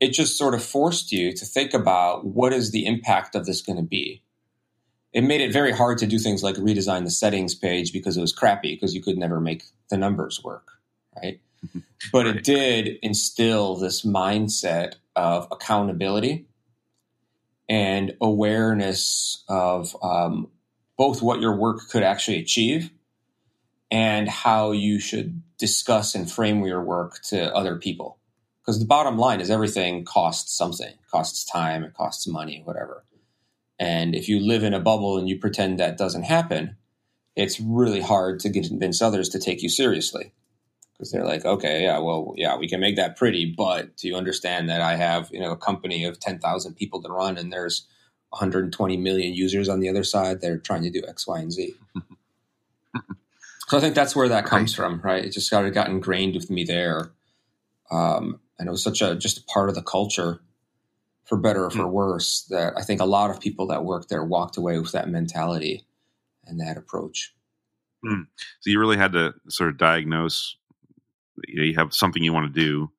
it 0.00 0.12
just 0.12 0.36
sort 0.36 0.54
of 0.54 0.62
forced 0.62 1.12
you 1.12 1.32
to 1.32 1.44
think 1.44 1.72
about 1.72 2.24
what 2.26 2.52
is 2.52 2.70
the 2.70 2.86
impact 2.86 3.34
of 3.34 3.46
this 3.46 3.62
going 3.62 3.76
to 3.76 3.82
be 3.82 4.22
it 5.14 5.22
made 5.22 5.40
it 5.40 5.52
very 5.52 5.70
hard 5.70 5.98
to 5.98 6.06
do 6.06 6.18
things 6.18 6.42
like 6.42 6.56
redesign 6.56 7.04
the 7.04 7.10
settings 7.10 7.54
page 7.54 7.92
because 7.92 8.16
it 8.16 8.20
was 8.20 8.32
crappy 8.32 8.74
because 8.74 8.94
you 8.94 9.00
could 9.00 9.16
never 9.16 9.40
make 9.40 9.62
the 9.88 9.96
numbers 9.96 10.42
work, 10.42 10.72
right? 11.16 11.40
but 12.12 12.26
it 12.26 12.42
did 12.42 12.98
instill 13.00 13.76
this 13.76 14.04
mindset 14.04 14.94
of 15.14 15.46
accountability 15.52 16.46
and 17.68 18.14
awareness 18.20 19.44
of 19.48 19.96
um, 20.02 20.48
both 20.98 21.22
what 21.22 21.40
your 21.40 21.56
work 21.56 21.88
could 21.88 22.02
actually 22.02 22.38
achieve 22.40 22.90
and 23.92 24.28
how 24.28 24.72
you 24.72 24.98
should 24.98 25.40
discuss 25.58 26.16
and 26.16 26.30
frame 26.30 26.64
your 26.64 26.82
work 26.82 27.20
to 27.22 27.54
other 27.54 27.76
people. 27.76 28.18
Because 28.64 28.80
the 28.80 28.86
bottom 28.86 29.18
line 29.18 29.40
is 29.40 29.50
everything 29.50 30.04
costs 30.04 30.56
something, 30.56 30.88
it 30.88 31.10
costs 31.10 31.44
time, 31.44 31.84
it 31.84 31.94
costs 31.94 32.26
money, 32.26 32.62
whatever. 32.64 33.04
And 33.78 34.14
if 34.14 34.28
you 34.28 34.40
live 34.40 34.62
in 34.62 34.72
a 34.72 34.80
bubble 34.80 35.18
and 35.18 35.28
you 35.28 35.38
pretend 35.38 35.78
that 35.78 35.98
doesn't 35.98 36.22
happen, 36.22 36.76
it's 37.36 37.60
really 37.60 38.00
hard 38.00 38.40
to 38.40 38.52
convince 38.52 39.02
others 39.02 39.28
to 39.30 39.38
take 39.38 39.62
you 39.62 39.68
seriously 39.68 40.32
because 40.92 41.10
they're 41.10 41.24
like, 41.24 41.44
okay, 41.44 41.82
yeah, 41.82 41.98
well, 41.98 42.34
yeah, 42.36 42.56
we 42.56 42.68
can 42.68 42.80
make 42.80 42.96
that 42.96 43.16
pretty, 43.16 43.52
but 43.56 43.96
do 43.96 44.08
you 44.08 44.16
understand 44.16 44.70
that 44.70 44.80
I 44.80 44.94
have, 44.94 45.28
you 45.32 45.40
know, 45.40 45.50
a 45.50 45.56
company 45.56 46.04
of 46.04 46.20
10,000 46.20 46.74
people 46.74 47.02
to 47.02 47.08
run 47.08 47.36
and 47.36 47.52
there's 47.52 47.86
120 48.30 48.96
million 48.96 49.34
users 49.34 49.68
on 49.68 49.80
the 49.80 49.88
other 49.88 50.04
side. 50.04 50.40
that 50.40 50.50
are 50.50 50.58
trying 50.58 50.82
to 50.82 50.90
do 50.90 51.02
X, 51.06 51.26
Y, 51.26 51.38
and 51.38 51.52
Z. 51.52 51.74
so 53.68 53.76
I 53.76 53.80
think 53.80 53.94
that's 53.94 54.16
where 54.16 54.28
that 54.28 54.44
comes 54.44 54.78
right. 54.78 54.84
from, 54.84 55.00
right? 55.00 55.24
It 55.24 55.30
just 55.30 55.50
got, 55.50 55.68
got 55.72 55.88
ingrained 55.88 56.34
with 56.34 56.50
me 56.50 56.64
there. 56.64 57.10
Um, 57.90 58.40
and 58.58 58.68
it 58.68 58.70
was 58.70 58.82
such 58.82 59.02
a, 59.02 59.14
just 59.16 59.38
a 59.38 59.44
part 59.44 59.68
of 59.68 59.74
the 59.74 59.82
culture 59.82 60.40
for 61.24 61.38
better 61.38 61.64
or 61.64 61.70
for 61.70 61.84
mm. 61.84 61.90
worse, 61.90 62.42
that 62.50 62.74
I 62.76 62.82
think 62.82 63.00
a 63.00 63.06
lot 63.06 63.30
of 63.30 63.40
people 63.40 63.66
that 63.68 63.84
worked 63.84 64.10
there 64.10 64.24
walked 64.24 64.56
away 64.56 64.78
with 64.78 64.92
that 64.92 65.08
mentality 65.08 65.86
and 66.44 66.60
that 66.60 66.76
approach. 66.76 67.34
Mm. 68.04 68.26
So 68.60 68.70
you 68.70 68.78
really 68.78 68.98
had 68.98 69.12
to 69.12 69.34
sort 69.48 69.70
of 69.70 69.78
diagnose. 69.78 70.56
You, 71.48 71.56
know, 71.56 71.64
you 71.64 71.74
have 71.74 71.94
something 71.94 72.22
you 72.22 72.32
want 72.32 72.54
to 72.54 72.60
do. 72.60 72.90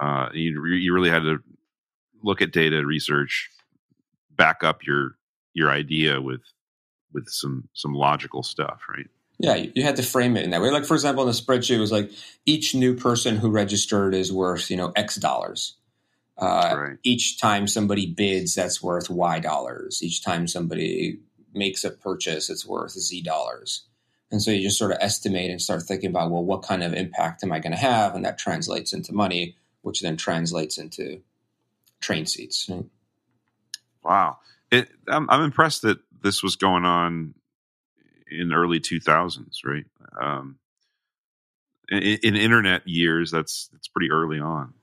Uh, 0.00 0.28
you 0.32 0.64
you 0.66 0.94
really 0.94 1.10
had 1.10 1.22
to 1.22 1.42
look 2.22 2.40
at 2.40 2.52
data, 2.52 2.86
research, 2.86 3.50
back 4.30 4.62
up 4.62 4.86
your 4.86 5.16
your 5.52 5.70
idea 5.70 6.20
with 6.20 6.42
with 7.12 7.28
some 7.28 7.68
some 7.74 7.92
logical 7.92 8.42
stuff, 8.42 8.82
right? 8.88 9.08
Yeah, 9.42 9.54
you 9.74 9.82
had 9.82 9.96
to 9.96 10.02
frame 10.02 10.36
it 10.36 10.44
in 10.44 10.50
that 10.50 10.60
way. 10.60 10.70
Like 10.70 10.84
for 10.84 10.94
example, 10.94 11.22
in 11.22 11.28
the 11.28 11.32
spreadsheet, 11.32 11.76
it 11.76 11.80
was 11.80 11.92
like 11.92 12.10
each 12.44 12.74
new 12.74 12.94
person 12.94 13.36
who 13.36 13.50
registered 13.50 14.14
is 14.14 14.32
worth 14.32 14.70
you 14.70 14.76
know 14.76 14.92
X 14.94 15.16
dollars 15.16 15.76
uh, 16.40 16.74
right. 16.74 16.98
Each 17.02 17.38
time 17.38 17.68
somebody 17.68 18.06
bids, 18.06 18.54
that's 18.54 18.82
worth 18.82 19.10
Y 19.10 19.38
dollars. 19.40 20.02
Each 20.02 20.24
time 20.24 20.48
somebody 20.48 21.20
makes 21.52 21.84
a 21.84 21.90
purchase, 21.90 22.48
it's 22.48 22.66
worth 22.66 22.92
Z 22.92 23.22
dollars. 23.22 23.82
And 24.30 24.40
so 24.40 24.50
you 24.50 24.62
just 24.62 24.78
sort 24.78 24.92
of 24.92 24.98
estimate 25.00 25.50
and 25.50 25.60
start 25.60 25.82
thinking 25.82 26.10
about, 26.10 26.30
well, 26.30 26.44
what 26.44 26.62
kind 26.62 26.82
of 26.82 26.94
impact 26.94 27.42
am 27.42 27.52
I 27.52 27.58
going 27.58 27.72
to 27.72 27.78
have? 27.78 28.14
And 28.14 28.24
that 28.24 28.38
translates 28.38 28.92
into 28.92 29.12
money, 29.12 29.56
which 29.82 30.00
then 30.00 30.16
translates 30.16 30.78
into 30.78 31.20
train 32.00 32.26
seats. 32.26 32.70
Wow. 34.02 34.38
It, 34.70 34.88
I'm, 35.08 35.28
I'm, 35.28 35.42
impressed 35.42 35.82
that 35.82 35.98
this 36.22 36.44
was 36.44 36.54
going 36.54 36.84
on 36.84 37.34
in 38.30 38.52
early 38.52 38.80
2000s, 38.80 39.58
right? 39.64 39.84
Um, 40.20 40.58
in, 41.90 42.18
in 42.22 42.36
internet 42.36 42.86
years, 42.86 43.30
that's, 43.30 43.68
that's 43.72 43.88
pretty 43.88 44.10
early 44.10 44.38
on. 44.38 44.74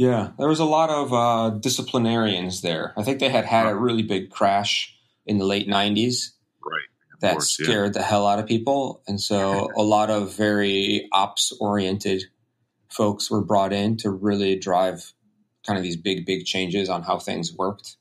Yeah, 0.00 0.30
there 0.38 0.48
was 0.48 0.60
a 0.60 0.64
lot 0.64 0.88
of 0.88 1.12
uh, 1.12 1.50
disciplinarians 1.58 2.62
there. 2.62 2.94
I 2.96 3.02
think 3.02 3.20
they 3.20 3.28
had 3.28 3.44
had 3.44 3.66
a 3.66 3.74
really 3.76 4.02
big 4.02 4.30
crash 4.30 4.96
in 5.26 5.36
the 5.36 5.44
late 5.44 5.68
'90s. 5.68 6.30
Right. 6.64 6.88
That 7.20 7.32
course, 7.32 7.50
scared 7.50 7.94
yeah. 7.94 8.00
the 8.00 8.02
hell 8.02 8.26
out 8.26 8.38
of 8.38 8.46
people, 8.46 9.02
and 9.06 9.20
so 9.20 9.68
a 9.76 9.82
lot 9.82 10.08
of 10.08 10.34
very 10.34 11.06
ops-oriented 11.12 12.24
folks 12.88 13.30
were 13.30 13.42
brought 13.42 13.74
in 13.74 13.98
to 13.98 14.10
really 14.10 14.58
drive 14.58 15.12
kind 15.66 15.76
of 15.76 15.82
these 15.82 15.98
big, 15.98 16.24
big 16.24 16.46
changes 16.46 16.88
on 16.88 17.02
how 17.02 17.18
things 17.18 17.54
worked. 17.54 17.96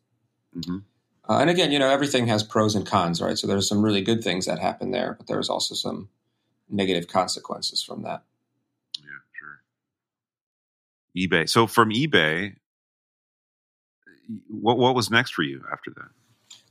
Mm-hmm. 0.55 0.77
Uh, 1.29 1.39
and 1.39 1.51
again, 1.51 1.71
you 1.71 1.79
know, 1.79 1.89
everything 1.89 2.27
has 2.27 2.43
pros 2.43 2.75
and 2.75 2.87
cons, 2.87 3.21
right? 3.21 3.37
So 3.37 3.47
there's 3.47 3.69
some 3.69 3.83
really 3.83 4.01
good 4.01 4.23
things 4.23 4.47
that 4.47 4.59
happen 4.59 4.91
there, 4.91 5.15
but 5.17 5.27
there's 5.27 5.49
also 5.49 5.75
some 5.75 6.09
negative 6.69 7.07
consequences 7.07 7.83
from 7.83 8.03
that 8.03 8.23
Yeah, 8.99 9.21
sure. 9.39 9.61
eBay. 11.17 11.49
So 11.49 11.67
from 11.67 11.91
eBay, 11.91 12.55
what 14.49 14.77
what 14.77 14.95
was 14.95 15.11
next 15.11 15.33
for 15.33 15.43
you 15.43 15.63
after 15.71 15.91
that? 15.91 16.09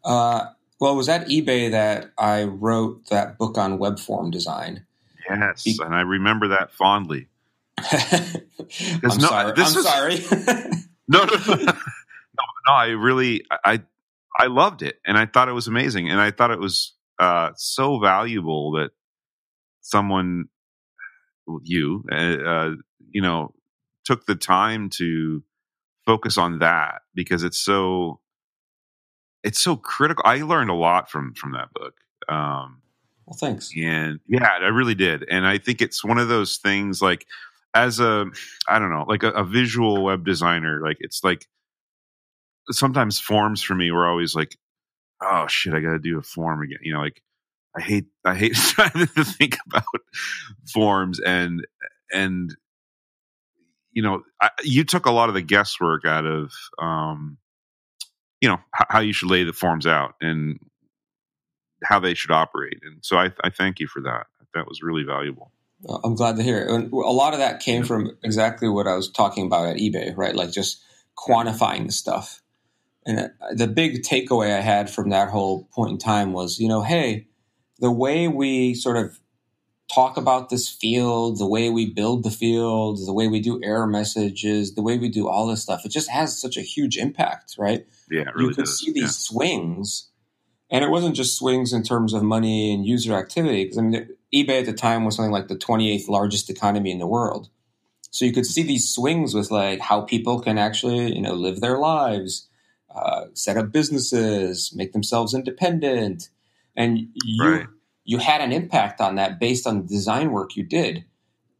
Uh, 0.05 0.47
well, 0.81 0.92
it 0.92 0.97
was 0.97 1.09
at 1.09 1.29
eBay 1.29 1.71
that 1.73 2.12
I 2.18 2.44
wrote 2.44 3.07
that 3.07 3.38
book 3.38 3.59
on 3.59 3.79
web 3.79 3.99
form 3.99 4.31
design. 4.31 4.87
Yes, 5.29 5.64
Be- 5.64 5.79
and 5.85 5.94
I 5.94 6.03
remember 6.03 6.49
that 6.49 6.73
fondly. 6.73 7.29
I'm 7.92 9.18
no, 9.18 9.29
sorry. 9.29 9.53
This 9.53 9.68
I'm 9.71 9.77
was, 9.77 9.87
sorry. 9.87 10.73
no, 11.09 11.25
no, 11.25 11.37
no, 11.47 11.55
no, 11.64 11.73
no. 12.66 12.73
I 12.73 12.88
really, 12.88 13.44
I, 13.64 13.83
I 14.38 14.46
loved 14.46 14.83
it, 14.83 15.01
and 15.07 15.18
I 15.18 15.27
thought 15.27 15.48
it 15.48 15.53
was 15.53 15.66
amazing, 15.66 16.09
and 16.11 16.20
I 16.20 16.31
thought 16.31 16.51
it 16.51 16.61
was 16.61 16.94
uh, 17.18 17.51
so 17.57 17.98
valuable 17.98 18.72
that 18.72 18.90
someone, 19.81 20.46
you, 21.62 22.05
uh, 22.12 22.14
uh, 22.14 22.74
you 23.11 23.20
know, 23.20 23.55
took 24.05 24.27
the 24.27 24.37
time 24.37 24.90
to 24.90 25.42
focus 26.07 26.38
on 26.38 26.61
that 26.61 27.03
because 27.14 27.42
it's 27.42 27.59
so 27.59 28.20
it's 29.44 29.61
so 29.61 29.77
critical. 29.77 30.22
I 30.27 30.42
learned 30.42 30.70
a 30.70 30.74
lot 30.74 31.11
from 31.11 31.35
from 31.35 31.53
that 31.53 31.72
book. 31.72 31.94
Um, 32.29 32.83
well, 33.27 33.37
thanks. 33.38 33.70
And 33.77 34.20
yeah, 34.27 34.48
I 34.61 34.68
really 34.68 34.94
did. 34.94 35.27
And 35.31 35.46
I 35.46 35.59
think 35.59 35.83
it's 35.83 36.05
one 36.05 36.18
of 36.18 36.29
those 36.29 36.57
things 36.57 37.03
like 37.03 37.27
as 37.74 38.01
a 38.01 38.27
I 38.68 38.79
don't 38.79 38.90
know, 38.90 39.05
like 39.07 39.22
a, 39.22 39.31
a 39.33 39.44
visual 39.44 40.03
web 40.03 40.24
designer, 40.24 40.81
like 40.83 40.96
it's 41.01 41.22
like 41.22 41.46
sometimes 42.71 43.19
forms 43.19 43.63
for 43.63 43.75
me 43.75 43.91
were 43.91 44.07
always 44.07 44.35
like, 44.35 44.57
oh 45.23 45.47
shit, 45.49 45.75
I 45.75 45.81
got 45.81 45.93
to 45.93 45.99
do 45.99 46.19
a 46.19 46.23
form 46.23 46.63
again. 46.63 46.79
You 46.83 46.95
know, 46.95 47.01
like 47.01 47.23
I 47.77 47.81
hate 47.81 48.07
I 48.25 48.35
hate 48.35 48.55
trying 48.57 49.07
to 49.07 49.25
think 49.25 49.57
about 49.67 49.85
forms 50.73 51.21
and 51.21 51.67
and 52.13 52.55
you 53.93 54.03
know, 54.03 54.23
I, 54.41 54.51
you 54.63 54.85
took 54.85 55.07
a 55.07 55.11
lot 55.11 55.29
of 55.29 55.35
the 55.35 55.43
guesswork 55.43 56.05
out 56.05 56.25
of, 56.25 56.53
um, 56.79 57.37
you 58.41 58.49
know, 58.49 58.61
h- 58.79 58.87
how 58.89 59.01
you 59.01 59.13
should 59.13 59.29
lay 59.29 59.43
the 59.43 59.53
forms 59.53 59.89
out 59.89 60.15
and 60.21 60.61
how 61.83 61.99
they 61.99 62.15
should 62.15 62.31
operate. 62.31 62.79
And 62.85 62.99
so 63.03 63.17
I, 63.17 63.33
I 63.43 63.51
thank 63.51 63.81
you 63.81 63.89
for 63.89 64.01
that. 64.03 64.27
That 64.55 64.69
was 64.69 64.83
really 64.83 65.03
valuable. 65.03 65.51
I'm 66.05 66.15
glad 66.15 66.37
to 66.37 66.45
hear 66.45 66.61
it. 66.61 66.71
And 66.71 66.93
a 66.93 66.97
lot 66.97 67.35
of 67.35 67.41
that 67.41 67.59
came 67.59 67.83
from 67.85 68.17
exactly 68.23 68.69
what 68.69 68.87
I 68.87 68.95
was 68.95 69.11
talking 69.11 69.47
about 69.47 69.67
at 69.67 69.77
eBay, 69.79 70.17
right? 70.17 70.35
Like 70.35 70.53
just 70.53 70.81
quantifying 71.17 71.87
the 71.87 71.93
stuff. 71.93 72.41
And 73.09 73.31
the 73.53 73.66
big 73.66 74.03
takeaway 74.03 74.55
I 74.55 74.61
had 74.61 74.90
from 74.90 75.09
that 75.09 75.31
whole 75.31 75.64
point 75.73 75.92
in 75.92 75.99
time 75.99 76.35
was, 76.35 76.61
you 76.61 76.68
know, 76.68 76.83
hey, 76.83 77.27
the 77.79 77.90
way 77.90 78.29
we 78.29 78.75
sort 78.75 78.99
of 78.99 79.18
talk 79.92 80.18
about 80.18 80.51
this 80.51 80.68
field, 80.68 81.38
the 81.38 81.47
way 81.47 81.71
we 81.71 81.90
build 81.90 82.23
the 82.23 82.31
field, 82.31 82.99
the 83.07 83.14
way 83.14 83.27
we 83.27 83.40
do 83.40 83.61
error 83.64 83.87
messages, 83.87 84.75
the 84.75 84.83
way 84.83 84.99
we 84.99 85.09
do 85.09 85.27
all 85.27 85.47
this 85.47 85.62
stuff. 85.62 85.87
It 85.87 85.90
just 85.90 86.11
has 86.11 86.38
such 86.38 86.59
a 86.59 86.61
huge 86.61 86.99
impact, 86.99 87.55
right? 87.59 87.87
Yeah, 88.11 88.25
really 88.35 88.51
you 88.51 88.55
could 88.55 88.66
does. 88.66 88.79
see 88.79 88.92
these 88.92 89.03
yeah. 89.03 89.09
swings, 89.09 90.11
and 90.71 90.85
it 90.85 90.90
wasn't 90.90 91.16
just 91.16 91.38
swings 91.38 91.73
in 91.73 91.83
terms 91.83 92.12
of 92.12 92.23
money 92.23 92.75
and 92.75 92.85
user 92.85 93.14
activity. 93.14 93.64
Because 93.64 93.79
I 93.79 93.83
mean, 93.83 94.09
eBay 94.35 94.61
at 94.61 94.66
the 94.66 94.75
time 94.75 95.07
was 95.07 95.16
something 95.16 95.33
like 95.33 95.49
the 95.49 95.57
28th 95.57 96.09
largest 96.09 96.51
economy 96.51 96.90
in 96.90 96.99
the 96.99 97.07
world, 97.07 97.49
so 98.11 98.27
you 98.27 98.33
could 98.33 98.44
see 98.44 98.62
these 98.62 98.92
swings 98.92 99.35
with 99.35 99.51
like 99.51 99.81
how 99.81 100.03
people 100.03 100.40
can 100.40 100.59
actually, 100.59 101.14
you 101.14 101.23
know, 101.23 101.33
live 101.33 101.62
their 101.62 101.79
lives, 101.79 102.49
uh, 102.94 103.27
set 103.35 103.57
up 103.57 103.72
businesses, 103.72 104.72
make 104.74 104.92
themselves 104.92 105.35
independent, 105.35 106.31
and 106.77 107.09
you. 107.24 107.44
Right 107.44 107.66
you 108.09 108.16
had 108.16 108.40
an 108.40 108.53
impact 108.53 109.03
on 109.03 109.16
that 109.16 109.38
based 109.38 109.66
on 109.66 109.83
the 109.83 109.87
design 109.87 110.33
work 110.33 110.57
you 110.57 110.62
did. 110.62 111.05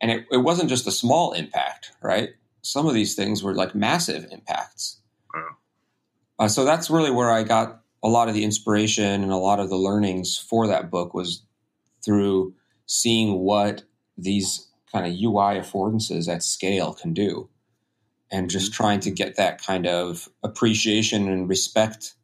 And 0.01 0.11
it, 0.11 0.25
it 0.33 0.39
wasn't 0.39 0.71
just 0.71 0.87
a 0.87 0.91
small 0.91 1.33
impact, 1.33 1.93
right? 2.01 2.31
Some 2.63 2.87
of 2.87 2.95
these 2.95 3.15
things 3.15 3.43
were 3.43 3.55
like 3.55 3.75
massive 3.75 4.27
impacts. 4.33 4.99
Wow. 5.35 5.49
Uh, 6.39 6.49
so 6.49 6.65
that's 6.65 6.89
really 6.89 7.11
where 7.11 7.31
I 7.31 7.43
got 7.43 7.83
a 8.03 8.09
lot 8.09 8.29
of 8.29 8.35
the 8.35 8.45
inspiration 8.45 9.23
and 9.23 9.31
a 9.31 9.37
lot 9.37 9.61
of 9.61 9.69
the 9.69 9.77
learnings 9.77 10.39
for 10.39 10.67
that 10.69 10.91
book 10.91 11.13
was 11.13 11.43
through 12.03 12.55
seeing 12.87 13.41
what 13.41 13.83
these 14.17 14.69
kind 14.91 15.05
of 15.05 15.13
UI 15.13 15.61
affordances 15.61 16.33
at 16.33 16.43
scale 16.43 16.95
can 16.95 17.13
do. 17.13 17.51
And 18.31 18.51
just 18.51 18.73
mm-hmm. 18.73 18.83
trying 18.83 19.01
to 19.01 19.11
get 19.11 19.37
that 19.37 19.65
kind 19.65 19.87
of 19.87 20.29
appreciation 20.43 21.29
and 21.29 21.49
respect. 21.49 22.15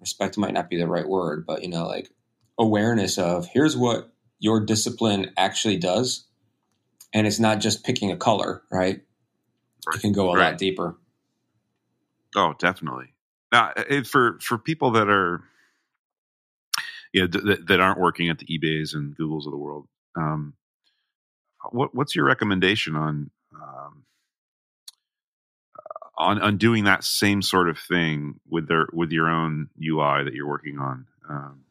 Respect 0.00 0.38
might 0.38 0.54
not 0.54 0.70
be 0.70 0.76
the 0.76 0.88
right 0.88 1.06
word, 1.06 1.44
but 1.46 1.62
you 1.62 1.68
know, 1.68 1.86
like 1.86 2.10
awareness 2.58 3.18
of 3.18 3.46
here's 3.46 3.76
what 3.76 4.12
your 4.38 4.60
discipline 4.64 5.32
actually 5.36 5.76
does. 5.76 6.26
And 7.12 7.26
it's 7.26 7.40
not 7.40 7.60
just 7.60 7.84
picking 7.84 8.10
a 8.10 8.16
color, 8.16 8.62
right? 8.70 9.00
right. 9.86 9.96
It 9.96 10.00
can 10.00 10.12
go 10.12 10.30
a 10.30 10.36
right. 10.36 10.50
lot 10.50 10.58
deeper. 10.58 10.96
Oh, 12.36 12.54
definitely. 12.58 13.12
Now, 13.52 13.72
for 14.04 14.38
for 14.40 14.58
people 14.58 14.92
that 14.92 15.08
are, 15.08 15.42
yeah, 17.12 17.26
that, 17.28 17.66
that 17.66 17.80
aren't 17.80 17.98
working 17.98 18.28
at 18.28 18.38
the 18.38 18.46
eBays 18.46 18.94
and 18.94 19.16
Googles 19.16 19.46
of 19.46 19.50
the 19.50 19.58
world, 19.58 19.88
um, 20.16 20.54
what 21.72 21.94
what's 21.94 22.14
your 22.14 22.24
recommendation 22.24 22.94
on 22.94 23.30
on 26.20 26.40
on 26.40 26.56
doing 26.58 26.84
that 26.84 27.04
same 27.04 27.42
sort 27.42 27.68
of 27.68 27.78
thing 27.78 28.40
with 28.48 28.68
their 28.68 28.86
with 28.92 29.10
your 29.10 29.28
own 29.28 29.68
UI 29.82 30.24
that 30.24 30.34
you're 30.34 30.48
working 30.48 30.78
on? 30.78 31.06
Um, 31.28 31.64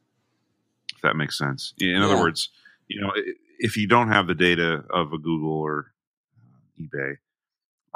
if 0.96 1.02
that 1.02 1.16
makes 1.16 1.38
sense. 1.38 1.74
In 1.80 1.90
yeah. 1.90 2.06
other 2.06 2.18
words, 2.18 2.50
you 2.88 3.00
know, 3.00 3.12
if 3.60 3.78
you 3.78 3.88
don't 3.88 4.10
have 4.10 4.28
the 4.28 4.36
data 4.36 4.84
of 4.90 5.14
a 5.14 5.18
Google 5.18 5.54
or 5.54 5.92
uh, 6.36 6.82
eBay, 6.82 7.16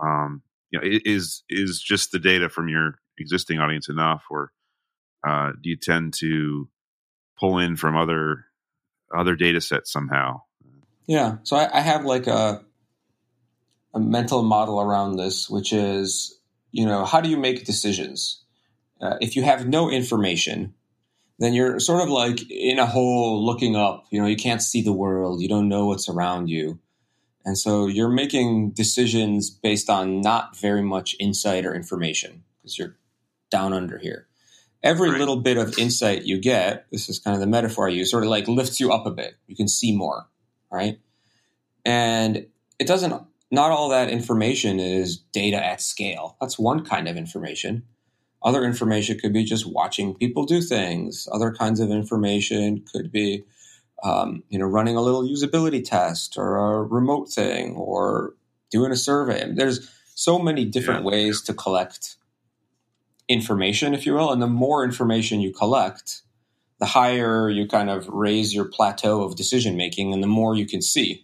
um, 0.02 0.42
you 0.72 0.80
know, 0.80 0.86
is 0.86 1.44
is 1.50 1.82
just 1.82 2.12
the 2.12 2.20
data 2.20 2.50
from 2.50 2.70
your 2.70 3.00
existing 3.18 3.60
audience 3.60 3.90
enough, 3.90 4.24
or 4.30 4.52
uh, 5.28 5.52
do 5.62 5.70
you 5.70 5.78
tend 5.78 6.14
to 6.20 6.70
pull 7.40 7.60
in 7.60 7.76
from 7.76 7.98
other 7.98 8.46
other 9.16 9.36
data 9.36 9.60
sets 9.60 9.92
somehow? 9.92 10.42
Yeah, 11.08 11.38
so 11.44 11.58
I, 11.58 11.80
I 11.80 11.82
have 11.82 12.06
like 12.06 12.28
a 12.28 12.64
a 13.94 14.00
mental 14.00 14.44
model 14.44 14.82
around 14.82 15.18
this, 15.18 15.50
which 15.50 15.72
is, 15.72 16.40
you 16.74 16.86
know, 16.86 17.06
how 17.06 17.22
do 17.22 17.30
you 17.30 17.38
make 17.38 17.64
decisions? 17.64 18.44
Uh, 19.00 19.16
if 19.22 19.36
you 19.36 19.44
have 19.44 19.68
no 19.68 19.90
information, 19.90 20.74
then 21.40 21.54
you're 21.54 21.80
sort 21.80 22.02
of 22.02 22.10
like 22.10 22.50
in 22.50 22.80
a 22.80 22.86
hole 22.86 23.46
looking 23.46 23.76
up. 23.76 24.08
You 24.10 24.20
know, 24.20 24.28
you 24.28 24.36
can't 24.36 24.62
see 24.62 24.82
the 24.82 24.92
world. 24.92 25.42
You 25.42 25.48
don't 25.48 25.70
know 25.70 25.86
what's 25.86 26.10
around 26.10 26.50
you. 26.50 26.80
And 27.46 27.58
so 27.58 27.88
you're 27.88 28.10
making 28.10 28.72
decisions 28.72 29.50
based 29.50 29.90
on 29.90 30.22
not 30.22 30.58
very 30.58 30.82
much 30.82 31.16
insight 31.20 31.66
or 31.66 31.76
information 31.76 32.44
because 32.58 32.80
you're 32.80 32.98
down 33.52 33.74
under 33.74 33.98
here. 33.98 34.28
Every 34.82 35.10
right. 35.10 35.20
little 35.20 35.38
bit 35.38 35.58
of 35.58 35.78
insight 35.78 36.24
you 36.24 36.40
get, 36.40 36.88
this 36.92 37.08
is 37.08 37.20
kind 37.20 37.36
of 37.36 37.42
the 37.42 37.48
metaphor 37.48 37.88
I 37.88 37.92
use, 37.92 38.10
sort 38.10 38.24
of 38.24 38.30
like 38.30 38.48
lifts 38.48 38.80
you 38.80 38.92
up 38.92 39.06
a 39.06 39.12
bit. 39.12 39.36
You 39.48 39.56
can 39.56 39.68
see 39.68 39.96
more, 39.96 40.28
right? 40.72 41.00
And 41.86 42.48
it 42.80 42.88
doesn't, 42.88 43.14
not 43.54 43.70
all 43.70 43.90
that 43.90 44.10
information 44.10 44.80
is 44.80 45.18
data 45.32 45.64
at 45.64 45.80
scale. 45.80 46.36
That's 46.42 46.58
one 46.58 46.84
kind 46.84 47.08
of 47.08 47.18
information. 47.18 47.84
Other 48.42 48.64
information 48.64 49.20
could 49.20 49.32
be 49.32 49.44
just 49.44 49.72
watching 49.72 50.16
people 50.16 50.46
do 50.46 50.60
things. 50.60 51.30
Other 51.32 51.52
kinds 51.52 51.80
of 51.80 51.92
information 51.92 52.84
could 52.92 53.12
be 53.12 53.44
um, 54.04 54.44
you 54.50 54.58
know, 54.58 54.66
running 54.66 54.96
a 54.96 55.02
little 55.02 55.22
usability 55.22 55.88
test 55.88 56.36
or 56.36 56.58
a 56.58 56.84
remote 56.84 57.30
thing 57.30 57.76
or 57.76 58.34
doing 58.72 58.92
a 58.92 58.96
survey. 58.96 59.48
There's 59.54 59.88
so 60.16 60.40
many 60.40 60.66
different 60.66 61.04
yeah. 61.04 61.12
ways 61.12 61.44
to 61.44 61.54
collect 61.54 62.18
information, 63.30 63.94
if 63.94 64.04
you 64.08 64.16
will. 64.16 64.32
And 64.32 64.42
the 64.42 64.48
more 64.48 64.84
information 64.84 65.42
you 65.42 65.54
collect, 65.54 66.24
the 66.80 66.88
higher 66.88 67.52
you 67.52 67.68
kind 67.68 67.92
of 67.92 68.08
raise 68.08 68.52
your 68.54 68.66
plateau 68.66 69.24
of 69.24 69.36
decision 69.36 69.78
making 69.78 70.12
and 70.12 70.24
the 70.24 70.28
more 70.28 70.56
you 70.56 70.66
can 70.66 70.82
see. 70.82 71.24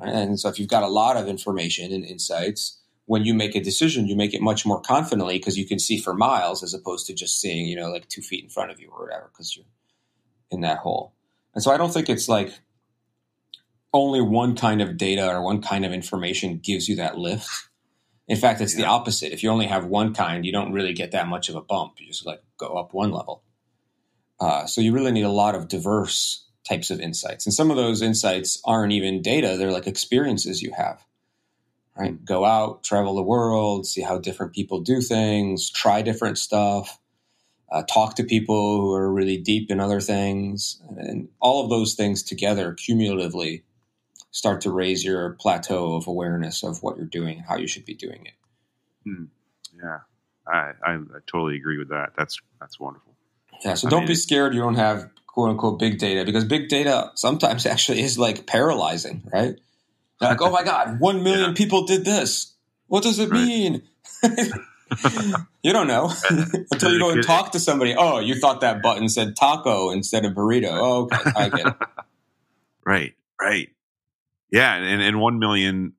And 0.00 0.38
so 0.38 0.48
if 0.48 0.58
you've 0.58 0.68
got 0.68 0.82
a 0.82 0.88
lot 0.88 1.16
of 1.16 1.28
information 1.28 1.92
and 1.92 2.04
insights, 2.04 2.80
when 3.06 3.24
you 3.24 3.34
make 3.34 3.56
a 3.56 3.60
decision, 3.60 4.06
you 4.06 4.16
make 4.16 4.34
it 4.34 4.42
much 4.42 4.66
more 4.66 4.80
confidently 4.80 5.38
because 5.38 5.56
you 5.56 5.66
can 5.66 5.78
see 5.78 5.98
for 5.98 6.14
miles 6.14 6.62
as 6.62 6.74
opposed 6.74 7.06
to 7.06 7.14
just 7.14 7.40
seeing, 7.40 7.66
you 7.66 7.74
know, 7.74 7.90
like 7.90 8.08
two 8.08 8.20
feet 8.20 8.44
in 8.44 8.50
front 8.50 8.70
of 8.70 8.80
you 8.80 8.90
or 8.90 9.04
whatever, 9.04 9.30
because 9.32 9.56
you're 9.56 9.66
in 10.50 10.60
that 10.60 10.78
hole. 10.78 11.14
And 11.54 11.62
so 11.62 11.72
I 11.72 11.78
don't 11.78 11.92
think 11.92 12.08
it's 12.08 12.28
like 12.28 12.52
only 13.92 14.20
one 14.20 14.54
kind 14.56 14.82
of 14.82 14.96
data 14.96 15.26
or 15.26 15.42
one 15.42 15.62
kind 15.62 15.84
of 15.84 15.92
information 15.92 16.58
gives 16.58 16.88
you 16.88 16.96
that 16.96 17.16
lift. 17.16 17.48
In 18.28 18.36
fact, 18.36 18.60
it's 18.60 18.74
yeah. 18.74 18.82
the 18.82 18.88
opposite. 18.88 19.32
If 19.32 19.42
you 19.42 19.50
only 19.50 19.66
have 19.66 19.86
one 19.86 20.12
kind, 20.12 20.44
you 20.44 20.52
don't 20.52 20.72
really 20.72 20.92
get 20.92 21.12
that 21.12 21.28
much 21.28 21.48
of 21.48 21.56
a 21.56 21.62
bump. 21.62 21.94
You 21.98 22.06
just 22.08 22.26
like 22.26 22.42
go 22.58 22.74
up 22.76 22.92
one 22.92 23.10
level. 23.10 23.42
Uh, 24.38 24.66
so 24.66 24.80
you 24.80 24.92
really 24.92 25.12
need 25.12 25.24
a 25.24 25.30
lot 25.30 25.54
of 25.54 25.68
diverse 25.68 26.47
types 26.68 26.90
of 26.90 27.00
insights. 27.00 27.46
And 27.46 27.54
some 27.54 27.70
of 27.70 27.76
those 27.76 28.02
insights 28.02 28.60
aren't 28.64 28.92
even 28.92 29.22
data, 29.22 29.56
they're 29.56 29.72
like 29.72 29.86
experiences 29.86 30.62
you 30.62 30.72
have. 30.76 31.04
Right? 31.96 32.24
Go 32.24 32.44
out, 32.44 32.84
travel 32.84 33.16
the 33.16 33.22
world, 33.22 33.86
see 33.86 34.02
how 34.02 34.18
different 34.18 34.52
people 34.52 34.80
do 34.80 35.00
things, 35.00 35.68
try 35.68 36.00
different 36.00 36.38
stuff, 36.38 37.00
uh, 37.72 37.82
talk 37.82 38.14
to 38.16 38.24
people 38.24 38.80
who 38.80 38.92
are 38.92 39.12
really 39.12 39.36
deep 39.36 39.70
in 39.70 39.80
other 39.80 40.00
things, 40.00 40.80
and 40.96 41.28
all 41.40 41.64
of 41.64 41.70
those 41.70 41.94
things 41.94 42.22
together 42.22 42.72
cumulatively 42.72 43.64
start 44.30 44.60
to 44.60 44.70
raise 44.70 45.04
your 45.04 45.30
plateau 45.40 45.94
of 45.94 46.06
awareness 46.06 46.62
of 46.62 46.82
what 46.82 46.96
you're 46.96 47.06
doing 47.06 47.38
and 47.38 47.46
how 47.46 47.56
you 47.56 47.66
should 47.66 47.84
be 47.84 47.94
doing 47.94 48.26
it. 48.26 48.34
Hmm. 49.04 49.24
Yeah, 49.82 49.98
I, 50.46 50.72
I, 50.84 50.94
I, 50.94 51.18
totally 51.26 51.56
agree 51.56 51.78
with 51.78 51.88
that. 51.88 52.12
That's 52.16 52.38
that's 52.60 52.80
wonderful. 52.80 53.14
Yeah, 53.64 53.74
so 53.74 53.88
I 53.88 53.90
don't 53.90 54.00
mean, 54.00 54.08
be 54.08 54.14
scared. 54.14 54.54
You 54.54 54.60
don't 54.60 54.74
have 54.74 55.10
quote 55.38 55.50
unquote 55.50 55.78
big 55.78 55.98
data 56.00 56.24
because 56.24 56.44
big 56.44 56.68
data 56.68 57.12
sometimes 57.14 57.64
actually 57.74 58.00
is 58.00 58.18
like 58.18 58.44
paralyzing, 58.44 59.22
right? 59.32 59.54
Like, 60.20 60.42
oh 60.42 60.50
my 60.50 60.64
god, 60.64 60.98
one 60.98 61.22
million 61.22 61.50
yeah. 61.50 61.54
people 61.54 61.86
did 61.86 62.04
this. 62.04 62.54
What 62.88 63.04
does 63.04 63.20
it 63.20 63.30
right. 63.30 63.46
mean? 63.46 63.82
you 65.62 65.72
don't 65.72 65.86
know 65.86 66.10
until 66.72 66.92
you 66.92 66.98
go 66.98 67.10
and 67.10 67.22
talk 67.22 67.52
to 67.52 67.60
somebody. 67.60 67.94
Oh, 67.96 68.18
you 68.18 68.34
thought 68.34 68.62
that 68.62 68.82
button 68.82 69.08
said 69.08 69.36
taco 69.36 69.90
instead 69.90 70.24
of 70.24 70.32
burrito. 70.32 70.70
Oh, 70.72 71.02
okay, 71.02 71.30
I 71.36 71.48
get 71.50 71.66
it. 71.68 71.74
right, 72.84 73.14
right. 73.40 73.68
Yeah, 74.50 74.74
and, 74.74 75.00
and 75.02 75.20
one 75.20 75.38
million 75.38 75.92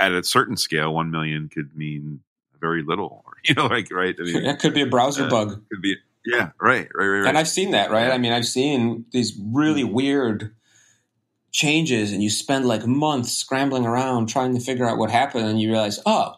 at 0.00 0.10
a 0.10 0.24
certain 0.24 0.56
scale, 0.56 0.92
one 0.92 1.12
million 1.12 1.48
could 1.48 1.76
mean 1.76 2.20
very 2.60 2.82
little. 2.82 3.24
You 3.42 3.54
know, 3.54 3.68
like 3.68 3.90
right. 3.90 4.14
I 4.18 4.22
mean, 4.22 4.42
that 4.44 4.58
could 4.58 4.74
be 4.74 4.82
a 4.82 4.86
browser 4.86 5.24
uh, 5.24 5.30
bug. 5.30 5.62
Could 5.70 5.80
be. 5.80 5.96
Yeah, 6.24 6.50
right, 6.60 6.88
right, 6.94 7.06
right, 7.06 7.18
right. 7.20 7.28
And 7.28 7.38
I've 7.38 7.48
seen 7.48 7.70
that, 7.70 7.90
right? 7.90 8.10
I 8.10 8.18
mean, 8.18 8.32
I've 8.32 8.46
seen 8.46 9.06
these 9.10 9.38
really 9.42 9.84
weird 9.84 10.54
changes, 11.52 12.12
and 12.12 12.22
you 12.22 12.30
spend 12.30 12.66
like 12.66 12.86
months 12.86 13.32
scrambling 13.32 13.86
around 13.86 14.28
trying 14.28 14.54
to 14.54 14.60
figure 14.60 14.86
out 14.86 14.98
what 14.98 15.10
happened, 15.10 15.46
and 15.46 15.60
you 15.60 15.70
realize, 15.70 15.98
oh, 16.04 16.34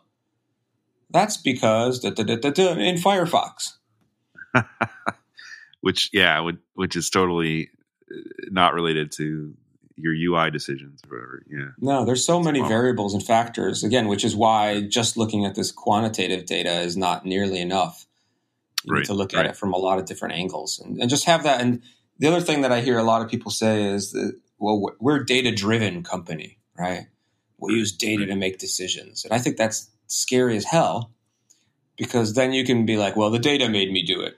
that's 1.10 1.36
because 1.36 2.00
da, 2.00 2.10
da, 2.10 2.22
da, 2.22 2.72
in 2.74 2.96
Firefox. 2.96 3.72
which 5.80 6.10
yeah, 6.12 6.50
which 6.74 6.96
is 6.96 7.10
totally 7.10 7.70
uh, 8.10 8.16
not 8.50 8.74
related 8.74 9.12
to 9.12 9.54
your 9.96 10.14
UI 10.14 10.50
decisions 10.50 11.00
or 11.08 11.16
whatever. 11.16 11.42
Yeah. 11.50 11.68
No, 11.78 12.04
there's 12.04 12.24
so 12.24 12.40
many 12.40 12.60
variables 12.60 13.14
and 13.14 13.22
factors 13.22 13.84
again, 13.84 14.08
which 14.08 14.24
is 14.24 14.34
why 14.34 14.80
just 14.82 15.16
looking 15.16 15.44
at 15.44 15.54
this 15.54 15.70
quantitative 15.70 16.46
data 16.46 16.80
is 16.80 16.96
not 16.96 17.26
nearly 17.26 17.60
enough. 17.60 18.06
You 18.84 18.94
right, 18.94 19.04
to 19.04 19.14
look 19.14 19.32
right. 19.32 19.46
at 19.46 19.50
it 19.52 19.56
from 19.56 19.72
a 19.72 19.78
lot 19.78 19.98
of 19.98 20.06
different 20.06 20.34
angles 20.34 20.80
and, 20.80 21.00
and 21.00 21.08
just 21.08 21.24
have 21.26 21.44
that. 21.44 21.60
And 21.60 21.82
the 22.18 22.28
other 22.28 22.40
thing 22.40 22.62
that 22.62 22.72
I 22.72 22.80
hear 22.80 22.98
a 22.98 23.02
lot 23.02 23.22
of 23.22 23.30
people 23.30 23.50
say 23.50 23.84
is 23.84 24.12
that, 24.12 24.38
well, 24.58 24.94
we're 25.00 25.22
a 25.22 25.26
data 25.26 25.52
driven 25.52 26.02
company, 26.02 26.58
right? 26.78 27.06
We 27.58 27.74
use 27.74 27.92
data 27.92 28.26
to 28.26 28.34
make 28.34 28.58
decisions. 28.58 29.24
And 29.24 29.32
I 29.32 29.38
think 29.38 29.56
that's 29.56 29.90
scary 30.06 30.56
as 30.56 30.64
hell 30.64 31.12
because 31.96 32.34
then 32.34 32.52
you 32.52 32.64
can 32.64 32.86
be 32.86 32.96
like, 32.96 33.16
well, 33.16 33.30
the 33.30 33.38
data 33.38 33.68
made 33.68 33.90
me 33.92 34.02
do 34.02 34.20
it. 34.20 34.36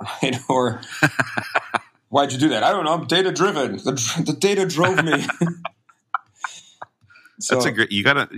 Right? 0.22 0.34
Or 0.48 0.80
why'd 2.08 2.32
you 2.32 2.38
do 2.38 2.48
that? 2.50 2.64
I 2.64 2.72
don't 2.72 2.86
know. 2.86 2.94
I'm 2.94 3.06
data 3.06 3.32
driven. 3.32 3.76
The, 3.76 4.22
the 4.24 4.32
data 4.32 4.64
drove 4.64 5.04
me. 5.04 5.20
so, 7.38 7.54
That's 7.56 7.66
a 7.66 7.72
great, 7.72 7.92
you 7.92 8.02
gotta, 8.02 8.30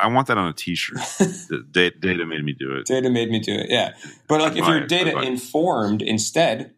I 0.00 0.08
want 0.08 0.28
that 0.28 0.38
on 0.38 0.48
a 0.48 0.52
t-shirt. 0.52 0.98
data, 1.70 1.96
data 1.98 2.26
made 2.26 2.44
me 2.44 2.52
do 2.52 2.72
it. 2.72 2.86
Data 2.86 3.10
made 3.10 3.30
me 3.30 3.40
do 3.40 3.52
it. 3.52 3.70
Yeah. 3.70 3.94
But 4.28 4.40
like 4.40 4.56
if 4.56 4.66
you're 4.66 4.86
data 4.86 5.20
informed 5.20 6.02
instead, 6.02 6.72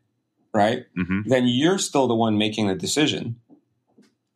right? 0.53 0.87
Mm-hmm. 0.97 1.29
Then 1.29 1.47
you're 1.47 1.79
still 1.79 2.07
the 2.09 2.15
one 2.15 2.39
making 2.39 2.69
the 2.69 2.75
decision. 2.75 3.37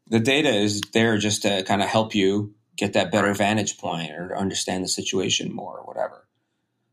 The 0.08 0.20
data 0.20 0.50
is 0.50 0.80
there 0.92 1.18
just 1.18 1.42
to 1.42 1.62
kind 1.64 1.82
of 1.82 1.88
help 1.88 2.14
you 2.14 2.54
get 2.76 2.94
that 2.94 3.12
better 3.12 3.28
right. 3.28 3.36
vantage 3.36 3.78
point 3.78 4.10
or 4.12 4.36
understand 4.36 4.84
the 4.84 4.88
situation 4.88 5.54
more 5.54 5.78
or 5.78 5.84
whatever. 5.84 6.26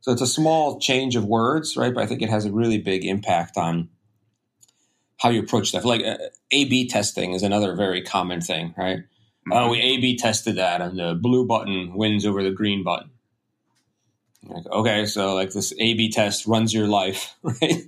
So 0.02 0.12
it's 0.12 0.22
a 0.22 0.28
small 0.28 0.80
change 0.80 1.16
of 1.16 1.26
words, 1.26 1.76
right? 1.76 1.94
But 1.94 2.04
I 2.04 2.08
think 2.08 2.22
it 2.22 2.30
has 2.30 2.46
a 2.46 2.52
really 2.52 2.78
big 2.78 3.06
impact 3.06 3.58
on 3.58 3.90
how 5.18 5.30
you 5.30 5.42
approach 5.42 5.70
stuff. 5.70 5.84
Like 5.84 6.06
uh, 6.06 6.18
A/B 6.52 6.88
testing 6.88 7.34
is 7.34 7.44
another 7.44 7.76
very 7.76 8.02
common 8.02 8.40
thing, 8.40 8.74
right? 8.78 9.00
Mm-hmm. 9.50 9.54
Uh, 9.54 9.70
we 9.70 9.80
A/B 9.80 10.18
tested 10.18 10.58
that, 10.58 10.82
and 10.82 11.00
the 11.00 11.16
blue 11.16 11.46
button 11.46 11.94
wins 11.94 12.26
over 12.26 12.44
the 12.44 12.52
green 12.52 12.84
button. 12.84 13.12
Like, 14.44 14.66
okay, 14.68 15.06
so 15.06 15.36
like 15.36 15.52
this 15.52 15.74
A/B 15.80 16.12
test 16.12 16.48
runs 16.48 16.74
your 16.74 16.88
life, 16.88 17.36
right? 17.44 17.84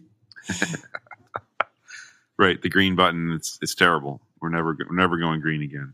right. 2.38 2.62
The 2.62 2.70
green 2.70 2.96
button, 2.96 3.32
it's 3.32 3.60
it's 3.62 3.76
terrible. 3.76 4.22
We're 4.42 4.50
never 4.50 4.76
we're 4.90 4.96
never 4.96 5.18
going 5.18 5.42
green 5.42 5.62
again. 5.62 5.94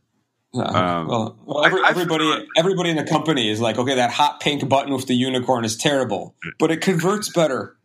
um, 0.54 1.08
well, 1.08 1.38
well 1.46 1.66
every, 1.66 1.82
everybody, 1.86 2.48
everybody 2.56 2.90
in 2.90 2.96
the 2.96 3.04
company 3.04 3.50
is 3.50 3.60
like, 3.60 3.78
okay, 3.78 3.96
that 3.96 4.12
hot 4.12 4.40
pink 4.40 4.68
button 4.70 4.94
with 4.94 5.06
the 5.08 5.16
unicorn 5.16 5.66
is 5.66 5.76
terrible, 5.76 6.36
but 6.60 6.72
it 6.72 6.80
converts 6.80 7.30
better. 7.30 7.76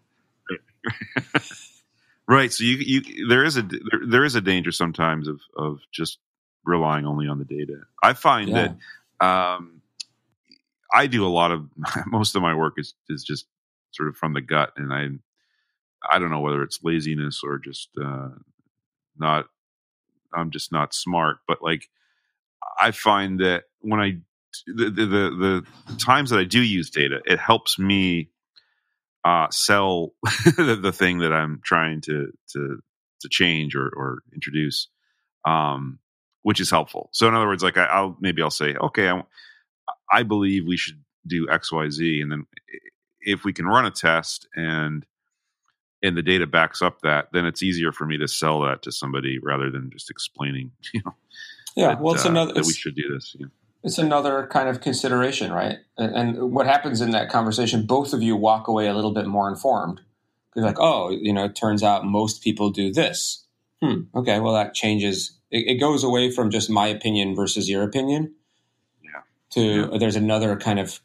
right. 2.28 2.52
So 2.52 2.64
you, 2.64 2.76
you, 2.76 3.28
there 3.28 3.44
is 3.44 3.56
a 3.56 3.62
there, 3.62 4.00
there 4.06 4.24
is 4.24 4.34
a 4.34 4.40
danger 4.40 4.70
sometimes 4.70 5.28
of 5.28 5.40
of 5.56 5.80
just 5.92 6.18
relying 6.64 7.06
only 7.06 7.28
on 7.28 7.38
the 7.38 7.44
data. 7.44 7.82
I 8.02 8.12
find 8.12 8.50
yeah. 8.50 8.74
that 9.20 9.26
um, 9.26 9.82
I 10.92 11.06
do 11.06 11.26
a 11.26 11.28
lot 11.28 11.52
of 11.52 11.68
most 12.06 12.36
of 12.36 12.42
my 12.42 12.54
work 12.54 12.74
is 12.78 12.94
is 13.08 13.24
just 13.24 13.46
sort 13.92 14.08
of 14.08 14.16
from 14.16 14.34
the 14.34 14.40
gut, 14.40 14.72
and 14.76 14.92
I 14.92 15.08
I 16.08 16.18
don't 16.18 16.30
know 16.30 16.40
whether 16.40 16.62
it's 16.62 16.80
laziness 16.82 17.42
or 17.44 17.58
just 17.58 17.88
uh, 18.02 18.30
not 19.18 19.46
I'm 20.34 20.50
just 20.50 20.72
not 20.72 20.94
smart, 20.94 21.38
but 21.46 21.62
like 21.62 21.88
I 22.80 22.90
find 22.90 23.40
that 23.40 23.64
when 23.80 24.00
I 24.00 24.18
the, 24.66 24.90
the 24.90 25.06
the, 25.06 25.64
the 25.88 25.96
times 25.96 26.30
that 26.30 26.38
I 26.38 26.44
do 26.44 26.62
use 26.62 26.90
data, 26.90 27.20
it 27.24 27.38
helps 27.38 27.78
me 27.78 28.30
uh, 29.24 29.48
sell 29.50 30.12
the, 30.56 30.78
the, 30.80 30.92
thing 30.92 31.18
that 31.18 31.32
I'm 31.32 31.60
trying 31.62 32.00
to 32.02 32.32
to 32.52 32.82
to 33.20 33.28
change 33.28 33.76
or, 33.76 33.86
or 33.86 34.22
introduce, 34.34 34.88
um, 35.44 35.98
which 36.42 36.61
is 36.61 36.70
helpful. 36.70 37.11
So 37.12 37.29
in 37.29 37.35
other 37.35 37.46
words, 37.46 37.62
like 37.62 37.76
I, 37.76 38.00
will 38.00 38.16
maybe 38.20 38.42
I'll 38.42 38.50
say, 38.50 38.74
okay, 38.74 39.09
I, 39.11 39.22
I 40.11 40.22
believe 40.22 40.66
we 40.66 40.76
should 40.76 41.03
do 41.26 41.48
X 41.50 41.72
Y 41.72 41.88
Z, 41.90 42.20
and 42.20 42.33
then 42.33 42.46
if 43.20 43.44
we 43.44 43.53
can 43.53 43.66
run 43.66 43.85
a 43.85 43.90
test 43.90 44.48
and 44.55 45.05
and 46.03 46.16
the 46.16 46.22
data 46.22 46.46
backs 46.46 46.81
up 46.81 47.00
that, 47.03 47.29
then 47.33 47.44
it's 47.44 47.62
easier 47.62 47.92
for 47.92 48.07
me 48.07 48.16
to 48.16 48.26
sell 48.26 48.62
that 48.62 48.83
to 48.83 48.92
somebody 48.92 49.38
rather 49.42 49.70
than 49.70 49.90
just 49.90 50.11
explaining, 50.11 50.70
you 50.94 51.03
know, 51.05 51.14
yeah, 51.76 51.88
that, 51.88 52.00
well, 52.00 52.14
it's 52.14 52.26
uh, 52.26 52.31
another 52.31 52.55
that 52.55 52.64
we 52.64 52.72
should 52.72 52.94
do 52.94 53.12
this. 53.12 53.37
It's 53.83 53.98
another 53.98 54.46
kind 54.50 54.68
of 54.68 54.81
consideration, 54.81 55.53
right? 55.53 55.79
And, 55.96 56.14
and, 56.14 56.53
what 56.53 56.66
happens 56.66 57.00
in 57.00 57.12
that 57.12 57.31
conversation, 57.31 57.87
both 57.87 58.12
of 58.12 58.22
you 58.22 58.37
walk 58.37 58.68
away 58.68 58.88
a 58.88 58.94
little 58.94 59.12
bit 59.12 59.26
more 59.26 59.48
informed. 59.48 60.03
You're 60.55 60.66
like, 60.66 60.79
oh, 60.79 61.11
you 61.11 61.33
know, 61.33 61.44
it 61.44 61.55
turns 61.55 61.83
out 61.83 62.05
most 62.05 62.42
people 62.42 62.70
do 62.70 62.92
this. 62.92 63.46
Hmm. 63.82 64.02
Okay, 64.14 64.40
well, 64.40 64.54
that 64.54 64.74
changes. 64.74 65.38
It, 65.50 65.66
it 65.68 65.80
goes 65.80 66.04
away 66.04 66.30
from 66.30 66.50
just 66.50 66.70
my 66.70 66.86
opinion 66.88 67.34
versus 67.34 67.68
your 67.68 67.82
opinion. 67.82 68.34
Yeah. 69.02 69.20
To 69.52 69.90
yeah. 69.92 69.98
there's 69.98 70.16
another 70.16 70.56
kind 70.56 70.78
of 70.78 71.00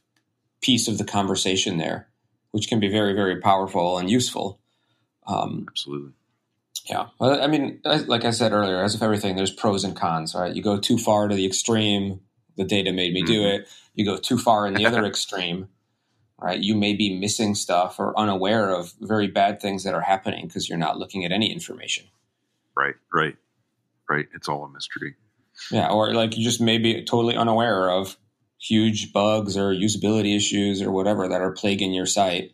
piece 0.62 0.88
of 0.88 0.98
the 0.98 1.06
conversation 1.06 1.78
there, 1.78 2.08
which 2.52 2.68
can 2.68 2.80
be 2.80 2.88
very, 2.88 3.14
very 3.14 3.40
powerful 3.40 3.98
and 3.98 4.10
useful. 4.10 4.60
Um, 5.28 5.66
Absolutely. 5.70 6.12
Yeah, 6.90 7.08
I 7.20 7.48
mean, 7.48 7.80
like 7.84 8.26
I 8.26 8.30
said 8.30 8.52
earlier, 8.52 8.84
as 8.84 8.94
with 8.94 9.02
everything, 9.02 9.36
there's 9.36 9.52
pros 9.52 9.84
and 9.84 9.96
cons, 9.96 10.36
right? 10.36 10.56
You 10.56 10.62
go 10.62 10.78
too 10.78 11.00
far 11.00 11.28
to 11.28 11.34
the 11.34 11.46
extreme, 11.46 12.20
the 12.58 12.64
data 12.64 12.92
made 12.92 13.14
me 13.14 13.24
mm-hmm. 13.24 13.34
do 13.34 13.48
it. 13.48 13.68
You 13.96 14.06
go 14.06 14.18
too 14.18 14.38
far 14.38 14.68
in 14.68 14.76
the 14.76 14.86
other 14.86 15.04
extreme, 15.08 15.68
right? 16.40 16.60
You 16.60 16.76
may 16.76 16.94
be 16.94 17.18
missing 17.18 17.56
stuff 17.56 18.00
or 18.00 18.18
unaware 18.20 18.70
of 18.70 18.94
very 19.02 19.28
bad 19.28 19.60
things 19.60 19.84
that 19.84 19.96
are 19.96 20.02
happening 20.02 20.46
because 20.46 20.70
you're 20.70 20.78
not 20.78 21.00
looking 21.00 21.26
at 21.26 21.32
any 21.32 21.52
information. 21.52 22.06
Right, 22.78 22.96
right, 23.14 23.36
right. 24.10 24.26
It's 24.34 24.50
all 24.50 24.64
a 24.66 24.70
mystery. 24.70 25.16
Yeah, 25.72 25.90
or 25.90 26.14
like 26.14 26.38
you 26.38 26.44
just 26.44 26.62
may 26.62 26.78
be 26.78 27.04
totally 27.06 27.36
unaware 27.36 27.90
of 27.90 28.18
huge 28.60 29.14
bugs 29.14 29.58
or 29.58 29.74
usability 29.74 30.36
issues 30.36 30.82
or 30.82 30.92
whatever 30.92 31.28
that 31.28 31.42
are 31.42 31.52
plaguing 31.52 31.94
your 31.94 32.06
site 32.06 32.52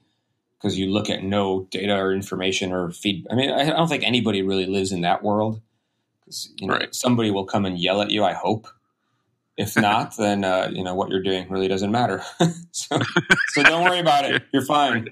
because 0.62 0.78
you 0.78 0.88
look 0.88 1.10
at 1.10 1.24
no 1.24 1.68
data 1.72 1.96
or 1.96 2.14
information 2.14 2.72
or 2.72 2.92
feed. 2.92 3.26
I 3.32 3.36
mean, 3.36 3.52
I 3.52 3.66
don't 3.66 3.88
think 3.88 4.04
anybody 4.04 4.42
really 4.42 4.68
lives 4.68 4.92
in 4.92 5.02
that 5.02 5.24
world 5.24 5.62
because 6.20 6.54
you 6.58 6.68
know 6.68 6.76
right. 6.76 6.94
somebody 6.94 7.32
will 7.32 7.46
come 7.46 7.66
and 7.66 7.80
yell 7.80 8.02
at 8.02 8.12
you. 8.12 8.24
I 8.24 8.34
hope. 8.34 8.68
If 9.58 9.76
not, 9.76 10.16
then 10.18 10.44
uh, 10.44 10.70
you 10.72 10.84
know 10.84 10.96
what 10.96 11.10
you're 11.10 11.24
doing 11.24 11.50
really 11.50 11.68
doesn't 11.68 11.92
matter. 11.92 12.24
so, 12.72 13.00
so 13.50 13.64
don't 13.64 13.84
worry 13.84 14.00
about 14.00 14.26
it. 14.26 14.44
You're 14.54 14.66
fine. 14.66 15.10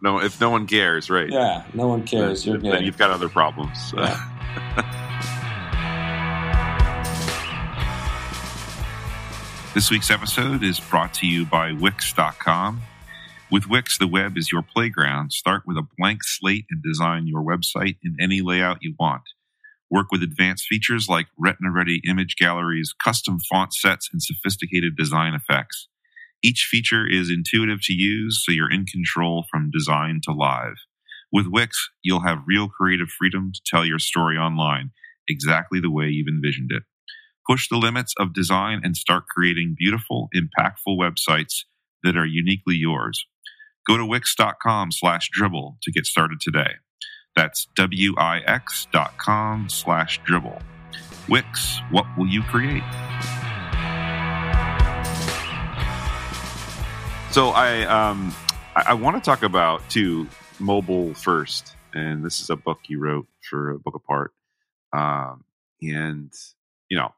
No, 0.00 0.20
if 0.20 0.40
no 0.40 0.50
one 0.50 0.66
cares, 0.66 1.10
right? 1.10 1.28
Yeah, 1.30 1.64
no 1.74 1.88
one 1.88 2.04
cares. 2.04 2.44
Then, 2.44 2.52
you're 2.52 2.62
good. 2.62 2.72
Then 2.72 2.84
you've 2.84 2.98
got 2.98 3.10
other 3.10 3.28
problems. 3.28 3.92
Yeah. 3.96 4.94
This 9.78 9.92
week's 9.92 10.10
episode 10.10 10.64
is 10.64 10.80
brought 10.80 11.14
to 11.14 11.26
you 11.28 11.46
by 11.46 11.72
Wix.com. 11.72 12.80
With 13.48 13.68
Wix, 13.68 13.96
the 13.96 14.08
web 14.08 14.36
is 14.36 14.50
your 14.50 14.62
playground. 14.62 15.30
Start 15.30 15.62
with 15.66 15.76
a 15.76 15.86
blank 15.96 16.24
slate 16.24 16.64
and 16.68 16.82
design 16.82 17.28
your 17.28 17.44
website 17.44 17.96
in 18.02 18.16
any 18.20 18.40
layout 18.40 18.78
you 18.80 18.96
want. 18.98 19.22
Work 19.88 20.10
with 20.10 20.24
advanced 20.24 20.66
features 20.66 21.06
like 21.08 21.26
retina 21.38 21.70
ready 21.70 22.00
image 22.08 22.34
galleries, 22.36 22.92
custom 23.00 23.38
font 23.38 23.72
sets, 23.72 24.08
and 24.12 24.20
sophisticated 24.20 24.96
design 24.96 25.34
effects. 25.34 25.86
Each 26.42 26.68
feature 26.70 27.06
is 27.06 27.30
intuitive 27.30 27.80
to 27.82 27.92
use, 27.92 28.42
so 28.44 28.52
you're 28.52 28.70
in 28.70 28.86
control 28.86 29.44
from 29.50 29.70
design 29.72 30.20
to 30.24 30.32
live. 30.32 30.76
With 31.32 31.46
Wix, 31.46 31.90
you'll 32.02 32.22
have 32.22 32.44
real 32.46 32.68
creative 32.68 33.08
freedom 33.08 33.50
to 33.52 33.60
tell 33.66 33.84
your 33.84 33.98
story 33.98 34.36
online 34.36 34.90
exactly 35.28 35.80
the 35.80 35.90
way 35.90 36.06
you've 36.06 36.28
envisioned 36.28 36.70
it. 36.72 36.84
Push 37.48 37.68
the 37.68 37.76
limits 37.76 38.14
of 38.18 38.32
design 38.32 38.80
and 38.84 38.96
start 38.96 39.24
creating 39.26 39.74
beautiful, 39.76 40.28
impactful 40.34 40.96
websites 40.98 41.64
that 42.02 42.16
are 42.16 42.26
uniquely 42.26 42.76
yours. 42.76 43.26
Go 43.86 43.96
to 43.96 44.06
wix.com 44.06 44.92
slash 44.92 45.30
dribbble 45.36 45.76
to 45.82 45.90
get 45.90 46.06
started 46.06 46.40
today. 46.40 46.72
That's 47.34 47.66
W-I-X 47.76 48.88
dot 48.92 49.14
slash 49.68 50.20
dribbble. 50.22 50.62
Wix, 51.28 51.80
what 51.90 52.06
will 52.16 52.26
you 52.26 52.42
create? 52.42 52.82
So 57.30 57.50
I 57.50 57.82
um, 57.82 58.34
I, 58.74 58.84
I 58.88 58.94
want 58.94 59.16
to 59.16 59.22
talk 59.22 59.42
about 59.42 59.88
too 59.90 60.26
mobile 60.58 61.12
first, 61.14 61.76
and 61.92 62.24
this 62.24 62.40
is 62.40 62.48
a 62.48 62.56
book 62.56 62.80
you 62.88 62.98
wrote 62.98 63.26
for 63.48 63.70
a 63.70 63.78
book 63.78 63.94
apart, 63.94 64.32
um, 64.92 65.44
and 65.82 66.32
you 66.88 66.96
know, 66.96 67.12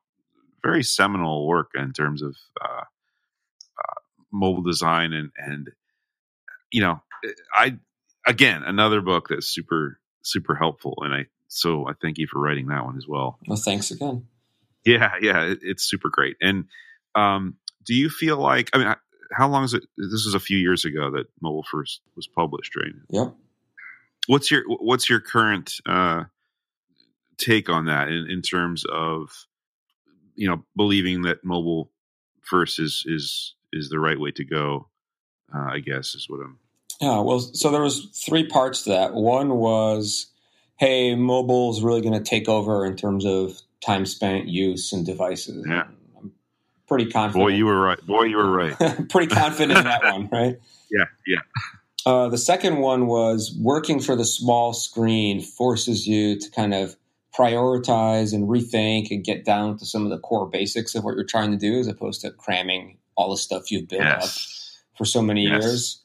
very 0.62 0.83
seminal 0.83 1.46
work 1.46 1.70
in 1.75 1.92
terms 1.92 2.23
of 2.23 2.37
uh, 2.61 2.83
uh, 3.79 4.01
mobile 4.33 4.62
design 4.62 5.12
and 5.12 5.31
and 5.37 5.70
you 6.73 6.83
know, 6.83 7.01
I 7.55 7.79
again 8.27 8.62
another 8.64 9.01
book 9.01 9.29
that's 9.29 9.46
super 9.46 10.01
super 10.23 10.57
helpful, 10.57 10.94
and 11.03 11.14
I 11.14 11.27
so 11.46 11.87
I 11.88 11.92
thank 12.03 12.18
you 12.18 12.27
for 12.27 12.40
writing 12.40 12.66
that 12.66 12.85
one 12.85 12.96
as 12.96 13.07
well. 13.07 13.38
Well, 13.46 13.57
thanks 13.57 13.92
again. 13.92 14.27
Yeah, 14.85 15.12
yeah, 15.23 15.44
it, 15.44 15.61
it's 15.62 15.88
super 15.88 16.09
great. 16.09 16.37
And 16.42 16.64
um, 17.14 17.57
do 17.87 17.94
you 17.94 18.11
feel 18.11 18.37
like 18.38 18.70
I 18.75 18.79
mean, 18.79 18.94
how 19.33 19.49
long 19.49 19.64
is 19.64 19.75
it? 19.75 19.85
This 19.97 20.25
was 20.25 20.35
a 20.35 20.40
few 20.40 20.59
years 20.59 20.85
ago 20.85 21.11
that 21.11 21.27
Mobile 21.40 21.64
First 21.71 22.01
was 22.16 22.27
published, 22.27 22.77
right? 22.77 22.93
Yep. 23.11 23.35
What's 24.27 24.51
your 24.51 24.64
What's 24.66 25.09
your 25.09 25.21
current 25.21 25.75
uh, 25.87 26.25
take 27.38 27.69
on 27.69 27.87
that 27.87 28.09
in, 28.09 28.29
in 28.31 28.43
terms 28.43 28.85
of 28.93 29.47
you 30.35 30.49
know 30.49 30.64
believing 30.77 31.23
that 31.23 31.45
mobile 31.45 31.90
first 32.43 32.79
is 32.79 33.05
is 33.07 33.55
is 33.73 33.88
the 33.88 34.01
right 34.01 34.19
way 34.19 34.31
to 34.33 34.45
go 34.45 34.90
uh, 35.55 35.69
I 35.73 35.81
guess 35.81 36.14
is 36.14 36.29
what 36.29 36.40
I'm. 36.40 36.59
Yeah, 37.01 37.21
well, 37.21 37.40
so 37.40 37.71
there 37.71 37.81
was 37.81 38.07
three 38.27 38.47
parts 38.47 38.83
to 38.83 38.90
that. 38.90 39.14
One 39.14 39.57
was, 39.57 40.27
hey, 40.77 41.14
mobile 41.14 41.71
is 41.71 41.83
really 41.83 42.03
going 42.03 42.14
to 42.14 42.21
take 42.21 42.49
over 42.49 42.85
in 42.85 42.95
terms 42.95 43.25
of 43.25 43.59
time 43.85 44.05
spent, 44.05 44.49
use, 44.49 44.93
and 44.93 45.07
devices. 45.07 45.64
Yeah. 45.66 45.85
Pretty 46.90 47.09
confident. 47.09 47.46
Boy, 47.46 47.55
you 47.55 47.66
were 47.66 47.81
right. 47.81 48.05
Boy, 48.05 48.24
you 48.24 48.37
were 48.37 48.50
right. 48.50 48.76
pretty 49.09 49.33
confident 49.33 49.79
in 49.79 49.85
that 49.85 50.03
one, 50.03 50.29
right? 50.31 50.59
Yeah, 50.92 51.05
yeah. 51.24 51.38
Uh, 52.05 52.29
the 52.29 52.37
second 52.37 52.79
one 52.79 53.07
was 53.07 53.57
working 53.62 54.00
for 54.00 54.16
the 54.16 54.24
small 54.24 54.72
screen 54.72 55.40
forces 55.40 56.05
you 56.05 56.37
to 56.37 56.50
kind 56.50 56.74
of 56.74 56.96
prioritize 57.33 58.35
and 58.35 58.48
rethink 58.48 59.12
and 59.12 59.22
get 59.22 59.44
down 59.44 59.79
to 59.79 59.87
some 59.87 60.03
of 60.03 60.11
the 60.11 60.18
core 60.18 60.48
basics 60.48 60.96
of 60.96 61.05
what 61.05 61.14
you're 61.14 61.22
trying 61.22 61.53
to 61.53 61.57
do 61.57 61.79
as 61.79 61.87
opposed 61.87 62.22
to 62.22 62.33
cramming 62.33 62.98
all 63.14 63.31
the 63.31 63.37
stuff 63.37 63.70
you've 63.70 63.87
built 63.87 64.03
yes. 64.03 64.24
up 64.24 64.98
for 64.98 65.05
so 65.05 65.22
many 65.22 65.44
yes. 65.44 65.62
years. 65.62 66.03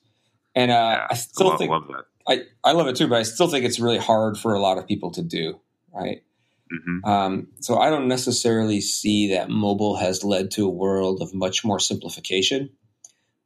And 0.54 0.70
uh, 0.70 0.76
yeah, 0.76 1.08
I 1.10 1.16
still 1.16 1.54
I 1.54 1.58
think 1.58 1.72
love 1.72 1.90
I, 2.28 2.42
I 2.64 2.74
love 2.74 2.86
it 2.86 2.96
too, 2.96 3.08
but 3.08 3.18
I 3.18 3.24
still 3.24 3.48
think 3.48 3.66
it's 3.66 3.80
really 3.80 3.98
hard 3.98 4.38
for 4.38 4.54
a 4.54 4.60
lot 4.60 4.78
of 4.78 4.86
people 4.86 5.10
to 5.14 5.24
do. 5.24 5.60
Right. 5.92 6.22
Mm-hmm. 6.72 7.06
Um, 7.06 7.48
so 7.60 7.78
I 7.78 7.90
don't 7.90 8.08
necessarily 8.08 8.82
see 8.82 9.34
that 9.34 9.50
mobile 9.50 9.98
has 9.98 10.24
led 10.24 10.52
to 10.52 10.66
a 10.66 10.70
world 10.70 11.22
of 11.22 11.34
much 11.34 11.64
more 11.64 11.80
simplification. 11.80 12.70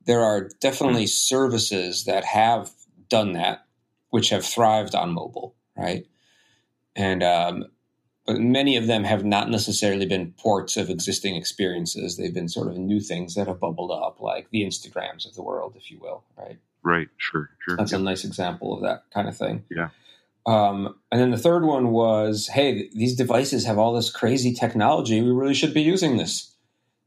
There 0.05 0.21
are 0.21 0.49
definitely 0.61 1.03
mm-hmm. 1.03 1.07
services 1.07 2.05
that 2.05 2.23
have 2.25 2.71
done 3.09 3.33
that, 3.33 3.65
which 4.09 4.29
have 4.29 4.45
thrived 4.45 4.95
on 4.95 5.11
mobile, 5.11 5.55
right? 5.75 6.05
And 6.95 7.21
um, 7.23 7.65
but 8.25 8.39
many 8.39 8.77
of 8.77 8.85
them 8.85 9.05
have 9.05 9.25
not 9.25 9.49
necessarily 9.49 10.05
been 10.05 10.33
ports 10.33 10.77
of 10.77 10.89
existing 10.89 11.35
experiences. 11.35 12.15
They've 12.15 12.33
been 12.33 12.47
sort 12.47 12.67
of 12.67 12.77
new 12.77 12.99
things 12.99 13.33
that 13.33 13.47
have 13.47 13.59
bubbled 13.59 13.91
up, 13.91 14.21
like 14.21 14.49
the 14.51 14.61
Instagrams 14.61 15.25
of 15.27 15.33
the 15.33 15.41
world, 15.41 15.73
if 15.75 15.89
you 15.89 15.97
will, 15.99 16.23
right? 16.37 16.59
Right. 16.83 17.07
Sure. 17.17 17.49
Sure. 17.65 17.75
That's 17.75 17.91
yeah. 17.91 17.97
a 17.97 18.01
nice 18.01 18.23
example 18.23 18.73
of 18.75 18.83
that 18.83 19.05
kind 19.11 19.27
of 19.27 19.35
thing. 19.35 19.65
Yeah. 19.71 19.89
Um, 20.45 20.95
and 21.11 21.19
then 21.19 21.31
the 21.31 21.37
third 21.37 21.63
one 21.63 21.91
was, 21.91 22.47
hey, 22.47 22.89
these 22.93 23.15
devices 23.15 23.65
have 23.65 23.77
all 23.77 23.93
this 23.93 24.09
crazy 24.09 24.53
technology. 24.53 25.21
We 25.21 25.31
really 25.31 25.53
should 25.53 25.73
be 25.73 25.81
using 25.81 26.17
this 26.17 26.55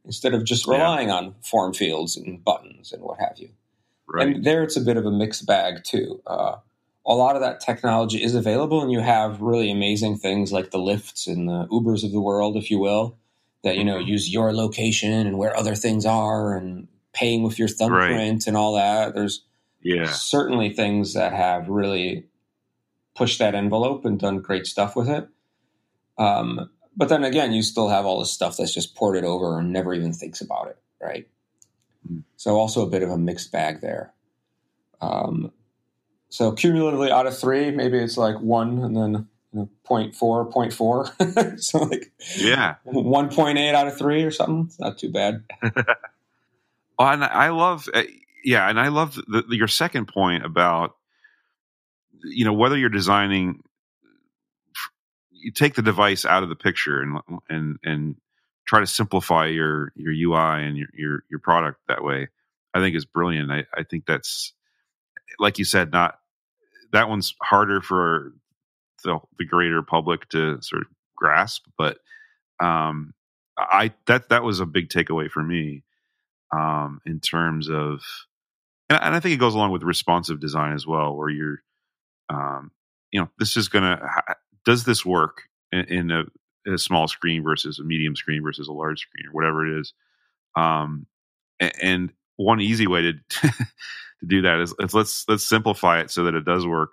instead 0.04 0.34
of 0.34 0.44
just 0.44 0.66
relying 0.66 1.08
yeah. 1.08 1.14
on 1.14 1.34
form 1.42 1.74
fields 1.74 2.16
and 2.16 2.44
buttons 2.44 2.92
and 2.92 3.02
what 3.02 3.18
have 3.20 3.38
you. 3.38 3.50
Right. 4.06 4.28
And 4.28 4.44
there 4.44 4.62
it's 4.62 4.76
a 4.76 4.80
bit 4.80 4.96
of 4.96 5.06
a 5.06 5.10
mixed 5.10 5.46
bag 5.46 5.84
too. 5.84 6.20
Uh, 6.26 6.56
a 7.04 7.14
lot 7.14 7.34
of 7.34 7.42
that 7.42 7.60
technology 7.60 8.22
is 8.22 8.34
available, 8.34 8.80
and 8.82 8.92
you 8.92 9.00
have 9.00 9.40
really 9.40 9.70
amazing 9.70 10.18
things 10.18 10.52
like 10.52 10.70
the 10.70 10.78
Lyfts 10.78 11.26
and 11.26 11.48
the 11.48 11.66
Ubers 11.68 12.04
of 12.04 12.12
the 12.12 12.20
world, 12.20 12.56
if 12.56 12.70
you 12.70 12.78
will, 12.78 13.18
that 13.64 13.76
you 13.76 13.84
know 13.84 13.98
mm-hmm. 13.98 14.08
use 14.08 14.32
your 14.32 14.52
location 14.52 15.26
and 15.26 15.38
where 15.38 15.56
other 15.56 15.74
things 15.74 16.06
are, 16.06 16.56
and 16.56 16.86
paying 17.12 17.42
with 17.42 17.58
your 17.58 17.68
thumbprint 17.68 18.18
right. 18.18 18.46
and 18.46 18.56
all 18.56 18.74
that. 18.76 19.14
There's 19.14 19.44
yeah. 19.82 20.06
certainly 20.06 20.72
things 20.72 21.14
that 21.14 21.32
have 21.32 21.68
really 21.68 22.26
pushed 23.14 23.38
that 23.38 23.54
envelope 23.54 24.04
and 24.04 24.18
done 24.18 24.38
great 24.38 24.66
stuff 24.66 24.96
with 24.96 25.08
it. 25.08 25.28
Um, 26.18 26.70
but 26.96 27.08
then 27.08 27.24
again, 27.24 27.52
you 27.52 27.62
still 27.62 27.88
have 27.88 28.04
all 28.04 28.20
this 28.20 28.30
stuff 28.30 28.56
that's 28.56 28.74
just 28.74 28.94
ported 28.94 29.24
over 29.24 29.58
and 29.58 29.72
never 29.72 29.94
even 29.94 30.12
thinks 30.12 30.40
about 30.40 30.68
it, 30.68 30.78
right? 31.00 31.26
Mm-hmm. 32.06 32.20
So 32.36 32.56
also 32.56 32.86
a 32.86 32.90
bit 32.90 33.02
of 33.02 33.10
a 33.10 33.18
mixed 33.18 33.52
bag 33.52 33.80
there. 33.80 34.12
Um, 35.00 35.52
so 36.28 36.52
cumulatively 36.52 37.10
out 37.10 37.26
of 37.26 37.38
three, 37.38 37.70
maybe 37.70 37.98
it's 37.98 38.16
like 38.16 38.40
one 38.40 38.82
and 38.82 38.96
then 38.96 39.28
you 39.52 39.60
know, 39.60 39.68
0.4, 39.86 40.50
0.4. 40.52 41.60
so 41.60 41.78
like 41.78 42.12
yeah, 42.36 42.76
1.8 42.86 43.74
out 43.74 43.88
of 43.88 43.98
three 43.98 44.22
or 44.22 44.30
something. 44.30 44.66
It's 44.66 44.80
not 44.80 44.98
too 44.98 45.10
bad. 45.10 45.44
oh, 46.98 47.06
and 47.06 47.24
I 47.24 47.50
love, 47.50 47.88
uh, 47.92 48.02
yeah, 48.44 48.68
and 48.68 48.80
I 48.80 48.88
love 48.88 49.14
the, 49.14 49.44
the, 49.48 49.56
your 49.56 49.68
second 49.68 50.08
point 50.08 50.44
about, 50.44 50.96
you 52.24 52.44
know, 52.44 52.52
whether 52.52 52.76
you're 52.76 52.88
designing, 52.88 53.62
you 55.30 55.52
take 55.52 55.74
the 55.74 55.82
device 55.82 56.24
out 56.24 56.42
of 56.42 56.48
the 56.48 56.56
picture 56.56 57.00
and 57.00 57.20
and 57.48 57.78
and 57.82 58.16
try 58.66 58.80
to 58.80 58.86
simplify 58.86 59.46
your 59.46 59.92
your 59.96 60.12
UI 60.12 60.64
and 60.64 60.76
your 60.76 60.88
your, 60.94 61.24
your 61.30 61.40
product 61.40 61.80
that 61.88 62.04
way. 62.04 62.28
I 62.74 62.80
think 62.80 62.96
is 62.96 63.04
brilliant. 63.04 63.50
I, 63.50 63.64
I 63.76 63.82
think 63.82 64.06
that's 64.06 64.54
like 65.38 65.58
you 65.58 65.64
said, 65.64 65.92
not 65.92 66.18
that 66.92 67.08
one's 67.08 67.34
harder 67.42 67.80
for 67.80 68.32
the, 69.04 69.18
the 69.38 69.44
greater 69.44 69.82
public 69.82 70.28
to 70.30 70.60
sort 70.62 70.82
of 70.82 70.88
grasp, 71.16 71.64
but 71.76 71.98
um, 72.60 73.14
I 73.58 73.92
that 74.06 74.28
that 74.28 74.42
was 74.42 74.60
a 74.60 74.66
big 74.66 74.88
takeaway 74.88 75.30
for 75.30 75.42
me 75.42 75.84
um, 76.52 77.00
in 77.06 77.20
terms 77.20 77.68
of, 77.68 78.02
and, 78.88 79.00
and, 79.02 79.14
I 79.14 79.20
think 79.20 79.34
it 79.34 79.38
goes 79.38 79.54
along 79.54 79.72
with 79.72 79.82
responsive 79.82 80.40
design 80.40 80.74
as 80.74 80.86
well, 80.86 81.16
where 81.16 81.30
you're, 81.30 81.62
um, 82.32 82.70
you 83.10 83.20
know, 83.20 83.28
this 83.38 83.56
is 83.56 83.68
gonna 83.68 84.00
does 84.64 84.84
this 84.84 85.04
work 85.04 85.42
in, 85.70 85.84
in 85.84 86.10
a, 86.10 86.24
a, 86.72 86.78
small 86.78 87.08
screen 87.08 87.42
versus 87.42 87.78
a 87.78 87.84
medium 87.84 88.16
screen 88.16 88.42
versus 88.42 88.68
a 88.68 88.72
large 88.72 89.00
screen 89.00 89.26
or 89.26 89.32
whatever 89.32 89.66
it 89.66 89.80
is, 89.80 89.92
um, 90.56 91.06
and, 91.60 91.72
and 91.82 92.12
one 92.36 92.60
easy 92.60 92.86
way 92.86 93.02
to 93.02 93.12
to 93.40 94.26
do 94.26 94.42
that 94.42 94.60
is, 94.60 94.74
is 94.80 94.94
let's 94.94 95.24
let's 95.28 95.44
simplify 95.44 96.00
it 96.00 96.10
so 96.10 96.24
that 96.24 96.34
it 96.34 96.44
does 96.44 96.66
work 96.66 96.90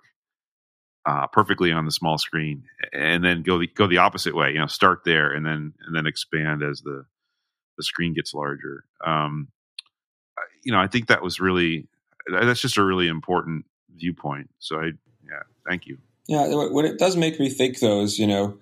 uh, 1.06 1.26
perfectly 1.28 1.72
on 1.72 1.86
the 1.86 1.92
small 1.92 2.18
screen, 2.18 2.64
and 2.92 3.24
then 3.24 3.42
go 3.42 3.58
the 3.58 3.66
go 3.66 3.86
the 3.86 3.98
opposite 3.98 4.34
way. 4.34 4.52
You 4.52 4.58
know, 4.58 4.66
start 4.66 5.00
there 5.04 5.32
and 5.32 5.44
then 5.46 5.72
and 5.86 5.94
then 5.94 6.06
expand 6.06 6.62
as 6.62 6.82
the 6.82 7.04
the 7.76 7.82
screen 7.82 8.12
gets 8.12 8.34
larger. 8.34 8.84
Um, 9.04 9.48
you 10.62 10.72
know, 10.72 10.80
I 10.80 10.86
think 10.86 11.06
that 11.06 11.22
was 11.22 11.40
really 11.40 11.88
that's 12.30 12.60
just 12.60 12.76
a 12.76 12.84
really 12.84 13.08
important 13.08 13.64
viewpoint. 13.96 14.50
So 14.58 14.80
I, 14.80 14.90
yeah, 15.30 15.42
thank 15.66 15.86
you. 15.86 15.98
Yeah, 16.26 16.46
what 16.48 16.84
it 16.84 16.98
does 16.98 17.16
make 17.16 17.40
me 17.40 17.48
think 17.48 17.80
though 17.80 18.02
is 18.02 18.18
you 18.18 18.26
know, 18.26 18.58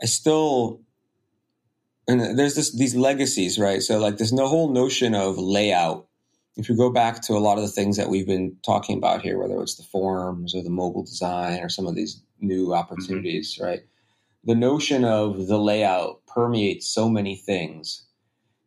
I 0.00 0.06
still 0.06 0.80
and 2.08 2.38
there's 2.38 2.54
this 2.54 2.76
these 2.76 2.94
legacies, 2.94 3.58
right? 3.58 3.82
So 3.82 3.98
like 3.98 4.18
there's 4.18 4.32
no 4.32 4.46
whole 4.46 4.72
notion 4.72 5.14
of 5.14 5.38
layout 5.38 6.06
if 6.56 6.68
you 6.68 6.76
go 6.76 6.90
back 6.90 7.22
to 7.22 7.32
a 7.32 7.40
lot 7.40 7.56
of 7.56 7.62
the 7.62 7.70
things 7.70 7.96
that 7.96 8.08
we've 8.08 8.26
been 8.26 8.56
talking 8.64 8.98
about 8.98 9.22
here, 9.22 9.38
whether 9.38 9.60
it's 9.62 9.76
the 9.76 9.82
forms 9.82 10.54
or 10.54 10.62
the 10.62 10.70
mobile 10.70 11.02
design 11.02 11.60
or 11.60 11.68
some 11.68 11.86
of 11.86 11.94
these 11.94 12.22
new 12.40 12.64
mm-hmm. 12.64 12.74
opportunities, 12.74 13.54
mm-hmm. 13.54 13.64
right? 13.64 13.80
The 14.44 14.54
notion 14.54 15.04
of 15.04 15.46
the 15.46 15.58
layout 15.58 16.26
permeates 16.26 16.86
so 16.86 17.08
many 17.08 17.36
things. 17.36 18.04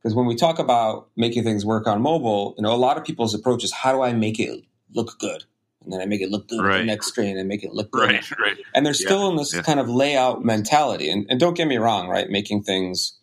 Because 0.02 0.16
when 0.16 0.26
we 0.26 0.36
talk 0.36 0.60
about 0.60 1.10
making 1.18 1.44
things 1.44 1.66
work 1.66 1.88
on 1.88 2.02
mobile, 2.02 2.56
you 2.58 2.64
know, 2.64 2.74
a 2.74 2.78
lot 2.78 2.98
of 2.98 3.04
people's 3.04 3.34
approach 3.34 3.64
is 3.64 3.74
how 3.74 3.92
do 3.92 4.02
I 4.02 4.14
make 4.14 4.40
it 4.40 4.64
look 4.94 5.20
good? 5.20 5.44
And 5.86 5.94
then 5.94 6.02
I 6.02 6.06
make 6.06 6.22
it 6.22 6.30
look 6.30 6.48
good 6.48 6.62
right. 6.62 6.80
the 6.80 6.86
next 6.86 7.08
screen 7.08 7.38
and 7.38 7.48
make 7.48 7.64
it 7.64 7.74
look 7.74 7.92
good. 7.92 8.12
Right, 8.12 8.32
right. 8.40 8.58
And 8.74 8.86
they're 8.86 8.94
yeah, 8.94 9.08
still 9.08 9.30
in 9.30 9.38
this 9.38 9.56
yeah. 9.56 9.62
kind 9.62 9.80
of 9.80 9.88
layout 9.88 10.44
mentality. 10.44 11.10
And, 11.10 11.26
and, 11.30 11.40
don't 11.40 11.56
get 11.56 11.68
me 11.68 11.78
wrong, 11.78 12.08
right? 12.08 12.30
Making 12.30 12.64
things 12.64 13.18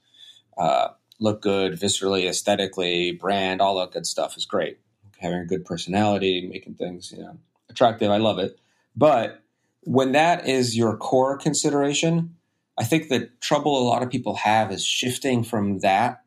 uh, 0.57 0.89
look 1.21 1.43
good 1.43 1.73
viscerally, 1.73 2.29
aesthetically, 2.29 3.13
brand, 3.13 3.61
all 3.61 3.79
that 3.79 3.93
good 3.93 4.07
stuff 4.07 4.37
is 4.37 4.47
great. 4.47 4.79
Having 5.19 5.41
a 5.41 5.47
good 5.47 5.65
personality, 5.65 6.49
making 6.51 6.75
things 6.75 7.13
you 7.13 7.23
know 7.23 7.39
attractive, 7.71 8.11
I 8.11 8.17
love 8.17 8.39
it. 8.39 8.59
But 8.97 9.43
when 9.83 10.13
that 10.13 10.49
is 10.49 10.77
your 10.77 10.97
core 10.97 11.37
consideration, 11.37 12.37
I 12.79 12.85
think 12.85 13.09
the 13.09 13.31
trouble 13.41 13.79
a 13.79 13.89
lot 13.89 14.03
of 14.03 14.11
people 14.11 14.37
have 14.37 14.73
is 14.73 14.85
shifting 14.85 15.45
from 15.45 15.81
that 15.81 16.23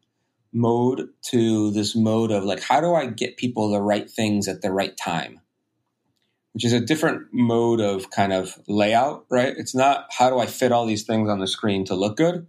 mode 0.54 1.10
to 1.30 1.72
this 1.72 1.96
mode 1.96 2.32
of 2.32 2.44
like, 2.44 2.62
how 2.62 2.80
do 2.80 2.94
I 2.94 3.08
get 3.08 3.38
people 3.38 3.70
the 3.70 3.82
right 3.82 4.10
things 4.10 4.48
at 4.48 4.62
the 4.62 4.72
right 4.72 4.96
time? 4.96 5.42
Which 6.56 6.66
is 6.66 6.74
a 6.74 6.80
different 6.80 7.28
mode 7.34 7.82
of 7.82 8.10
kind 8.10 8.34
of 8.34 8.58
layout, 8.68 9.26
right? 9.30 9.54
It's 9.56 9.76
not 9.76 10.08
how 10.10 10.30
do 10.30 10.40
I 10.40 10.48
fit 10.48 10.72
all 10.72 10.86
these 10.86 11.04
things 11.04 11.30
on 11.30 11.40
the 11.40 11.48
screen 11.48 11.86
to 11.86 11.96
look 11.96 12.18
good. 12.18 12.48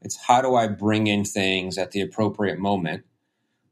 It's 0.00 0.16
how 0.16 0.42
do 0.42 0.54
I 0.54 0.66
bring 0.66 1.06
in 1.06 1.24
things 1.24 1.78
at 1.78 1.92
the 1.92 2.00
appropriate 2.00 2.58
moment 2.58 3.04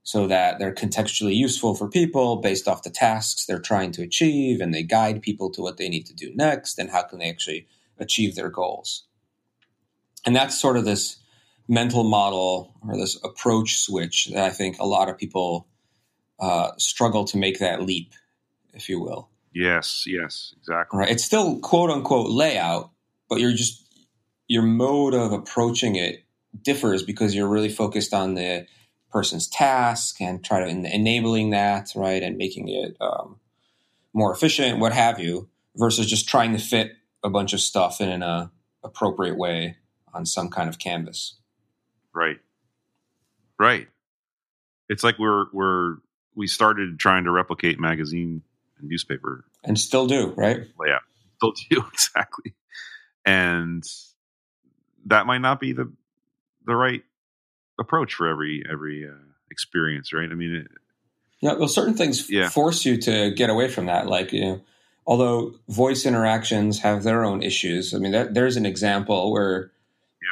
so 0.02 0.26
that 0.26 0.58
they're 0.58 0.74
contextually 0.74 1.34
useful 1.34 1.74
for 1.74 1.88
people 1.88 2.36
based 2.36 2.68
off 2.68 2.82
the 2.82 2.90
tasks 2.90 3.46
they're 3.46 3.58
trying 3.58 3.92
to 3.92 4.02
achieve 4.02 4.60
and 4.60 4.74
they 4.74 4.82
guide 4.82 5.22
people 5.22 5.50
to 5.50 5.62
what 5.62 5.78
they 5.78 5.88
need 5.88 6.04
to 6.04 6.14
do 6.14 6.34
next 6.34 6.78
and 6.78 6.90
how 6.90 7.02
can 7.02 7.18
they 7.18 7.30
actually 7.30 7.66
achieve 7.98 8.34
their 8.34 8.50
goals. 8.50 9.04
And 10.26 10.36
that's 10.36 10.60
sort 10.60 10.76
of 10.76 10.84
this 10.84 11.16
mental 11.66 12.04
model 12.04 12.74
or 12.86 12.96
this 12.96 13.18
approach 13.24 13.78
switch 13.78 14.28
that 14.34 14.44
I 14.44 14.50
think 14.50 14.78
a 14.78 14.86
lot 14.86 15.08
of 15.08 15.16
people 15.16 15.66
uh, 16.38 16.72
struggle 16.76 17.24
to 17.26 17.38
make 17.38 17.60
that 17.60 17.82
leap, 17.82 18.12
if 18.74 18.88
you 18.88 19.00
will. 19.00 19.28
Yes, 19.54 20.04
yes, 20.06 20.54
exactly. 20.58 20.98
Right. 20.98 21.10
It's 21.10 21.24
still 21.24 21.58
quote 21.60 21.90
unquote 21.90 22.30
layout, 22.30 22.90
but 23.28 23.40
you're 23.40 23.52
just 23.52 23.82
your 24.48 24.62
mode 24.62 25.14
of 25.14 25.32
approaching 25.32 25.96
it 25.96 26.24
differs 26.62 27.02
because 27.02 27.34
you're 27.34 27.48
really 27.48 27.68
focused 27.70 28.12
on 28.12 28.34
the 28.34 28.66
person's 29.10 29.48
task 29.48 30.20
and 30.20 30.44
try 30.44 30.60
to 30.60 30.66
enabling 30.66 31.50
that 31.50 31.90
right 31.94 32.22
and 32.22 32.36
making 32.36 32.68
it 32.68 32.96
um, 33.00 33.38
more 34.12 34.32
efficient 34.32 34.78
what 34.78 34.92
have 34.92 35.18
you 35.18 35.48
versus 35.76 36.06
just 36.06 36.28
trying 36.28 36.52
to 36.52 36.58
fit 36.58 36.92
a 37.22 37.30
bunch 37.30 37.52
of 37.52 37.60
stuff 37.60 38.00
in 38.00 38.08
an 38.08 38.22
uh, 38.22 38.48
appropriate 38.82 39.36
way 39.36 39.76
on 40.14 40.26
some 40.26 40.48
kind 40.48 40.68
of 40.68 40.78
canvas 40.78 41.38
right 42.14 42.38
right 43.58 43.88
it's 44.88 45.04
like 45.04 45.18
we're 45.18 45.46
we're 45.52 45.96
we 46.34 46.46
started 46.46 46.98
trying 46.98 47.24
to 47.24 47.30
replicate 47.30 47.78
magazine 47.78 48.42
newspaper 48.82 49.44
and 49.64 49.78
still 49.78 50.06
do 50.06 50.28
right 50.36 50.66
yeah 50.86 50.98
still 51.36 51.52
do 51.70 51.84
exactly 51.92 52.54
and 53.24 53.84
that 55.06 55.26
might 55.26 55.40
not 55.40 55.60
be 55.60 55.72
the 55.72 55.90
the 56.64 56.74
right 56.74 57.02
approach 57.78 58.14
for 58.14 58.28
every 58.28 58.64
every 58.70 59.08
uh, 59.08 59.12
experience, 59.52 60.12
right? 60.12 60.28
I 60.30 60.34
mean, 60.34 60.54
it, 60.56 60.68
yeah. 61.40 61.54
Well, 61.54 61.68
certain 61.68 61.94
things 61.94 62.28
yeah. 62.28 62.48
force 62.48 62.84
you 62.84 62.96
to 63.02 63.30
get 63.30 63.50
away 63.50 63.68
from 63.68 63.86
that. 63.86 64.08
Like, 64.08 64.32
you 64.32 64.44
know, 64.44 64.60
although 65.06 65.54
voice 65.68 66.06
interactions 66.06 66.80
have 66.80 67.04
their 67.04 67.24
own 67.24 67.42
issues. 67.42 67.94
I 67.94 67.98
mean, 67.98 68.12
that, 68.12 68.34
there's 68.34 68.56
an 68.56 68.66
example 68.66 69.30
where 69.30 69.70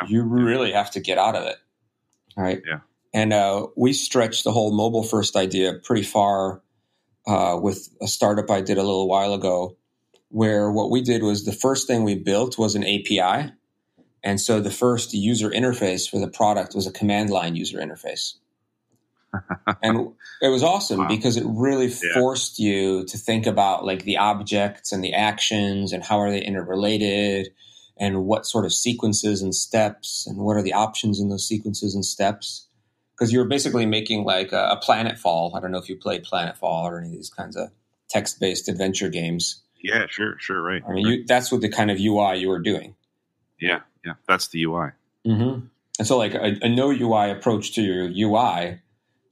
yeah. 0.01 0.09
you 0.09 0.23
really 0.23 0.73
have 0.73 0.91
to 0.93 1.01
get 1.01 1.19
out 1.19 1.37
of 1.37 1.47
it, 1.47 1.57
right? 2.37 2.63
Yeah. 2.67 2.81
And 3.13 3.33
uh, 3.33 3.67
we 3.77 3.93
stretched 3.93 4.45
the 4.45 4.53
whole 4.53 4.73
mobile 4.73 5.03
first 5.03 5.37
idea 5.37 5.75
pretty 5.75 6.05
far 6.05 6.63
uh, 7.31 7.57
with 7.57 7.89
a 8.01 8.07
startup 8.07 8.51
I 8.51 8.61
did 8.61 8.79
a 8.79 8.83
little 8.83 9.09
while 9.09 9.35
ago, 9.35 9.77
where 10.29 10.71
what 10.71 10.91
we 10.91 11.03
did 11.03 11.23
was 11.23 11.45
the 11.45 11.53
first 11.53 11.87
thing 11.87 12.05
we 12.05 12.15
built 12.15 12.59
was 12.59 12.75
an 12.75 12.85
API 12.85 13.53
and 14.23 14.41
so 14.41 14.61
the 14.61 14.71
first 14.71 15.15
user 15.15 15.51
interface 15.51 16.09
for 16.09 16.19
the 16.19 16.29
product 16.29 16.75
was 16.75 16.87
a 16.87 16.93
command 16.93 17.31
line 17.31 17.57
user 17.57 17.79
interface. 17.79 18.35
and 19.83 20.13
it 20.43 20.49
was 20.49 20.63
awesome 20.63 21.01
wow. 21.01 21.09
because 21.09 21.37
it 21.37 21.45
really 21.47 21.87
yeah. 21.87 22.15
forced 22.15 22.59
you 22.59 23.05
to 23.05 23.17
think 23.17 23.47
about 23.47 23.85
like 23.85 24.05
the 24.05 24.17
objects 24.17 24.91
and 24.93 25.05
the 25.05 25.15
actions 25.15 25.93
and 25.93 26.03
how 26.03 26.19
are 26.19 26.31
they 26.31 26.43
interrelated 26.43 27.49
and 27.97 28.25
what 28.25 28.45
sort 28.45 28.65
of 28.65 28.73
sequences 28.73 29.41
and 29.41 29.55
steps 29.55 30.27
and 30.27 30.39
what 30.39 30.57
are 30.57 30.63
the 30.63 30.73
options 30.73 31.21
in 31.21 31.29
those 31.29 31.47
sequences 31.47 31.95
and 31.95 32.05
steps 32.05 32.67
because 33.21 33.33
you 33.33 33.39
were 33.39 33.45
basically 33.45 33.85
making 33.85 34.25
like 34.25 34.51
a, 34.53 34.71
a 34.71 34.81
Planetfall 34.83 35.55
i 35.55 35.61
don't 35.61 35.71
know 35.71 35.79
if 35.79 35.89
you 35.89 35.97
played 35.97 36.25
Planetfall 36.25 36.85
or 36.85 36.99
any 36.99 37.09
of 37.09 37.15
these 37.15 37.31
kinds 37.31 37.57
of 37.57 37.71
text-based 38.09 38.69
adventure 38.69 39.11
games 39.11 39.63
Yeah, 39.83 40.07
sure, 40.09 40.37
sure, 40.39 40.63
right. 40.63 40.83
I 40.87 40.93
mean, 40.93 41.07
right. 41.07 41.19
You, 41.19 41.25
that's 41.27 41.51
what 41.51 41.61
the 41.61 41.69
kind 41.69 41.91
of 41.91 41.99
UI 41.99 42.37
you 42.37 42.49
were 42.49 42.59
doing. 42.59 42.95
Yeah, 43.61 43.81
yeah, 44.05 44.15
that's 44.27 44.49
the 44.49 44.65
UI. 44.65 44.91
Mm-hmm. 45.27 45.67
And 45.99 46.07
so, 46.07 46.17
like 46.17 46.35
a, 46.35 46.57
a 46.63 46.69
no 46.69 46.91
UI 46.91 47.31
approach 47.31 47.75
to 47.75 47.83
your 47.83 48.09
UI 48.09 48.81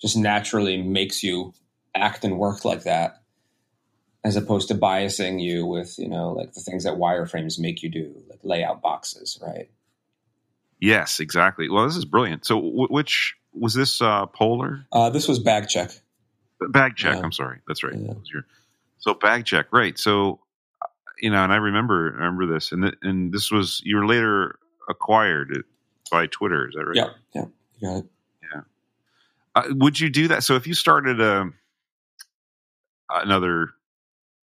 just 0.01 0.17
naturally 0.17 0.81
makes 0.83 1.23
you 1.23 1.55
act 1.95 2.25
and 2.25 2.39
work 2.39 2.65
like 2.65 2.85
that, 2.85 3.23
as 4.25 4.37
opposed 4.37 4.69
to 4.69 4.75
biasing 4.75 5.43
you 5.43 5.67
with 5.67 5.99
you 5.99 6.09
know 6.09 6.33
like 6.33 6.53
the 6.53 6.61
things 6.61 6.85
that 6.85 6.95
wireframes 6.95 7.59
make 7.59 7.83
you 7.83 7.89
do, 7.89 8.15
like 8.29 8.41
layout 8.43 8.83
boxes, 8.83 9.39
right? 9.43 9.71
Yes, 10.81 11.21
exactly. 11.21 11.69
Well, 11.69 11.87
this 11.87 11.97
is 11.97 12.05
brilliant. 12.05 12.47
So, 12.47 12.57
w- 12.57 12.89
which 12.89 13.35
was 13.59 13.75
this 13.75 14.01
uh, 14.01 14.27
Polar? 14.27 14.87
Uh, 14.93 15.11
this 15.11 15.29
was 15.29 15.43
Bagcheck. 15.43 16.01
Bag 16.71 16.97
check. 16.97 17.17
Yeah. 17.17 17.23
I'm 17.23 17.33
sorry. 17.33 17.61
That's 17.69 17.85
right. 17.85 17.95
Yeah. 17.95 18.09
That 18.09 18.19
was 18.19 18.31
your, 18.31 18.45
so 18.99 19.15
Bagcheck, 19.15 19.67
right? 19.73 19.99
So, 19.99 20.41
uh, 20.83 20.87
you 21.21 21.31
know, 21.31 21.45
and 21.45 21.53
I 21.53 21.57
remember 21.57 22.13
I 22.15 22.25
remember 22.25 22.47
this, 22.47 22.73
and 22.73 22.83
th- 22.83 22.97
and 23.03 23.33
this 23.33 23.51
was 23.51 23.81
you 23.85 23.97
were 23.97 24.07
later 24.07 24.59
acquired 24.89 25.65
by 26.11 26.27
Twitter. 26.27 26.69
Is 26.69 26.75
that 26.75 26.85
right? 26.85 26.97
Yeah. 26.97 27.11
Yeah. 27.35 27.45
You 27.79 27.89
got 27.89 27.97
it. 27.99 28.07
Uh, 29.55 29.63
would 29.71 29.99
you 29.99 30.09
do 30.09 30.29
that? 30.29 30.45
So, 30.45 30.55
if 30.55 30.67
you 30.67 30.75
started 30.75 31.21
a 31.21 31.51
another 33.11 33.71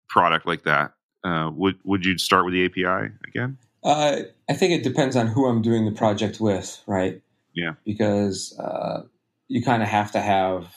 product 0.08 0.48
like 0.48 0.64
that, 0.64 0.94
uh, 1.24 1.52
would 1.54 1.78
would 1.84 2.06
you 2.06 2.18
start 2.18 2.46
with 2.46 2.54
the 2.54 2.66
API 2.66 3.12
again? 3.28 3.58
Uh, 3.84 4.22
I 4.50 4.54
think 4.54 4.74
it 4.74 4.84
depends 4.84 5.16
on 5.16 5.28
who 5.28 5.46
I'm 5.46 5.62
doing 5.62 5.86
the 5.86 5.92
project 5.92 6.40
with, 6.40 6.82
right? 6.88 7.22
Yeah. 7.54 7.74
Because 7.86 8.58
uh, 8.60 9.04
you 9.48 9.64
kind 9.64 9.84
of 9.84 9.90
have 9.90 10.12
to 10.14 10.20
have 10.20 10.74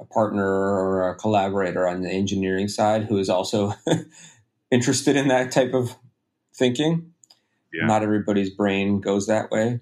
a 0.00 0.04
partner 0.04 0.44
or 0.44 1.10
a 1.10 1.16
collaborator 1.16 1.86
on 1.86 2.02
the 2.02 2.10
engineering 2.10 2.68
side 2.68 3.04
who 3.04 3.18
is 3.18 3.28
also 3.28 3.74
interested 4.70 5.16
in 5.16 5.28
that 5.28 5.52
type 5.52 5.74
of 5.74 5.96
thinking. 6.54 7.12
Yeah. 7.72 7.86
Not 7.86 8.02
everybody's 8.02 8.50
brain 8.50 9.00
goes 9.00 9.26
that 9.26 9.50
way. 9.50 9.80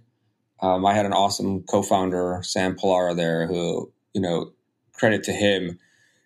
Um, 0.60 0.84
I 0.84 0.94
had 0.94 1.06
an 1.06 1.12
awesome 1.12 1.62
co-founder, 1.62 2.40
Sam 2.42 2.76
Pullara, 2.76 3.14
there, 3.14 3.46
who 3.46 3.92
you 4.18 4.20
know, 4.20 4.52
credit 4.92 5.22
to 5.24 5.32
him. 5.32 5.78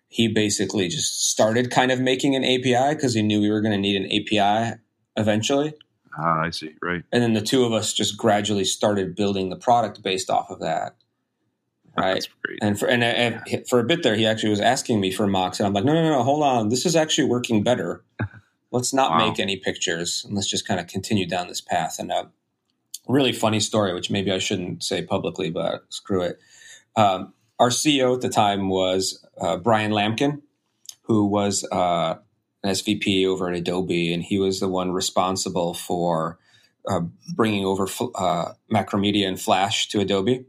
He 0.07 0.27
basically 0.27 0.87
just 0.87 1.29
started 1.29 1.71
kind 1.71 1.91
of 1.91 1.99
making 1.99 2.35
an 2.35 2.43
API 2.43 2.95
because 2.95 3.13
he 3.13 3.21
knew 3.21 3.41
we 3.41 3.49
were 3.49 3.61
going 3.61 3.71
to 3.71 3.77
need 3.77 3.95
an 3.95 4.05
API 4.11 4.79
eventually. 5.15 5.73
Ah, 6.17 6.41
I 6.41 6.49
see. 6.51 6.75
Right. 6.81 7.03
and 7.11 7.23
then 7.23 7.33
the 7.33 7.41
two 7.41 7.63
of 7.65 7.73
us 7.73 7.93
just 7.93 8.17
gradually 8.17 8.65
started 8.65 9.15
building 9.15 9.49
the 9.49 9.55
product 9.55 10.03
based 10.03 10.29
off 10.29 10.49
of 10.51 10.59
that 10.59 10.95
right 11.97 12.13
That's 12.15 12.27
great. 12.45 12.59
and 12.61 12.79
for 12.79 12.87
and, 12.87 13.03
and 13.03 13.67
for 13.69 13.79
a 13.79 13.83
bit 13.83 14.03
there 14.03 14.15
he 14.15 14.25
actually 14.25 14.49
was 14.51 14.59
asking 14.61 14.99
me 14.99 15.11
for 15.11 15.27
mocks 15.27 15.59
and 15.59 15.67
i'm 15.67 15.73
like 15.73 15.85
no 15.85 15.93
no 15.93 16.03
no 16.09 16.23
hold 16.23 16.43
on 16.43 16.69
this 16.69 16.85
is 16.85 16.95
actually 16.95 17.27
working 17.27 17.63
better 17.63 18.03
let's 18.71 18.93
not 18.93 19.11
Wow. 19.11 19.27
make 19.27 19.39
any 19.39 19.57
pictures 19.57 20.23
and 20.25 20.35
let's 20.35 20.49
just 20.49 20.67
kind 20.67 20.79
of 20.79 20.87
continue 20.87 21.27
down 21.27 21.47
this 21.47 21.61
path 21.61 21.97
and 21.99 22.11
a 22.11 22.29
really 23.07 23.31
funny 23.33 23.59
story 23.59 23.93
which 23.93 24.09
maybe 24.09 24.31
i 24.31 24.37
shouldn't 24.39 24.83
say 24.83 25.01
publicly 25.03 25.49
but 25.51 25.83
screw 25.89 26.21
it 26.21 26.39
um, 26.95 27.33
our 27.59 27.69
ceo 27.69 28.15
at 28.15 28.21
the 28.21 28.29
time 28.29 28.69
was 28.69 29.23
uh, 29.41 29.57
bryan 29.57 29.91
lamkin 29.91 30.41
who 31.03 31.25
was 31.25 31.63
uh, 31.71 32.15
an 32.63 32.71
SVP 32.71 33.25
over 33.25 33.49
at 33.49 33.55
Adobe, 33.55 34.13
and 34.13 34.23
he 34.23 34.39
was 34.39 34.59
the 34.59 34.69
one 34.69 34.91
responsible 34.91 35.73
for 35.73 36.39
uh, 36.87 37.01
bringing 37.35 37.65
over 37.65 37.87
uh, 38.15 38.53
Macromedia 38.71 39.27
and 39.27 39.39
Flash 39.39 39.89
to 39.89 39.99
Adobe. 39.99 40.45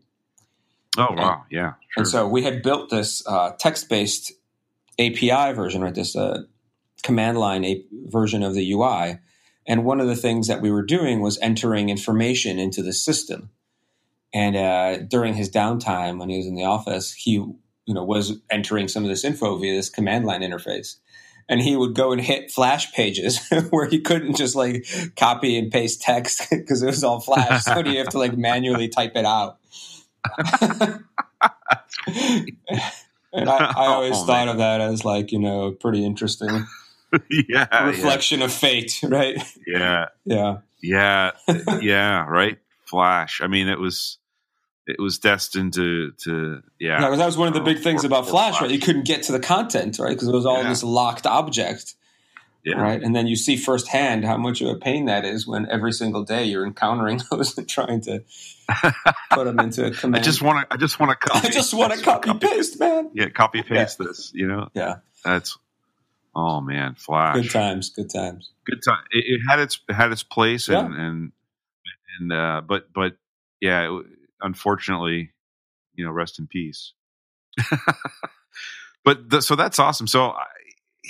Oh 0.97 1.13
wow, 1.13 1.45
yeah. 1.51 1.75
Sure. 1.91 2.03
And 2.03 2.09
so 2.09 2.29
we 2.29 2.43
had 2.43 2.63
built 2.63 2.91
this 2.91 3.27
uh, 3.27 3.53
text-based 3.59 4.33
API 4.99 5.53
version, 5.53 5.83
right? 5.83 5.95
This 5.95 6.15
uh, 6.15 6.43
command 7.03 7.39
line 7.39 7.65
a- 7.65 7.85
version 8.07 8.43
of 8.43 8.55
the 8.55 8.73
UI. 8.73 9.19
And 9.67 9.85
one 9.85 10.01
of 10.01 10.07
the 10.07 10.17
things 10.17 10.47
that 10.49 10.61
we 10.61 10.71
were 10.71 10.85
doing 10.85 11.21
was 11.21 11.39
entering 11.41 11.89
information 11.89 12.59
into 12.59 12.83
the 12.83 12.93
system. 12.93 13.51
And 14.33 14.57
uh, 14.57 14.99
during 14.99 15.35
his 15.35 15.51
downtime, 15.51 16.19
when 16.19 16.29
he 16.29 16.37
was 16.37 16.47
in 16.47 16.55
the 16.55 16.65
office, 16.65 17.13
he 17.13 17.33
you 17.33 17.95
know 17.95 18.05
was 18.05 18.41
entering 18.51 18.89
some 18.89 19.05
of 19.05 19.09
this 19.09 19.25
info 19.25 19.57
via 19.59 19.75
this 19.75 19.91
command 19.91 20.25
line 20.25 20.41
interface. 20.43 20.97
And 21.49 21.61
he 21.61 21.77
would 21.77 21.95
go 21.95 22.13
and 22.13 22.21
hit 22.21 22.51
flash 22.51 22.93
pages 22.93 23.39
where 23.71 23.87
he 23.87 24.01
couldn't 24.01 24.37
just 24.37 24.57
like 24.57 24.87
copy 25.17 25.59
and 25.59 25.71
paste 25.71 26.01
text 26.03 26.47
because 26.51 26.83
it 26.83 26.87
was 26.87 27.05
all 27.05 27.21
flash. 27.21 27.65
so 27.65 27.83
he'd 27.83 27.97
have 27.97 28.09
to 28.11 28.19
like 28.19 28.37
manually 28.37 28.89
type 28.89 29.13
it 29.15 29.27
out. 29.27 29.59
and 32.07 33.49
I, 33.51 33.73
I 33.77 33.87
always 33.87 34.17
Oh, 34.17 34.25
thought 34.27 34.47
man. 34.47 34.49
of 34.49 34.59
that 34.59 34.81
as 34.81 35.05
like 35.05 35.33
you 35.33 35.39
know 35.39 35.73
pretty 35.73 36.05
interesting 36.05 36.67
yeah, 37.31 37.85
reflection 37.87 38.43
of 38.43 38.53
fate, 38.53 38.99
right? 39.05 39.37
yeah, 39.67 40.07
Yeah, 40.25 40.57
yeah, 40.83 41.31
yeah, 41.47 41.79
yeah. 41.81 42.25
Right. 42.27 42.59
Flash. 42.87 43.41
I 43.41 43.47
mean, 43.47 43.69
it 43.69 43.79
was 43.79 44.19
it 44.87 45.01
was 45.01 45.19
destined 45.19 45.73
to 45.75 46.13
to 46.25 46.63
yeah. 46.79 47.01
yeah. 47.01 47.17
that 47.17 47.27
was 47.27 47.37
one 47.39 47.49
of 47.49 47.55
the 47.55 47.61
big 47.61 47.79
things 47.81 48.05
about 48.05 48.25
for 48.25 48.31
Flash, 48.33 48.61
right? 48.61 48.71
You 48.71 48.79
couldn't 48.81 49.07
get 49.07 49.25
to 49.25 49.33
the 49.33 49.41
content, 49.41 49.99
right? 49.99 50.11
Because 50.11 50.29
it 50.29 50.35
was 50.35 50.47
all 50.47 50.63
Yeah. 50.63 50.69
this 50.69 50.83
locked 50.83 51.27
object, 51.27 51.95
yeah. 52.65 52.77
right? 52.81 53.03
And 53.03 53.15
then 53.17 53.27
you 53.27 53.37
see 53.37 53.57
firsthand 53.57 54.25
how 54.25 54.37
much 54.37 54.61
of 54.61 54.69
a 54.69 54.75
pain 54.75 55.07
that 55.07 55.25
is 55.25 55.47
when 55.47 55.71
every 55.71 55.93
single 55.93 56.23
day 56.25 56.45
you're 56.45 56.67
encountering 56.67 57.21
those 57.31 57.57
and 57.57 57.69
trying 57.69 58.03
to 58.03 58.23
put 59.33 59.45
them 59.45 59.59
into 59.61 59.87
a 59.87 59.91
command. 59.91 60.17
I 60.23 60.25
just 60.25 60.43
want 60.43 60.69
to. 60.69 60.75
I 60.75 60.77
just 60.77 61.01
want 61.01 61.13
to 61.19 61.29
copy. 61.29 61.49
I 61.49 61.51
just 61.51 61.73
want 61.75 61.93
to 61.95 62.03
copy 62.03 62.35
paste, 62.35 62.79
man. 62.79 63.11
Yeah, 63.15 63.29
copy 63.31 63.63
paste 63.63 63.99
this. 63.99 64.33
You 64.35 64.49
know, 64.49 64.69
Yeah, 64.75 64.97
that's. 65.25 65.57
Oh 66.37 66.61
man, 66.61 66.97
Flash. 66.97 67.37
good 67.37 67.51
times, 67.53 67.91
good 67.91 68.11
times. 68.11 68.51
good 68.67 68.83
time. 68.85 69.05
It, 69.13 69.25
it 69.29 69.41
had 69.49 69.61
its 69.61 69.79
it 69.89 69.95
had 69.95 70.11
its 70.11 70.25
place, 70.25 70.67
and 70.69 70.93
Yeah. 70.93 71.01
and 71.07 71.33
and 72.19 72.33
uh, 72.33 72.61
but 72.67 72.93
but 72.93 73.17
yeah, 73.61 73.83
it, 73.89 74.07
unfortunately, 74.45 75.33
you 75.95 76.05
know, 76.05 76.13
rest 76.13 76.39
in 76.39 76.47
peace. 76.47 76.93
but 79.05 79.31
the, 79.31 79.43
so 79.43 79.57
that's 79.57 79.79
awesome. 79.79 80.07
So 80.07 80.31
I, 80.31 80.45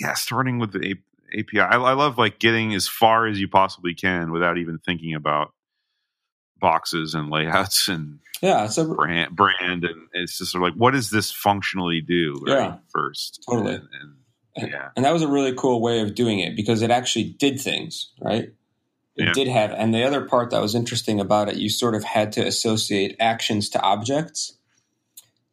yeah, 0.01 0.15
starting 0.15 0.59
with 0.59 0.73
the 0.73 0.93
A- 1.35 1.39
API, 1.41 1.61
I, 1.61 1.77
I 1.77 1.93
love 1.93 2.19
like 2.19 2.39
getting 2.39 2.75
as 2.75 2.89
far 2.89 3.27
as 3.27 3.41
you 3.41 3.49
possibly 3.49 3.95
can 3.95 4.33
without 4.33 4.59
even 4.59 4.79
thinking 4.79 5.15
about 5.15 5.53
boxes 6.61 7.15
and 7.15 7.31
layouts 7.31 7.89
and 7.89 8.21
Yeah, 8.41 8.67
so 8.69 8.95
brand 8.95 9.37
brand 9.37 9.85
and 9.85 10.09
it's 10.13 10.39
just 10.39 10.53
sort 10.53 10.63
of 10.63 10.71
like 10.71 10.79
what 10.81 10.93
does 10.93 11.11
this 11.11 11.31
functionally 11.31 12.01
do 12.01 12.41
right, 12.47 12.55
Yeah. 12.57 12.77
first 12.91 13.43
Totally. 13.49 13.75
and, 13.75 13.89
and 14.57 14.71
Yeah. 14.71 14.89
and 14.97 15.05
that 15.05 15.13
was 15.13 15.23
a 15.23 15.29
really 15.29 15.53
cool 15.55 15.83
way 15.83 16.01
of 16.01 16.15
doing 16.15 16.39
it 16.39 16.57
because 16.57 16.81
it 16.83 16.91
actually 16.91 17.25
did 17.39 17.61
things, 17.61 18.13
right? 18.21 18.51
It 19.17 19.27
Yeah. 19.27 19.33
did 19.33 19.49
have, 19.49 19.73
and 19.73 19.95
the 19.95 20.05
other 20.05 20.23
part 20.27 20.51
that 20.51 20.63
was 20.63 20.75
interesting 20.75 21.21
about 21.21 21.49
it, 21.49 21.57
you 21.57 21.69
sort 21.69 21.95
of 21.95 22.05
had 22.05 22.33
to 22.33 22.47
associate 22.47 23.17
actions 23.21 23.69
to 23.71 23.81
objects. 23.83 24.59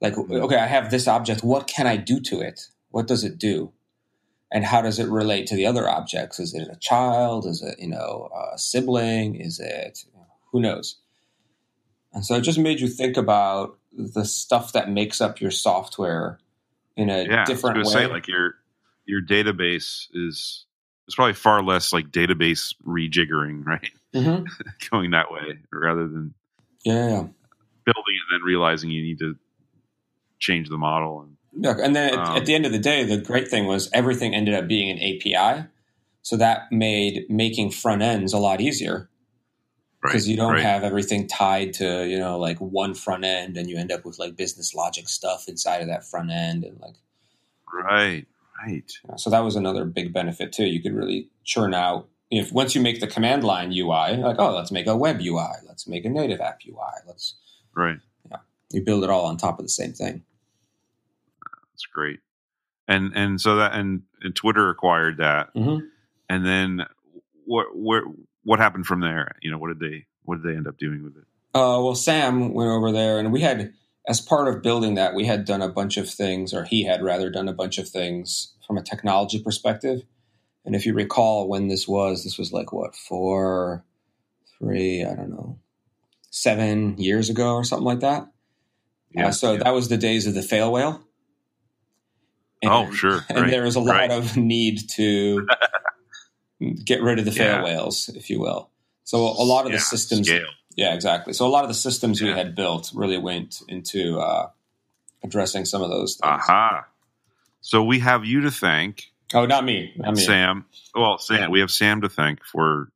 Like, 0.01 0.15
Mm-hmm. 0.15 0.33
okay, 0.43 0.57
I 0.57 0.67
have 0.67 0.91
this 0.91 1.07
object. 1.07 1.43
What 1.43 1.67
can 1.67 1.87
I 1.87 1.97
do 1.97 2.19
to 2.21 2.41
it? 2.41 2.67
What 2.89 3.07
does 3.07 3.23
it 3.23 3.37
do? 3.37 3.71
And 4.51 4.65
how 4.65 4.81
does 4.81 4.99
it 4.99 5.07
relate 5.09 5.47
to 5.47 5.55
the 5.55 5.65
other 5.65 5.87
objects? 5.89 6.39
Is 6.39 6.53
it 6.53 6.67
a 6.71 6.75
child? 6.77 7.45
Is 7.45 7.61
it, 7.61 7.79
you 7.79 7.87
know, 7.89 8.29
a 8.53 8.57
sibling? 8.57 9.35
Is 9.35 9.59
it, 9.59 10.05
who 10.51 10.59
knows? 10.61 10.97
And 12.13 12.25
so 12.25 12.35
it 12.35 12.41
just 12.41 12.59
made 12.59 12.79
you 12.81 12.87
think 12.87 13.17
about 13.17 13.77
the 13.93 14.25
stuff 14.25 14.73
that 14.73 14.89
makes 14.89 15.21
up 15.21 15.39
your 15.41 15.51
software 15.51 16.39
in 16.97 17.09
a 17.09 17.23
yeah, 17.23 17.45
different 17.45 17.77
I 17.77 17.79
was 17.79 17.87
way. 17.89 17.93
say 17.93 18.07
like 18.07 18.27
your 18.27 18.55
your 19.05 19.21
database 19.21 20.07
is 20.13 20.65
it's 21.11 21.15
probably 21.17 21.33
far 21.33 21.61
less 21.61 21.91
like 21.91 22.09
database 22.09 22.73
rejiggering, 22.87 23.65
right? 23.65 23.91
Mhm. 24.15 24.45
Going 24.91 25.11
that 25.11 25.29
way 25.29 25.59
rather 25.73 26.07
than 26.07 26.33
Yeah, 26.85 27.27
building 27.85 28.17
and 28.17 28.31
then 28.31 28.41
realizing 28.45 28.89
you 28.91 29.01
need 29.03 29.19
to 29.19 29.35
change 30.39 30.69
the 30.69 30.77
model 30.77 31.21
and 31.21 31.35
Yeah, 31.51 31.75
and 31.83 31.93
then 31.93 32.13
at, 32.13 32.19
Um, 32.19 32.37
at 32.37 32.45
the 32.45 32.55
end 32.55 32.65
of 32.65 32.71
the 32.71 32.79
day, 32.79 33.03
the 33.03 33.17
great 33.17 33.49
thing 33.49 33.65
was 33.67 33.89
everything 33.91 34.33
ended 34.33 34.53
up 34.53 34.69
being 34.69 34.89
an 34.89 34.99
API, 34.99 35.67
so 36.21 36.37
that 36.37 36.71
made 36.71 37.25
making 37.29 37.71
front 37.71 38.01
ends 38.01 38.31
a 38.31 38.37
lot 38.39 38.61
easier 38.61 39.09
right, 40.01 40.11
because 40.11 40.29
you 40.29 40.37
don't 40.37 40.53
right. 40.53 40.63
have 40.63 40.83
everything 40.85 41.27
tied 41.27 41.73
to 41.73 42.07
you 42.07 42.17
know 42.17 42.39
like 42.39 42.57
one 42.59 42.93
front 42.93 43.25
end, 43.25 43.57
and 43.57 43.69
you 43.69 43.77
end 43.77 43.91
up 43.91 44.05
with 44.05 44.17
like 44.17 44.37
business 44.37 44.73
logic 44.73 45.09
stuff 45.09 45.49
inside 45.49 45.81
of 45.81 45.89
that 45.89 46.05
front 46.05 46.31
end, 46.31 46.63
and 46.63 46.79
like 46.79 46.95
right, 47.73 48.25
right. 48.65 48.91
so 49.17 49.29
that 49.29 49.39
was 49.39 49.55
another 49.55 49.85
big 49.85 50.13
benefit 50.13 50.51
too. 50.51 50.65
You 50.65 50.81
could 50.81 50.93
really 50.93 51.29
churn 51.43 51.73
out 51.73 52.07
if 52.29 52.51
once 52.51 52.75
you 52.75 52.81
make 52.81 52.99
the 52.99 53.07
command 53.07 53.43
line 53.43 53.71
UI, 53.71 54.17
like 54.17 54.37
oh 54.39 54.55
let's 54.55 54.71
make 54.71 54.87
a 54.87 54.95
web 54.95 55.19
UI, 55.21 55.49
let's 55.67 55.87
make 55.87 56.05
a 56.05 56.09
native 56.09 56.39
app 56.41 56.59
UI, 56.67 56.75
let's 57.07 57.35
Right. 57.75 57.99
Yeah, 58.29 58.37
you 58.71 58.81
build 58.83 59.03
it 59.03 59.09
all 59.09 59.25
on 59.25 59.37
top 59.37 59.59
of 59.59 59.65
the 59.65 59.69
same 59.69 59.93
thing. 59.93 60.23
That's 61.73 61.85
great. 61.93 62.19
And 62.87 63.11
and 63.15 63.39
so 63.39 63.55
that 63.57 63.73
and, 63.73 64.03
and 64.21 64.35
Twitter 64.35 64.69
acquired 64.69 65.17
that. 65.17 65.53
Mhm. 65.55 65.87
And 66.29 66.45
then 66.45 66.85
what 67.45 67.67
where 67.75 68.03
what 68.43 68.59
happened 68.59 68.85
from 68.85 69.01
there? 69.01 69.35
You 69.41 69.51
know, 69.51 69.57
what 69.57 69.67
did 69.67 69.79
they 69.79 70.05
what 70.23 70.41
did 70.41 70.51
they 70.51 70.55
end 70.55 70.67
up 70.67 70.77
doing 70.77 71.03
with 71.03 71.17
it? 71.17 71.23
Uh, 71.53 71.83
well, 71.83 71.95
Sam 71.95 72.53
went 72.53 72.69
over 72.69 72.93
there, 72.93 73.19
and 73.19 73.33
we 73.33 73.41
had, 73.41 73.73
as 74.07 74.19
part 74.19 74.47
of 74.47 74.61
building 74.61 74.95
that, 74.95 75.13
we 75.13 75.25
had 75.25 75.45
done 75.45 75.61
a 75.61 75.69
bunch 75.69 75.97
of 75.97 76.09
things, 76.09 76.53
or 76.53 76.63
he 76.63 76.83
had 76.83 77.03
rather 77.03 77.29
done 77.29 77.47
a 77.47 77.53
bunch 77.53 77.77
of 77.77 77.87
things 77.87 78.53
from 78.65 78.77
a 78.77 78.83
technology 78.83 79.41
perspective. 79.41 80.01
And 80.65 80.75
if 80.75 80.85
you 80.85 80.93
recall 80.93 81.47
when 81.47 81.67
this 81.67 81.87
was, 81.87 82.23
this 82.23 82.37
was 82.37 82.51
like 82.51 82.71
what, 82.71 82.95
four, 82.95 83.83
three, 84.57 85.03
I 85.03 85.15
don't 85.15 85.29
know, 85.29 85.59
seven 86.29 86.97
years 86.97 87.29
ago 87.29 87.55
or 87.55 87.63
something 87.63 87.85
like 87.85 87.99
that. 87.99 88.27
Yeah. 89.11 89.27
Uh, 89.27 89.31
so 89.31 89.53
yeah. 89.53 89.63
that 89.63 89.73
was 89.73 89.89
the 89.89 89.97
days 89.97 90.27
of 90.27 90.33
the 90.33 90.41
fail 90.41 90.71
whale. 90.71 91.01
And, 92.61 92.71
oh, 92.71 92.91
sure. 92.91 93.25
And 93.29 93.41
right. 93.41 93.51
there 93.51 93.63
was 93.63 93.75
a 93.75 93.79
lot 93.79 93.93
right. 93.93 94.11
of 94.11 94.37
need 94.37 94.89
to 94.91 95.47
get 96.85 97.01
rid 97.01 97.19
of 97.19 97.25
the 97.25 97.31
fail 97.31 97.57
yeah. 97.57 97.63
whales, 97.63 98.09
if 98.15 98.29
you 98.29 98.39
will. 98.39 98.69
So 99.03 99.17
a 99.19 99.43
lot 99.43 99.65
of 99.65 99.71
the 99.71 99.79
systems. 99.79 100.27
Scale. 100.27 100.45
Yeah, 100.81 100.95
exactly. 100.95 101.33
So 101.33 101.45
a 101.45 101.47
lot 101.47 101.63
of 101.63 101.67
the 101.67 101.75
systems 101.75 102.23
we 102.23 102.29
had 102.29 102.55
built 102.55 102.91
really 102.95 103.19
went 103.19 103.61
into 103.67 104.19
uh, 104.19 104.49
addressing 105.23 105.65
some 105.65 105.83
of 105.83 105.91
those 105.91 106.15
things. 106.15 106.21
Aha. 106.23 106.87
So 107.61 107.83
we 107.83 107.99
have 107.99 108.25
you 108.25 108.41
to 108.41 108.51
thank. 108.51 109.11
Oh, 109.31 109.45
not 109.45 109.63
me. 109.63 109.93
Not 109.95 110.15
me. 110.15 110.21
Sam. 110.21 110.65
Well, 110.95 111.19
Sam. 111.19 111.51
We 111.51 111.59
have 111.59 111.69
Sam 111.69 112.01
to 112.01 112.09
thank 112.09 112.43
for 112.43 112.89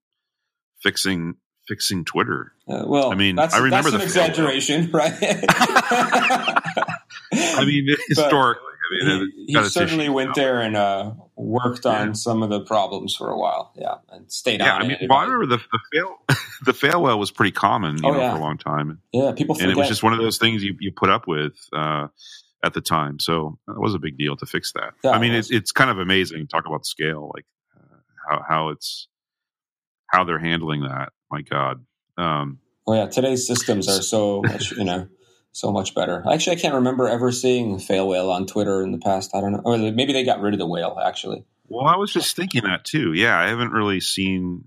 fixing 0.82 1.36
fixing 1.68 2.06
Twitter. 2.06 2.54
Uh, 2.68 2.86
well, 2.88 3.12
I 3.12 3.16
mean, 3.16 3.38
I 3.38 3.56
remember 3.60 3.92
that's 3.92 4.02
an 4.02 4.02
exaggeration, 4.02 4.90
right? 4.92 5.14
I 5.22 6.64
mean, 7.68 7.96
historically, 8.08 8.64
I 9.02 9.06
mean, 9.06 9.34
he, 9.48 9.54
he 9.54 9.64
certainly 9.70 10.10
went 10.10 10.36
there 10.36 10.60
and 10.62 10.76
uh, 10.76 11.12
worked 11.36 11.86
on 11.86 12.08
yeah. 12.08 12.14
some 12.14 12.44
of 12.44 12.50
the 12.50 12.62
problems 12.62 13.16
for 13.16 13.30
a 13.30 13.38
while. 13.38 13.72
Yeah, 13.76 13.96
and 14.10 14.32
stayed 14.32 14.60
yeah, 14.60 14.76
on. 14.76 14.82
I 14.84 14.88
mean, 14.88 14.98
well, 15.10 15.20
I 15.20 15.24
remember 15.26 15.58
the, 15.58 15.64
the 16.66 16.74
fail 16.74 17.02
the 17.06 17.18
was 17.18 17.32
pretty 17.32 17.52
common, 17.52 17.98
you 17.98 18.10
oh, 18.10 18.14
know, 18.14 18.20
yeah. 18.20 18.32
for 18.32 18.38
a 18.38 18.42
long 18.42 18.58
time. 18.58 19.02
Yeah, 19.12 19.32
people 19.32 19.56
forget. 19.56 19.70
and 19.70 19.78
it 19.78 19.80
was 19.80 19.88
just 19.88 20.04
one 20.04 20.14
of 20.14 20.20
those 20.20 20.38
things 20.38 20.64
you 20.64 20.76
you 20.80 20.92
put 20.92 21.10
up 21.10 21.28
with. 21.28 21.54
Uh, 21.74 22.08
at 22.64 22.74
the 22.74 22.82
time, 22.82 23.20
so 23.20 23.60
it 23.68 23.80
was 23.80 23.94
a 23.94 24.00
big 24.00 24.18
deal 24.18 24.36
to 24.36 24.46
fix 24.48 24.72
that. 24.74 24.94
Yeah, 25.04 25.12
I 25.12 25.20
mean, 25.20 25.34
it 25.34 25.52
it's 25.52 25.72
kind 25.72 25.92
of 25.92 26.00
amazing. 26.00 26.48
Talk 26.48 26.66
about 26.66 26.84
scale, 26.84 27.32
like 27.36 27.46
uh, 27.78 27.98
how 28.28 28.44
how 28.48 28.70
it's 28.70 29.08
how 30.08 30.24
they're 30.24 30.40
handling 30.40 30.82
that. 30.82 31.10
My 31.32 31.42
God. 31.42 31.86
Um, 32.18 32.60
oh 32.88 32.94
yeah, 32.94 33.08
today's 33.08 33.46
systems 33.46 33.88
are 33.88 34.02
so 34.02 34.42
much, 34.42 34.72
you 34.72 34.84
know, 34.84 35.08
so 35.56 35.72
much 35.72 35.96
better. 35.96 36.22
Actually, 36.30 36.58
I 36.58 36.60
can't 36.60 36.76
remember 36.76 37.08
ever 37.08 37.32
seeing 37.32 37.80
fail 37.80 38.10
whale 38.10 38.30
on 38.30 38.46
Twitter 38.46 38.84
in 38.84 38.92
the 38.92 38.98
past. 38.98 39.34
I 39.34 39.40
don't 39.40 39.54
know, 39.54 39.62
or 39.64 39.78
maybe 39.78 40.12
they 40.12 40.26
got 40.26 40.42
rid 40.42 40.54
of 40.54 40.60
the 40.60 40.68
whale. 40.68 41.00
Actually, 41.02 41.46
well, 41.70 41.88
I 41.88 41.96
was 41.96 42.12
just 42.12 42.36
thinking 42.36 42.64
that 42.66 42.84
too. 42.84 43.14
Yeah, 43.14 43.40
I 43.40 43.48
haven't 43.48 43.72
really 43.72 44.02
seen. 44.02 44.66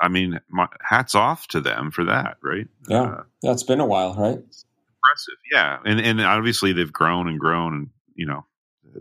I 0.00 0.08
mean, 0.08 0.40
my, 0.48 0.66
hats 0.82 1.14
off 1.14 1.46
to 1.48 1.60
them 1.60 1.92
for 1.92 2.06
that, 2.06 2.38
right? 2.42 2.66
Yeah, 2.88 3.02
uh, 3.02 3.22
yeah, 3.42 3.52
it's 3.52 3.62
been 3.62 3.78
a 3.78 3.86
while, 3.86 4.14
right? 4.14 4.38
Impressive, 4.38 5.38
yeah, 5.52 5.78
and 5.84 6.00
and 6.00 6.20
obviously 6.20 6.72
they've 6.72 6.92
grown 6.92 7.28
and 7.28 7.38
grown, 7.38 7.74
and 7.74 7.90
you 8.16 8.26
know, 8.26 8.44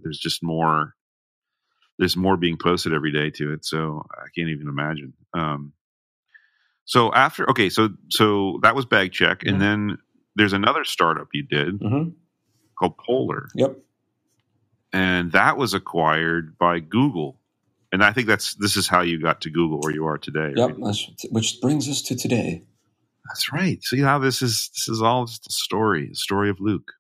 there's 0.04 0.20
just 0.20 0.44
more. 0.44 0.94
There's 1.98 2.16
more 2.16 2.38
being 2.38 2.58
posted 2.58 2.94
every 2.94 3.12
day 3.12 3.32
to 3.32 3.54
it, 3.54 3.66
so 3.66 4.06
I 4.14 4.28
can't 4.34 4.50
even 4.50 4.70
imagine. 4.70 5.14
Um, 5.34 5.74
so 6.86 7.12
after 7.12 7.50
okay, 7.50 7.70
so 7.70 7.90
so 8.10 8.60
that 8.62 8.76
was 8.76 8.86
Bagcheck, 8.86 9.46
and 9.48 9.60
then 9.60 9.98
there's 10.40 10.54
another 10.54 10.86
startup 10.86 11.28
you 11.34 11.44
did 11.44 11.82
mm-hmm. 11.82 12.12
called 12.80 12.98
Polar. 12.98 13.50
Yep. 13.56 13.78
And 14.94 15.34
that 15.34 15.58
was 15.58 15.74
acquired 15.74 16.58
by 16.58 16.80
Google. 16.80 17.38
And 17.92 18.02
I 18.02 18.14
think 18.14 18.28
that's 18.28 18.56
this 18.56 18.78
is 18.78 18.88
how 18.88 19.02
you 19.02 19.22
got 19.22 19.42
to 19.42 19.50
Google 19.50 19.82
where 19.82 19.94
you 19.94 20.06
are 20.06 20.18
today. 20.18 20.54
Yep, 20.56 20.78
right? 20.80 21.06
which 21.32 21.60
brings 21.62 21.90
us 21.90 22.02
to 22.04 22.16
today. 22.16 22.64
That's 23.28 23.52
right. 23.52 23.84
See 23.84 24.00
how 24.00 24.18
this 24.18 24.42
is 24.42 24.70
this 24.74 24.88
is 24.88 25.02
all 25.02 25.26
just 25.26 25.46
a 25.48 25.52
story, 25.52 26.10
a 26.12 26.16
story 26.16 26.50
of 26.50 26.62
Luke. 26.62 26.94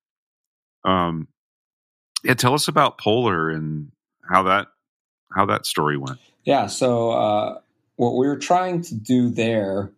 Um 0.83 1.29
yeah, 2.25 2.33
tell 2.33 2.53
us 2.53 2.67
about 2.67 2.99
Polar 2.99 3.49
and 3.49 3.91
how 4.29 4.43
that 4.43 4.67
how 5.33 5.45
that 5.45 5.65
story 5.65 5.95
went. 5.95 6.19
Yeah, 6.43 6.67
so 6.67 7.11
uh 7.11 7.59
what 7.95 8.17
we 8.17 8.27
were 8.27 8.37
trying 8.37 8.81
to 8.81 8.95
do 8.95 9.29
there 9.29 9.93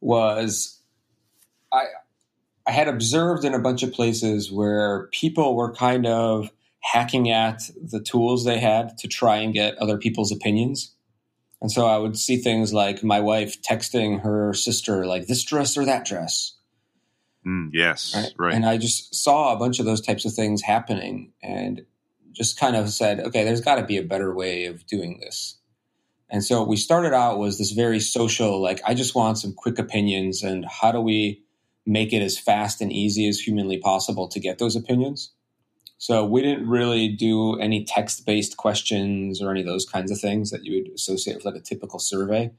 was 0.00 0.77
I 2.68 2.72
had 2.72 2.86
observed 2.86 3.46
in 3.46 3.54
a 3.54 3.58
bunch 3.58 3.82
of 3.82 3.94
places 3.94 4.52
where 4.52 5.08
people 5.10 5.56
were 5.56 5.72
kind 5.72 6.06
of 6.06 6.50
hacking 6.80 7.30
at 7.30 7.62
the 7.82 7.98
tools 7.98 8.44
they 8.44 8.58
had 8.58 8.98
to 8.98 9.08
try 9.08 9.36
and 9.36 9.54
get 9.54 9.78
other 9.78 9.96
people's 9.96 10.30
opinions. 10.30 10.94
And 11.62 11.72
so 11.72 11.86
I 11.86 11.96
would 11.96 12.18
see 12.18 12.36
things 12.36 12.74
like 12.74 13.02
my 13.02 13.20
wife 13.20 13.62
texting 13.62 14.20
her 14.20 14.52
sister, 14.52 15.06
like 15.06 15.26
this 15.26 15.42
dress 15.44 15.78
or 15.78 15.86
that 15.86 16.04
dress. 16.04 16.56
Mm, 17.46 17.70
yes, 17.72 18.14
right? 18.14 18.32
right. 18.38 18.54
And 18.54 18.66
I 18.66 18.76
just 18.76 19.14
saw 19.14 19.54
a 19.54 19.58
bunch 19.58 19.80
of 19.80 19.86
those 19.86 20.02
types 20.02 20.26
of 20.26 20.34
things 20.34 20.60
happening 20.60 21.32
and 21.42 21.86
just 22.32 22.60
kind 22.60 22.76
of 22.76 22.90
said, 22.90 23.20
okay, 23.20 23.44
there's 23.44 23.62
got 23.62 23.76
to 23.76 23.84
be 23.84 23.96
a 23.96 24.02
better 24.02 24.34
way 24.34 24.66
of 24.66 24.86
doing 24.86 25.20
this. 25.20 25.56
And 26.28 26.44
so 26.44 26.62
we 26.64 26.76
started 26.76 27.14
out 27.14 27.38
was 27.38 27.56
this 27.56 27.70
very 27.70 27.98
social, 27.98 28.60
like, 28.60 28.82
I 28.86 28.92
just 28.92 29.14
want 29.14 29.38
some 29.38 29.54
quick 29.54 29.78
opinions 29.78 30.42
and 30.42 30.66
how 30.66 30.92
do 30.92 31.00
we 31.00 31.42
make 31.88 32.12
it 32.12 32.22
as 32.22 32.38
fast 32.38 32.80
and 32.80 32.92
easy 32.92 33.26
as 33.28 33.40
humanly 33.40 33.78
possible 33.78 34.28
to 34.28 34.38
get 34.38 34.58
those 34.58 34.76
opinions? 34.76 35.32
So 35.96 36.24
we 36.24 36.42
didn't 36.42 36.68
really 36.68 37.08
do 37.08 37.58
any 37.58 37.84
text 37.84 38.24
based 38.24 38.56
questions 38.56 39.42
or 39.42 39.50
any 39.50 39.60
of 39.60 39.66
those 39.66 39.84
kinds 39.84 40.12
of 40.12 40.20
things 40.20 40.50
that 40.50 40.64
you 40.64 40.82
would 40.82 40.94
associate 40.94 41.36
with 41.36 41.44
like 41.44 41.56
a 41.56 41.60
typical 41.60 41.98
survey. 41.98 42.52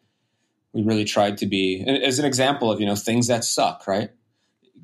We 0.73 0.83
really 0.83 1.05
tried 1.05 1.37
to 1.37 1.45
be, 1.45 1.83
as 1.87 2.19
an 2.19 2.25
example 2.25 2.71
of, 2.71 2.79
you 2.79 2.85
know, 2.85 2.95
things 2.95 3.27
that 3.27 3.43
suck, 3.43 3.87
right? 3.87 4.11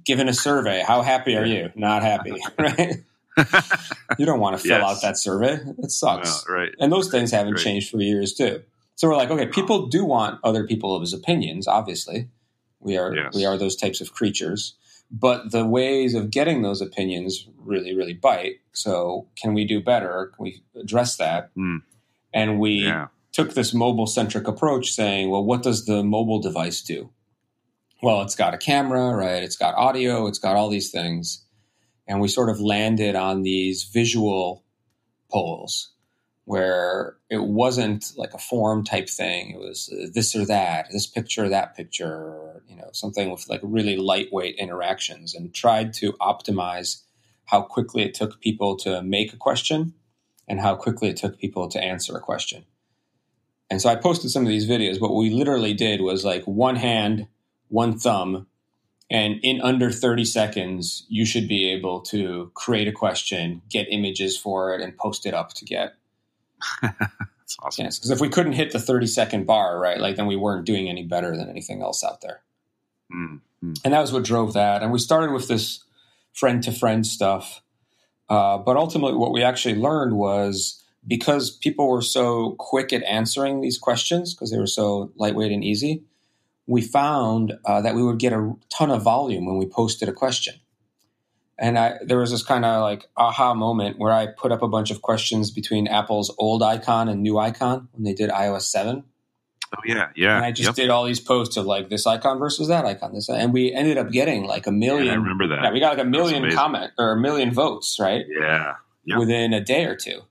Given 0.06 0.30
a 0.30 0.34
survey, 0.34 0.84
how 0.86 1.02
happy 1.02 1.36
are 1.36 1.46
you? 1.46 1.70
Not 1.76 2.02
happy, 2.02 2.34
right? 2.60 3.04
you 4.18 4.26
don't 4.26 4.40
want 4.40 4.58
to 4.58 4.64
fill 4.64 4.80
yes. 4.80 4.90
out 4.90 5.02
that 5.02 5.18
survey. 5.18 5.60
It 5.80 5.92
sucks. 5.92 6.48
No, 6.48 6.56
right. 6.56 6.70
And 6.80 6.92
those 6.92 7.10
things 7.10 7.32
haven't 7.32 7.56
right. 7.56 7.64
changed 7.64 7.90
for 7.90 7.98
years 7.98 8.34
too. 8.34 8.64
So 8.96 9.10
we're 9.10 9.18
like, 9.18 9.30
okay, 9.30 9.48
people 9.48 9.88
do 9.88 10.06
want 10.06 10.40
other 10.44 10.66
people's 10.66 11.14
opinions. 11.14 11.68
Obviously, 11.68 12.30
we 12.80 12.98
are 12.98 13.16
yes. 13.16 13.36
we 13.36 13.46
are 13.46 13.58
those 13.58 13.76
types 13.76 14.02
of 14.02 14.14
creatures. 14.14 14.76
But 15.12 15.52
the 15.52 15.66
ways 15.66 16.16
of 16.16 16.32
getting 16.32 16.62
those 16.62 16.82
opinions 16.82 17.48
really, 17.58 17.96
really 17.96 18.14
bite. 18.14 18.56
So 18.74 19.28
can 19.40 19.54
we 19.54 19.66
do 19.66 19.82
better? 19.82 20.32
Can 20.36 20.44
we 20.44 20.64
address 20.76 21.18
that? 21.18 21.56
Mm. 21.56 21.84
And 22.34 22.60
we 22.60 22.86
yeah. 22.86 23.08
took 23.32 23.54
this 23.54 23.74
mobile 23.74 24.08
centric 24.08 24.48
approach, 24.48 24.92
saying, 24.92 25.30
well, 25.30 25.44
what 25.44 25.64
does 25.64 25.86
the 25.86 26.04
mobile 26.04 26.40
device 26.40 26.82
do? 26.82 27.12
Well, 28.02 28.22
it's 28.24 28.36
got 28.36 28.54
a 28.54 28.58
camera, 28.58 29.16
right? 29.16 29.42
It's 29.42 29.56
got 29.56 29.76
audio. 29.76 30.28
It's 30.28 30.40
got 30.40 30.56
all 30.56 30.70
these 30.70 30.92
things, 30.92 31.44
and 32.08 32.20
we 32.20 32.28
sort 32.28 32.50
of 32.50 32.60
landed 32.60 33.16
on 33.16 33.44
these 33.44 33.84
visual 33.84 34.64
polls 35.32 35.95
where 36.46 37.18
it 37.30 37.44
wasn't 37.44 38.12
like 38.18 38.34
a 38.34 38.40
form 38.40 38.84
type 38.84 39.10
thing. 39.10 39.52
It 39.52 39.60
was 39.60 39.92
uh, 39.92 40.08
this 40.14 40.36
or 40.36 40.46
that, 40.46 40.88
this 40.92 41.08
picture, 41.08 41.50
that 41.50 41.76
picture, 41.76 42.08
or, 42.08 42.64
you 42.68 42.76
know, 42.76 42.90
something 42.94 43.32
with 43.32 43.50
like 43.50 43.62
really 43.64 43.98
lightweight 43.98 44.56
interactions 44.58 45.34
and 45.34 45.54
tried 45.54 45.94
to 45.96 46.14
optimize 46.14 47.02
how 47.46 47.62
quickly 47.62 48.04
it 48.04 48.14
took 48.14 48.40
people 48.42 48.76
to 48.78 49.02
make 49.02 49.34
a 49.34 49.38
question 49.38 49.94
and 50.48 50.62
how 50.62 50.76
quickly 50.76 51.10
it 51.10 51.18
took 51.18 51.40
people 51.40 51.68
to 51.70 51.84
answer 51.84 52.16
a 52.16 52.22
question. 52.22 52.66
And 53.70 53.82
so 53.82 53.90
I 53.90 53.96
posted 53.96 54.30
some 54.30 54.44
of 54.44 54.50
these 54.50 54.70
videos. 54.70 55.02
What 55.02 55.16
we 55.16 55.32
literally 55.32 55.74
did 55.74 56.02
was 56.02 56.24
like 56.24 56.44
one 56.44 56.76
hand, 56.76 57.28
one 57.70 57.98
thumb, 57.98 58.46
and 59.10 59.40
in 59.44 59.62
under 59.62 59.92
30 59.92 60.26
seconds, 60.26 61.06
you 61.10 61.26
should 61.26 61.48
be 61.48 61.72
able 61.72 62.02
to 62.02 62.52
create 62.54 62.88
a 62.88 62.92
question, 62.92 63.64
get 63.70 63.88
images 63.90 64.38
for 64.38 64.76
it, 64.76 64.82
and 64.82 64.98
post 64.98 65.26
it 65.26 65.34
up 65.34 65.54
to 65.54 65.66
get 65.66 65.94
That's 66.82 67.58
awesome. 67.60 67.86
Yes, 67.86 68.00
because 68.00 68.12
if 68.12 68.20
we 68.20 68.30
couldn't 68.30 68.54
hit 68.54 68.72
the 68.72 68.80
30 68.80 69.08
second 69.08 69.46
bar, 69.46 69.80
right, 69.80 70.00
like 70.00 70.16
then 70.16 70.26
we 70.26 70.36
weren't 70.36 70.66
doing 70.66 70.90
any 70.90 71.04
better 71.04 71.36
than 71.38 71.50
anything 71.50 71.82
else 71.82 72.04
out 72.04 72.22
there. 72.22 72.42
Mm-hmm. 73.14 73.74
And 73.84 73.94
that 73.94 74.02
was 74.02 74.12
what 74.12 74.24
drove 74.24 74.54
that. 74.54 74.82
And 74.82 74.92
we 74.92 75.00
started 75.00 75.32
with 75.32 75.48
this 75.48 75.84
friend 76.34 76.64
to 76.64 76.72
friend 76.72 77.06
stuff. 77.06 77.62
Uh, 78.30 78.58
but 78.58 78.78
ultimately, 78.78 79.16
what 79.16 79.32
we 79.32 79.44
actually 79.44 79.76
learned 79.76 80.16
was 80.16 80.84
because 81.08 81.52
people 81.52 81.88
were 81.88 82.02
so 82.02 82.56
quick 82.58 82.92
at 82.92 83.04
answering 83.04 83.62
these 83.62 83.78
questions, 83.78 84.34
because 84.34 84.52
they 84.52 84.58
were 84.58 84.66
so 84.66 85.12
lightweight 85.16 85.52
and 85.52 85.64
easy, 85.64 86.04
we 86.68 86.82
found 86.82 87.54
uh, 87.66 87.82
that 87.82 87.96
we 87.96 88.04
would 88.04 88.20
get 88.20 88.34
a 88.34 88.54
ton 88.70 88.90
of 88.90 89.04
volume 89.04 89.46
when 89.46 89.58
we 89.58 89.68
posted 89.68 90.10
a 90.10 90.14
question. 90.14 90.56
And 91.58 91.80
I, 91.80 92.00
there 92.04 92.18
was 92.18 92.32
this 92.32 92.44
kind 92.44 92.66
of 92.66 92.82
like 92.82 93.08
aha 93.16 93.54
moment 93.54 93.98
where 93.98 94.12
I 94.12 94.28
put 94.28 94.52
up 94.52 94.62
a 94.62 94.68
bunch 94.68 94.92
of 94.92 95.02
questions 95.02 95.52
between 95.52 95.88
Apple's 95.88 96.34
old 96.38 96.62
icon 96.62 97.08
and 97.08 97.22
new 97.22 97.38
icon 97.38 97.88
when 97.94 98.04
they 98.04 98.14
did 98.14 98.30
iOS 98.30 98.64
7. 98.64 99.04
Oh, 99.76 99.82
yeah, 99.86 100.10
yeah. 100.16 100.36
And 100.36 100.46
I 100.46 100.52
just 100.52 100.68
yep. 100.68 100.76
did 100.76 100.90
all 100.90 101.06
these 101.06 101.20
posts 101.20 101.58
of 101.58 101.66
like 101.66 101.90
this 101.90 102.06
icon 102.06 102.40
versus 102.40 102.68
that 102.68 102.86
icon, 102.86 103.14
this, 103.14 103.30
and 103.30 103.54
we 103.54 103.74
ended 103.74 103.98
up 103.98 104.12
getting 104.12 104.46
like 104.46 104.68
a 104.68 104.72
million. 104.72 105.08
Yeah, 105.08 105.14
I 105.14 105.16
remember 105.16 105.48
that. 105.48 105.64
Yeah, 105.64 105.72
we 105.72 105.80
got 105.80 105.98
like 105.98 106.06
a 106.06 106.10
million 106.10 106.50
comment 106.52 106.92
or 106.98 107.14
a 107.14 107.20
million 107.20 107.52
votes, 107.52 107.98
right? 108.00 108.26
Yeah. 108.30 108.76
Yep. 109.06 109.20
Within 109.20 109.54
a 109.54 109.62
day 109.62 109.86
or 109.86 109.96
two. 109.96 110.22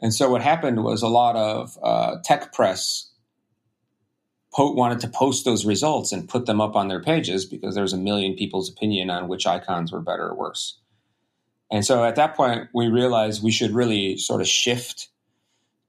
And 0.00 0.14
so 0.14 0.30
what 0.30 0.42
happened 0.42 0.82
was 0.82 1.02
a 1.02 1.08
lot 1.08 1.36
of 1.36 1.78
uh, 1.82 2.16
tech 2.24 2.52
press 2.52 3.09
po- 4.54 4.72
wanted 4.72 5.00
to 5.00 5.08
post 5.08 5.44
those 5.44 5.64
results 5.64 6.12
and 6.12 6.28
put 6.28 6.46
them 6.46 6.60
up 6.60 6.76
on 6.76 6.88
their 6.88 7.02
pages 7.02 7.44
because 7.44 7.74
there 7.74 7.82
was 7.82 7.92
a 7.92 7.98
million 7.98 8.34
people's 8.34 8.70
opinion 8.70 9.10
on 9.10 9.28
which 9.28 9.46
icons 9.46 9.92
were 9.92 10.00
better 10.00 10.28
or 10.28 10.34
worse. 10.34 10.78
And 11.70 11.84
so 11.84 12.04
at 12.04 12.16
that 12.16 12.36
point, 12.36 12.68
we 12.74 12.88
realized 12.88 13.42
we 13.42 13.52
should 13.52 13.72
really 13.72 14.16
sort 14.16 14.40
of 14.40 14.48
shift 14.48 15.08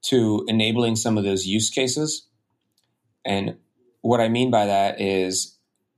to 0.02 0.44
enabling 0.48 0.96
some 0.96 1.18
of 1.18 1.24
those 1.24 1.46
use 1.46 1.70
cases. 1.70 2.26
And 3.24 3.56
what 4.00 4.20
I 4.20 4.28
mean 4.28 4.50
by 4.50 4.66
that 4.66 5.00
is 5.00 5.56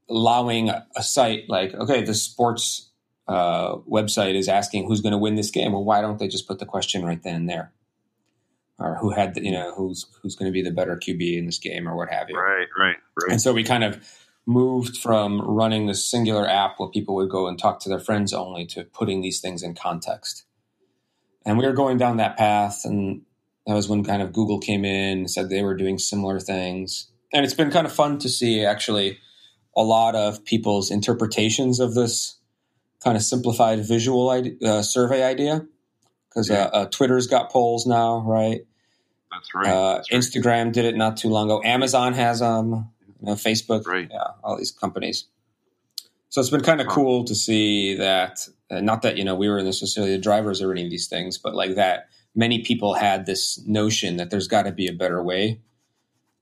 allowing 0.08 0.70
a 0.70 1.02
site 1.02 1.48
like, 1.48 1.74
okay, 1.74 2.02
the 2.02 2.14
sports 2.14 2.90
uh, 3.28 3.76
website 3.90 4.34
is 4.34 4.48
asking 4.48 4.86
who's 4.86 5.00
going 5.00 5.12
to 5.12 5.18
win 5.18 5.34
this 5.34 5.50
game. 5.50 5.72
Well, 5.72 5.84
why 5.84 6.00
don't 6.00 6.18
they 6.18 6.28
just 6.28 6.46
put 6.46 6.58
the 6.58 6.66
question 6.66 7.04
right 7.04 7.22
then 7.22 7.36
and 7.36 7.48
there? 7.48 7.72
Or 8.78 8.96
who 9.00 9.10
had, 9.10 9.34
the, 9.34 9.44
you 9.44 9.52
know, 9.52 9.72
who's 9.74 10.06
who's 10.20 10.34
going 10.34 10.50
to 10.50 10.52
be 10.52 10.62
the 10.62 10.72
better 10.72 10.96
QB 10.96 11.38
in 11.38 11.46
this 11.46 11.58
game, 11.58 11.88
or 11.88 11.96
what 11.96 12.10
have 12.10 12.28
you? 12.28 12.36
Right, 12.36 12.66
right, 12.78 12.96
right. 13.22 13.30
And 13.30 13.40
so 13.40 13.52
we 13.52 13.62
kind 13.62 13.84
of 13.84 14.04
moved 14.46 14.96
from 14.96 15.40
running 15.40 15.86
this 15.86 16.04
singular 16.04 16.46
app 16.46 16.78
where 16.78 16.88
people 16.88 17.14
would 17.14 17.30
go 17.30 17.46
and 17.46 17.58
talk 17.58 17.80
to 17.80 17.88
their 17.88 18.00
friends 18.00 18.32
only 18.32 18.66
to 18.66 18.84
putting 18.84 19.22
these 19.22 19.40
things 19.40 19.62
in 19.62 19.74
context. 19.74 20.44
And 21.46 21.56
we 21.56 21.66
were 21.66 21.72
going 21.72 21.98
down 21.98 22.16
that 22.16 22.36
path, 22.36 22.84
and 22.84 23.22
that 23.66 23.74
was 23.74 23.88
when 23.88 24.04
kind 24.04 24.22
of 24.22 24.32
Google 24.32 24.58
came 24.58 24.84
in 24.84 25.18
and 25.18 25.30
said 25.30 25.48
they 25.48 25.62
were 25.62 25.76
doing 25.76 25.98
similar 25.98 26.40
things. 26.40 27.10
And 27.32 27.44
it's 27.44 27.54
been 27.54 27.70
kind 27.70 27.86
of 27.86 27.92
fun 27.92 28.18
to 28.18 28.28
see 28.28 28.64
actually 28.64 29.18
a 29.76 29.82
lot 29.82 30.14
of 30.14 30.44
people's 30.44 30.90
interpretations 30.90 31.80
of 31.80 31.94
this 31.94 32.38
kind 33.02 33.16
of 33.16 33.22
simplified 33.22 33.86
visual 33.86 34.30
uh, 34.64 34.82
survey 34.82 35.22
idea 35.22 35.66
because 36.34 36.50
yeah. 36.50 36.64
uh, 36.64 36.68
uh, 36.68 36.86
Twitter's 36.86 37.26
got 37.26 37.50
polls 37.50 37.86
now, 37.86 38.20
right? 38.20 38.66
That's 39.30 39.54
right. 39.54 39.66
Uh, 39.66 39.94
That's 39.94 40.12
right. 40.12 40.20
Instagram 40.20 40.72
did 40.72 40.84
it 40.84 40.96
not 40.96 41.16
too 41.16 41.28
long 41.28 41.46
ago. 41.46 41.62
Amazon 41.64 42.14
has 42.14 42.40
them. 42.40 42.90
You 43.20 43.30
know, 43.30 43.34
Facebook, 43.34 43.86
right. 43.86 44.08
yeah, 44.10 44.32
all 44.42 44.58
these 44.58 44.70
companies. 44.70 45.26
So 46.28 46.40
it's 46.40 46.50
been 46.50 46.62
kind 46.62 46.80
of 46.80 46.88
cool 46.88 47.24
to 47.24 47.34
see 47.34 47.94
that. 47.94 48.46
Uh, 48.70 48.80
not 48.80 49.02
that 49.02 49.16
you 49.16 49.24
know 49.24 49.34
we 49.34 49.48
were 49.48 49.62
necessarily 49.62 50.12
the 50.12 50.18
drivers 50.18 50.60
of 50.60 50.70
any 50.70 50.84
of 50.84 50.90
these 50.90 51.06
things, 51.06 51.38
but 51.38 51.54
like 51.54 51.76
that 51.76 52.08
many 52.34 52.62
people 52.62 52.94
had 52.94 53.24
this 53.24 53.62
notion 53.66 54.16
that 54.16 54.30
there's 54.30 54.48
got 54.48 54.64
to 54.64 54.72
be 54.72 54.88
a 54.88 54.92
better 54.92 55.22
way 55.22 55.60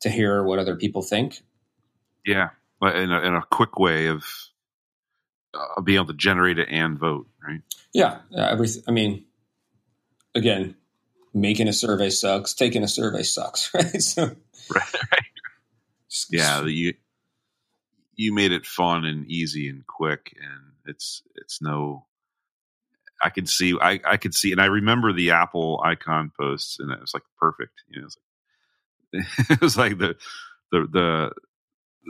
to 0.01 0.09
hear 0.09 0.43
what 0.43 0.59
other 0.59 0.77
people 0.77 1.03
think. 1.03 1.43
Yeah, 2.25 2.51
but 2.81 2.97
in 2.97 3.13
a, 3.13 3.21
in 3.21 3.35
a 3.35 3.43
quick 3.51 3.79
way 3.79 4.07
of 4.07 4.25
uh, 5.55 5.81
being 5.83 5.97
able 5.97 6.07
to 6.07 6.15
generate 6.15 6.59
it 6.59 6.69
and 6.71 6.99
vote, 6.99 7.29
right? 7.47 7.61
Yeah, 7.93 8.19
everything. 8.37 8.83
I 8.89 8.93
mean, 8.93 9.25
again, 10.35 10.77
making 11.35 11.69
a 11.69 11.73
survey 11.73 12.11
sucks. 12.11 12.55
Taking 12.55 12.83
a 12.83 12.89
survey 12.89 13.23
sucks, 13.23 13.73
right? 13.75 14.03
So, 14.03 14.23
right, 14.25 14.95
right. 14.95 15.21
Yeah, 16.29 16.67
you 16.67 16.93
you 18.17 18.35
made 18.35 18.53
it 18.53 18.67
fun 18.67 19.07
and 19.07 19.27
easy 19.31 19.69
and 19.69 19.87
quick, 19.87 20.37
and 20.39 20.73
it's 20.85 21.23
it's 21.37 21.63
no. 21.63 22.07
I 23.23 23.31
could 23.31 23.49
see, 23.49 23.79
I 23.81 23.99
I 24.05 24.19
could 24.19 24.35
see, 24.35 24.53
and 24.53 24.61
I 24.61 24.67
remember 24.67 25.15
the 25.15 25.31
Apple 25.31 25.81
icon 25.83 26.31
posts, 26.39 26.79
and 26.79 26.93
it 26.93 27.01
was 27.01 27.15
like 27.15 27.23
perfect. 27.39 27.83
You 27.89 28.03
know, 28.03 28.07
it 28.07 29.25
was 29.25 29.39
like, 29.39 29.51
it 29.51 29.61
was 29.63 29.77
like 29.79 29.99
the 29.99 30.17
the 30.71 30.87
the 30.93 31.33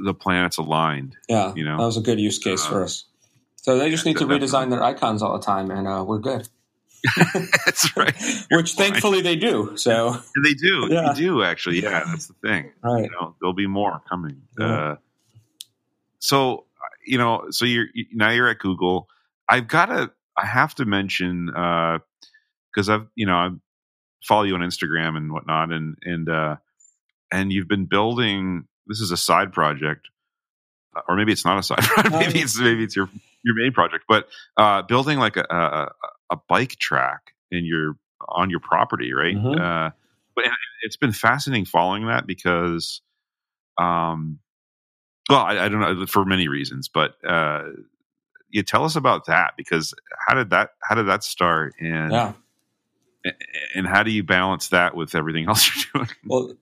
the 0.05 0.15
planets 0.15 0.57
aligned. 0.57 1.17
Yeah, 1.29 1.55
you 1.55 1.65
know, 1.65 1.79
that 1.79 1.85
was 1.85 1.97
a 1.97 2.03
good 2.03 2.19
use 2.19 2.41
case 2.41 2.65
uh, 2.67 2.71
for 2.71 2.83
us. 2.83 3.05
So 3.57 3.79
they 3.79 3.91
just 3.91 4.05
need 4.05 4.17
to 4.17 4.27
redesign 4.27 4.71
their 4.71 4.83
icons 4.83 5.23
all 5.23 5.39
the 5.39 5.45
time, 5.45 5.71
and 5.71 5.87
uh, 5.87 6.05
we're 6.05 6.19
good. 6.19 6.49
that's 7.67 7.97
right. 7.97 8.15
Which 8.51 8.73
thankfully 8.73 9.23
they 9.23 9.37
do. 9.37 9.77
So 9.77 10.09
and 10.09 10.45
they 10.45 10.55
do. 10.55 10.89
Yeah. 10.91 11.13
They 11.13 11.21
do 11.21 11.43
actually. 11.43 11.83
Yeah, 11.83 12.05
that's 12.07 12.27
the 12.27 12.35
thing. 12.35 12.73
Right. 12.83 13.05
You 13.05 13.11
know, 13.11 13.35
there'll 13.41 13.55
be 13.55 13.67
more 13.67 14.01
coming. 14.09 14.43
Yeah. 14.59 14.67
Uh, 14.67 14.97
so 16.19 16.67
you 17.05 17.19
know, 17.19 17.47
so 17.51 17.65
you're 17.65 17.87
now 18.13 18.31
you're 18.31 18.49
at 18.49 18.59
Google. 18.59 19.09
I've 19.49 19.69
got 19.69 19.87
to. 19.87 20.13
I 20.37 20.47
have 20.47 20.75
to 20.77 20.85
mention 20.85 21.47
because 21.47 22.89
uh, 22.89 22.95
I've 22.95 23.07
you 23.15 23.27
know 23.27 23.35
I 23.35 23.51
follow 24.25 24.45
you 24.45 24.55
on 24.55 24.61
Instagram 24.61 25.17
and 25.17 25.33
whatnot, 25.33 25.73
and 25.73 25.97
and 26.03 26.29
uh, 26.29 26.57
and 27.31 27.53
you've 27.53 27.69
been 27.69 27.87
building. 27.87 28.67
This 28.87 29.01
is 29.01 29.11
a 29.11 29.17
side 29.17 29.53
project, 29.53 30.09
or 31.09 31.17
maybe 31.17 31.33
it's 31.33 31.45
not 31.45 31.59
a 31.59 31.63
side 31.63 31.79
project. 31.83 32.15
maybe 32.15 32.41
it's 32.41 32.59
maybe 32.59 32.85
it's 32.85 32.97
your 32.97 33.09
your 33.45 33.55
main 33.57 33.73
project, 33.73 34.05
but 34.09 34.29
uh, 34.57 34.83
building 34.83 35.19
like 35.19 35.37
a, 35.37 35.45
a, 35.51 35.93
a 36.31 36.37
bike 36.49 36.77
track 36.79 37.33
in 37.51 37.65
your 37.65 37.97
on 38.29 38.51
your 38.51 38.61
property, 38.61 39.13
right? 39.13 39.37
Mm-hmm. 39.37 39.61
Uh, 39.61 39.91
but 40.35 40.45
it's 40.83 40.97
been 40.97 41.13
fascinating 41.13 41.65
following 41.65 42.07
that 42.07 42.27
because, 42.27 43.03
um, 43.79 44.39
well, 45.29 45.41
I, 45.41 45.65
I, 45.65 45.69
don't 45.69 45.81
know 45.81 46.07
for 46.07 46.25
many 46.25 46.49
reasons, 46.49 46.89
but 46.89 47.15
uh, 47.27 47.65
you 48.49 48.63
tell 48.63 48.85
us 48.85 48.97
about 48.97 49.27
that 49.27 49.55
because 49.57 49.95
how 50.27 50.35
did 50.35 50.51
that 50.51 50.71
how 50.83 50.95
did 50.95 51.07
that 51.09 51.25
start 51.25 51.75
and 51.81 52.13
yeah. 52.13 52.33
and 53.75 53.87
how 53.87 54.03
do 54.03 54.11
you 54.11 54.23
balance 54.23 54.69
that 54.69 54.95
with 54.95 55.15
everything 55.15 55.47
else 55.49 55.69
you're 55.75 56.05
doing? 56.05 56.11
Well, 56.27 56.55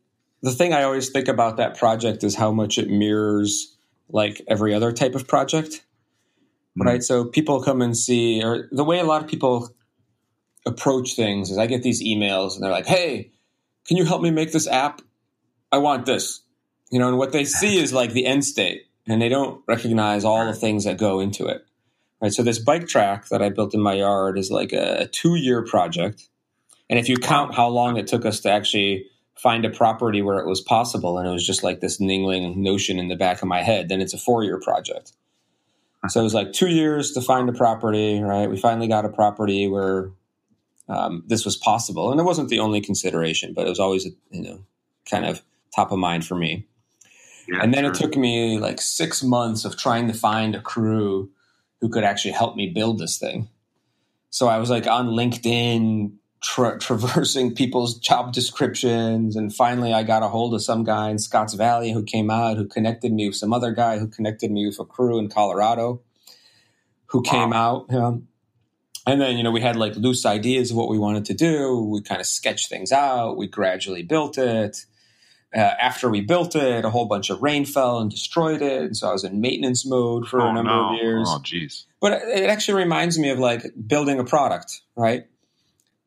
the 0.42 0.52
thing 0.52 0.72
I 0.72 0.82
always 0.82 1.10
think 1.10 1.28
about 1.28 1.58
that 1.58 1.76
project 1.76 2.24
is 2.24 2.34
how 2.34 2.50
much 2.50 2.78
it 2.78 2.88
mirrors 2.88 3.76
like 4.08 4.42
every 4.48 4.74
other 4.74 4.92
type 4.92 5.14
of 5.14 5.28
project 5.28 5.84
mm-hmm. 6.78 6.82
right? 6.82 7.02
So 7.02 7.24
people 7.24 7.62
come 7.62 7.82
and 7.82 7.96
see, 7.96 8.42
or 8.42 8.68
the 8.72 8.84
way 8.84 8.98
a 8.98 9.04
lot 9.04 9.22
of 9.22 9.28
people 9.28 9.74
approach 10.66 11.14
things 11.14 11.50
is 11.50 11.58
I 11.58 11.66
get 11.66 11.82
these 11.82 12.02
emails 12.02 12.54
and 12.54 12.62
they're 12.62 12.70
like, 12.70 12.86
hey, 12.86 13.32
can 13.86 13.96
you 13.96 14.04
help 14.04 14.22
me 14.22 14.30
make 14.30 14.52
this 14.52 14.68
app? 14.68 15.00
I 15.72 15.78
want 15.78 16.06
this. 16.06 16.42
You 16.90 16.98
know, 16.98 17.08
and 17.08 17.18
what 17.18 17.32
they 17.32 17.44
see 17.44 17.78
is 17.78 17.92
like 17.92 18.12
the 18.12 18.26
end 18.26 18.44
state 18.44 18.86
and 19.06 19.22
they 19.22 19.28
don't 19.28 19.62
recognize 19.66 20.24
all 20.24 20.44
the 20.44 20.54
things 20.54 20.84
that 20.84 20.98
go 20.98 21.20
into 21.20 21.46
it. 21.46 21.64
Right. 22.20 22.32
So 22.32 22.42
this 22.42 22.58
bike 22.58 22.86
track 22.86 23.28
that 23.28 23.40
I 23.40 23.48
built 23.48 23.72
in 23.72 23.80
my 23.80 23.94
yard 23.94 24.38
is 24.38 24.50
like 24.50 24.72
a, 24.72 25.02
a 25.02 25.06
two 25.06 25.36
year 25.36 25.64
project. 25.64 26.28
And 26.90 26.98
if 26.98 27.08
you 27.08 27.16
count 27.16 27.54
how 27.54 27.68
long 27.68 27.96
it 27.96 28.08
took 28.08 28.26
us 28.26 28.40
to 28.40 28.50
actually 28.50 29.06
find 29.36 29.64
a 29.64 29.70
property 29.70 30.20
where 30.20 30.38
it 30.38 30.46
was 30.46 30.60
possible 30.60 31.16
and 31.16 31.26
it 31.26 31.30
was 31.30 31.46
just 31.46 31.62
like 31.62 31.80
this 31.80 31.98
niggling 31.98 32.62
notion 32.62 32.98
in 32.98 33.08
the 33.08 33.16
back 33.16 33.40
of 33.40 33.48
my 33.48 33.62
head, 33.62 33.88
then 33.88 34.02
it's 34.02 34.12
a 34.12 34.18
four 34.18 34.44
year 34.44 34.60
project. 34.60 35.12
So 36.08 36.20
it 36.20 36.24
was 36.24 36.34
like 36.34 36.52
two 36.52 36.68
years 36.68 37.12
to 37.12 37.20
find 37.20 37.48
a 37.48 37.52
property, 37.52 38.20
right? 38.20 38.48
We 38.48 38.56
finally 38.56 38.88
got 38.88 39.04
a 39.04 39.10
property 39.10 39.68
where 39.68 40.10
um, 40.88 41.22
this 41.26 41.44
was 41.44 41.56
possible. 41.56 42.10
And 42.10 42.18
it 42.18 42.24
wasn't 42.24 42.48
the 42.48 42.58
only 42.58 42.80
consideration, 42.80 43.52
but 43.54 43.66
it 43.66 43.70
was 43.70 43.78
always, 43.78 44.06
a 44.06 44.10
you 44.30 44.42
know, 44.42 44.60
kind 45.08 45.26
of 45.26 45.42
top 45.74 45.92
of 45.92 45.98
mind 45.98 46.26
for 46.26 46.34
me. 46.36 46.66
Yeah, 47.46 47.62
and 47.62 47.74
then 47.74 47.84
sure. 47.84 47.92
it 47.92 47.94
took 47.96 48.16
me 48.16 48.58
like 48.58 48.80
six 48.80 49.22
months 49.22 49.64
of 49.64 49.76
trying 49.76 50.08
to 50.08 50.14
find 50.14 50.54
a 50.54 50.60
crew 50.60 51.30
who 51.80 51.88
could 51.88 52.04
actually 52.04 52.32
help 52.32 52.56
me 52.56 52.68
build 52.68 52.98
this 52.98 53.18
thing. 53.18 53.48
So 54.30 54.48
I 54.48 54.58
was 54.58 54.70
like 54.70 54.86
on 54.86 55.08
LinkedIn 55.08 56.12
tra- 56.40 56.78
traversing 56.80 57.54
people's 57.54 57.98
job 57.98 58.32
descriptions. 58.32 59.36
And 59.36 59.54
finally, 59.54 59.92
I 59.92 60.02
got 60.02 60.22
a 60.22 60.28
hold 60.28 60.54
of 60.54 60.62
some 60.62 60.84
guy 60.84 61.10
in 61.10 61.18
Scotts 61.18 61.54
Valley 61.54 61.92
who 61.92 62.02
came 62.02 62.30
out, 62.30 62.56
who 62.56 62.66
connected 62.66 63.12
me 63.12 63.28
with 63.28 63.36
some 63.36 63.52
other 63.52 63.72
guy 63.72 63.98
who 63.98 64.08
connected 64.08 64.50
me 64.50 64.66
with 64.66 64.78
a 64.78 64.84
crew 64.84 65.18
in 65.18 65.28
Colorado 65.28 66.02
who 67.06 67.22
came 67.22 67.50
wow. 67.50 67.86
out. 67.90 68.20
and 69.06 69.20
then, 69.20 69.36
you 69.36 69.42
know, 69.42 69.50
we 69.50 69.60
had 69.60 69.76
like 69.76 69.96
loose 69.96 70.24
ideas 70.24 70.70
of 70.70 70.76
what 70.76 70.88
we 70.88 70.98
wanted 70.98 71.24
to 71.24 71.34
do. 71.34 71.82
We 71.82 72.02
kind 72.02 72.20
of 72.20 72.26
sketched 72.26 72.68
things 72.68 72.92
out. 72.92 73.36
We 73.36 73.48
gradually 73.48 74.02
built 74.02 74.38
it. 74.38 74.86
Uh, 75.52 75.58
after 75.58 76.08
we 76.08 76.20
built 76.20 76.54
it, 76.54 76.84
a 76.84 76.90
whole 76.90 77.06
bunch 77.06 77.28
of 77.28 77.42
rain 77.42 77.64
fell 77.64 77.98
and 77.98 78.08
destroyed 78.08 78.62
it. 78.62 78.82
And 78.82 78.96
so 78.96 79.08
I 79.08 79.12
was 79.12 79.24
in 79.24 79.40
maintenance 79.40 79.84
mode 79.84 80.28
for 80.28 80.40
oh, 80.40 80.50
a 80.50 80.52
number 80.52 80.70
no. 80.70 80.90
of 80.90 80.94
years. 80.94 81.26
Oh, 81.28 81.40
jeez. 81.40 81.86
But 82.00 82.12
it 82.22 82.48
actually 82.48 82.84
reminds 82.84 83.18
me 83.18 83.30
of 83.30 83.40
like 83.40 83.64
building 83.88 84.20
a 84.20 84.24
product, 84.24 84.80
right? 84.94 85.26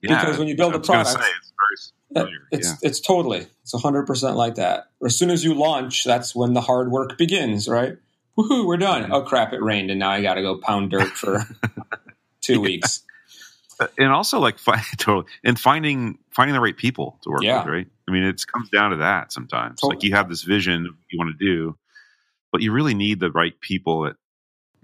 Yeah, 0.04 0.20
because 0.20 0.38
when 0.38 0.48
you 0.48 0.56
build 0.56 0.76
a 0.76 0.80
product, 0.80 1.10
say, 1.12 1.30
it's, 1.72 1.94
it's, 2.52 2.68
yeah. 2.68 2.76
it's 2.82 3.00
totally 3.00 3.48
it's 3.62 3.82
hundred 3.82 4.06
percent 4.06 4.36
like 4.36 4.56
that. 4.56 4.90
As 5.04 5.18
soon 5.18 5.30
as 5.30 5.44
you 5.44 5.54
launch, 5.54 6.04
that's 6.04 6.36
when 6.36 6.54
the 6.54 6.62
hard 6.62 6.92
work 6.92 7.18
begins, 7.18 7.68
right? 7.68 7.98
Woohoo, 8.38 8.66
we're 8.66 8.78
done. 8.78 9.12
Oh 9.12 9.22
crap, 9.22 9.54
it 9.54 9.62
rained, 9.62 9.90
and 9.90 10.00
now 10.00 10.10
I 10.10 10.22
got 10.22 10.36
to 10.36 10.42
go 10.42 10.58
pound 10.58 10.92
dirt 10.92 11.10
for 11.10 11.46
two 12.42 12.60
weeks. 12.60 13.04
Uh, 13.80 13.88
and 13.98 14.12
also, 14.12 14.40
like, 14.40 14.58
totally, 14.98 15.26
and 15.44 15.60
finding 15.60 16.20
finding 16.32 16.54
the 16.54 16.62
right 16.62 16.76
people 16.76 17.18
to 17.24 17.30
work 17.30 17.44
yeah. 17.44 17.60
with, 17.60 17.74
right? 17.74 17.88
I 18.08 18.12
mean, 18.12 18.24
it 18.24 18.44
comes 18.46 18.70
down 18.70 18.92
to 18.92 18.98
that 18.98 19.32
sometimes. 19.32 19.80
Totally. 19.80 19.96
Like, 19.96 20.04
you 20.04 20.14
have 20.16 20.30
this 20.30 20.44
vision 20.44 20.90
you 21.10 21.18
want 21.18 21.38
to 21.38 21.46
do, 21.46 21.78
but 22.52 22.62
you 22.62 22.74
really 22.74 22.94
need 22.94 23.20
the 23.20 23.32
right 23.32 23.60
people 23.62 24.04
that 24.04 24.18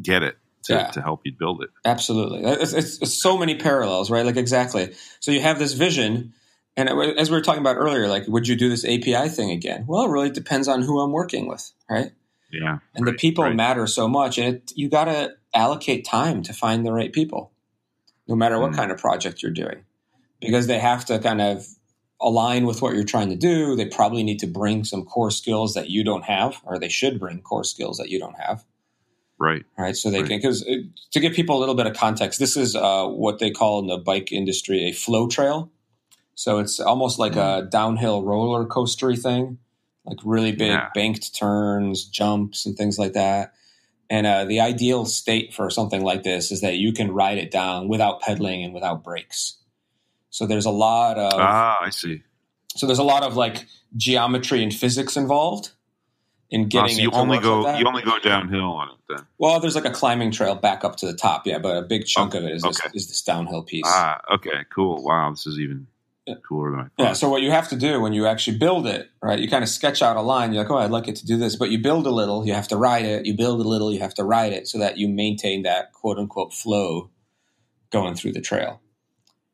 get 0.02 0.24
it 0.24 0.38
to, 0.64 0.74
yeah. 0.74 0.88
to 0.92 1.02
help 1.02 1.22
you 1.26 1.32
build 1.38 1.64
it. 1.64 1.70
Absolutely. 1.86 2.44
It's, 2.44 2.74
it's, 2.74 3.02
it's, 3.02 3.22
so 3.22 3.38
many 3.38 3.56
parallels, 3.56 4.10
right? 4.10 4.26
Like, 4.26 4.38
exactly. 4.38 4.94
So 5.20 5.32
you 5.32 5.42
have 5.42 5.60
this 5.60 5.74
vision. 5.74 6.34
And 6.76 6.90
as 6.90 7.30
we 7.30 7.38
were 7.38 7.42
talking 7.42 7.62
about 7.62 7.78
earlier, 7.78 8.08
like, 8.08 8.28
would 8.28 8.48
you 8.48 8.56
do 8.56 8.70
this 8.70 8.86
API 8.86 9.30
thing 9.30 9.52
again? 9.52 9.86
Well, 9.88 10.06
it 10.06 10.10
really 10.10 10.30
depends 10.30 10.68
on 10.68 10.82
who 10.82 11.00
I'm 11.00 11.12
working 11.12 11.48
with, 11.48 11.72
right? 11.90 12.12
Yeah. 12.52 12.80
And 12.96 13.06
right, 13.06 13.12
the 13.12 13.18
people 13.18 13.44
right. 13.44 13.56
matter 13.56 13.88
so 13.88 14.08
much. 14.08 14.38
And 14.38 14.56
it, 14.56 14.72
you 14.76 14.90
got 14.90 15.06
to 15.06 15.34
allocate 15.54 16.06
time 16.06 16.44
to 16.44 16.54
find 16.54 16.86
the 16.86 16.92
right 16.92 17.12
people, 17.12 17.52
no 18.28 18.36
matter 18.36 18.60
what 18.60 18.72
mm. 18.72 18.76
kind 18.76 18.92
of 18.92 18.98
project 18.98 19.42
you're 19.42 19.52
doing, 19.52 19.84
because 20.40 20.68
they 20.68 20.80
have 20.80 21.06
to 21.06 21.20
kind 21.20 21.42
of 21.42 21.66
align 22.22 22.66
with 22.66 22.82
what 22.82 22.94
you're 22.94 23.04
trying 23.04 23.30
to 23.30 23.36
do. 23.36 23.76
They 23.76 23.86
probably 23.86 24.24
need 24.24 24.40
to 24.40 24.48
bring 24.48 24.84
some 24.84 25.06
core 25.06 25.32
skills 25.32 25.74
that 25.74 25.90
you 25.90 26.04
don't 26.04 26.26
have, 26.26 26.62
or 26.66 26.80
they 26.80 26.90
should 26.90 27.20
bring 27.20 27.42
core 27.42 27.64
skills 27.64 27.98
that 27.98 28.10
you 28.10 28.20
don't 28.20 28.40
have. 28.40 28.64
Right. 29.40 29.66
Right. 29.78 29.96
So 29.96 30.12
they 30.12 30.20
right. 30.20 30.28
can, 30.28 30.38
because 30.40 30.64
to 31.12 31.20
give 31.20 31.34
people 31.34 31.58
a 31.58 31.60
little 31.60 31.76
bit 31.76 31.88
of 31.88 31.96
context, 31.96 32.40
this 32.40 32.58
is 32.58 32.76
uh, 32.76 33.08
what 33.08 33.40
they 33.40 33.52
call 33.52 33.80
in 33.80 33.88
the 33.88 33.98
bike 33.98 34.32
industry 34.32 34.90
a 34.90 34.92
flow 34.92 35.28
trail. 35.28 35.72
So 36.36 36.60
it's 36.60 36.80
almost 36.80 37.20
like 37.20 37.36
a 37.36 37.68
downhill 37.70 38.24
roller 38.24 38.66
coastery 38.66 39.22
thing, 39.22 39.58
like 40.06 40.20
really 40.24 40.52
big 40.52 40.70
yeah. 40.70 40.90
banked 40.94 41.36
turns, 41.36 42.06
jumps, 42.06 42.66
and 42.66 42.78
things 42.78 42.98
like 42.98 43.14
that. 43.14 43.54
And 44.10 44.26
uh, 44.26 44.46
the 44.46 44.60
ideal 44.60 45.06
state 45.06 45.54
for 45.54 45.70
something 45.70 46.02
like 46.02 46.24
this 46.24 46.52
is 46.52 46.62
that 46.62 46.78
you 46.78 46.94
can 46.94 47.12
ride 47.12 47.38
it 47.38 47.52
down 47.52 47.88
without 47.88 48.22
pedaling 48.22 48.64
and 48.64 48.74
without 48.74 49.04
brakes. 49.04 49.58
So 50.30 50.48
there's 50.48 50.66
a 50.66 50.72
lot 50.72 51.18
of 51.18 51.34
ah, 51.36 51.78
I 51.82 51.90
see. 51.90 52.24
So 52.76 52.88
there's 52.88 53.00
a 53.00 53.04
lot 53.04 53.24
of 53.24 53.36
like 53.36 53.66
geometry 53.96 54.64
and 54.64 54.74
physics 54.74 55.18
involved 55.18 55.72
in 56.50 56.68
getting. 56.68 56.92
Oh, 56.92 56.96
so 56.96 57.02
you 57.02 57.12
only 57.12 57.40
go 57.40 57.62
like 57.62 57.80
you 57.80 57.88
only 57.88 58.04
go 58.04 58.20
downhill 58.20 58.72
on 58.72 58.90
it 58.90 58.96
then. 59.08 59.26
Well, 59.38 59.60
there's 59.60 59.76
like 59.76 59.86
a 59.86 59.92
climbing 59.92 60.32
trail 60.32 60.56
back 60.56 60.84
up 60.84 60.96
to 60.98 61.06
the 61.06 61.14
top, 61.14 61.46
yeah, 61.46 61.60
but 61.60 61.78
a 61.78 61.82
big 61.82 62.06
chunk 62.06 62.34
of 62.34 62.44
it 62.44 62.52
is 62.52 62.64
okay. 62.64 62.90
this, 62.94 63.04
is 63.04 63.08
this 63.10 63.22
downhill 63.22 63.64
piece. 63.64 63.84
Ah, 63.86 64.22
okay, 64.36 64.66
cool. 64.74 65.04
Wow, 65.04 65.32
this 65.32 65.46
is 65.48 65.60
even 65.60 65.88
cooler 66.44 66.72
than 66.72 66.80
I 66.80 66.84
thought. 66.84 66.92
Yeah. 66.98 67.14
So 67.14 67.30
what 67.30 67.42
you 67.42 67.52
have 67.52 67.70
to 67.70 67.76
do 67.76 68.02
when 68.02 68.14
you 68.14 68.28
actually 68.28 68.58
build 68.58 68.88
it, 68.88 69.10
right? 69.22 69.40
You 69.40 69.50
kind 69.50 69.64
of 69.64 69.70
sketch 69.70 70.02
out 70.02 70.16
a 70.16 70.22
line. 70.22 70.54
You're 70.54 70.64
like, 70.64 70.72
oh, 70.72 70.78
I'd 70.78 70.92
like 70.92 71.08
it 71.08 71.16
to 71.18 71.26
do 71.26 71.38
this, 71.38 71.56
but 71.56 71.72
you 71.72 71.80
build 71.80 72.06
a 72.06 72.12
little. 72.12 72.46
You 72.46 72.54
have 72.54 72.68
to 72.70 72.78
ride 72.78 73.06
it. 73.06 73.26
You 73.26 73.36
build 73.36 73.60
a 73.60 73.68
little. 73.68 73.92
You 73.92 74.00
have 74.00 74.14
to 74.16 74.24
ride 74.24 74.54
it, 74.54 74.68
so 74.68 74.78
that 74.80 74.98
you 74.98 75.08
maintain 75.08 75.64
that 75.64 75.94
quote 75.94 76.18
unquote 76.18 76.54
flow 76.54 77.10
going 77.92 78.16
through 78.16 78.34
the 78.34 78.42
trail. 78.42 78.82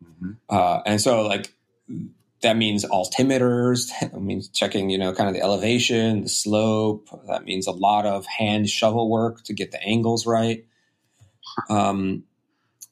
Mm-hmm. 0.03 0.31
Uh, 0.49 0.81
and 0.85 0.99
so 0.99 1.21
like 1.21 1.53
that 2.45 2.57
means 2.57 2.85
altimeters. 2.85 3.89
That 3.99 4.21
means 4.21 4.49
checking, 4.49 4.89
you 4.89 4.97
know, 4.97 5.13
kind 5.13 5.27
of 5.27 5.35
the 5.35 5.41
elevation, 5.41 6.21
the 6.21 6.29
slope. 6.29 7.09
That 7.27 7.43
means 7.43 7.67
a 7.67 7.71
lot 7.71 8.05
of 8.05 8.25
hand 8.25 8.69
shovel 8.69 9.09
work 9.09 9.43
to 9.45 9.53
get 9.53 9.71
the 9.71 9.81
angles 9.81 10.25
right. 10.25 10.65
Um, 11.69 12.23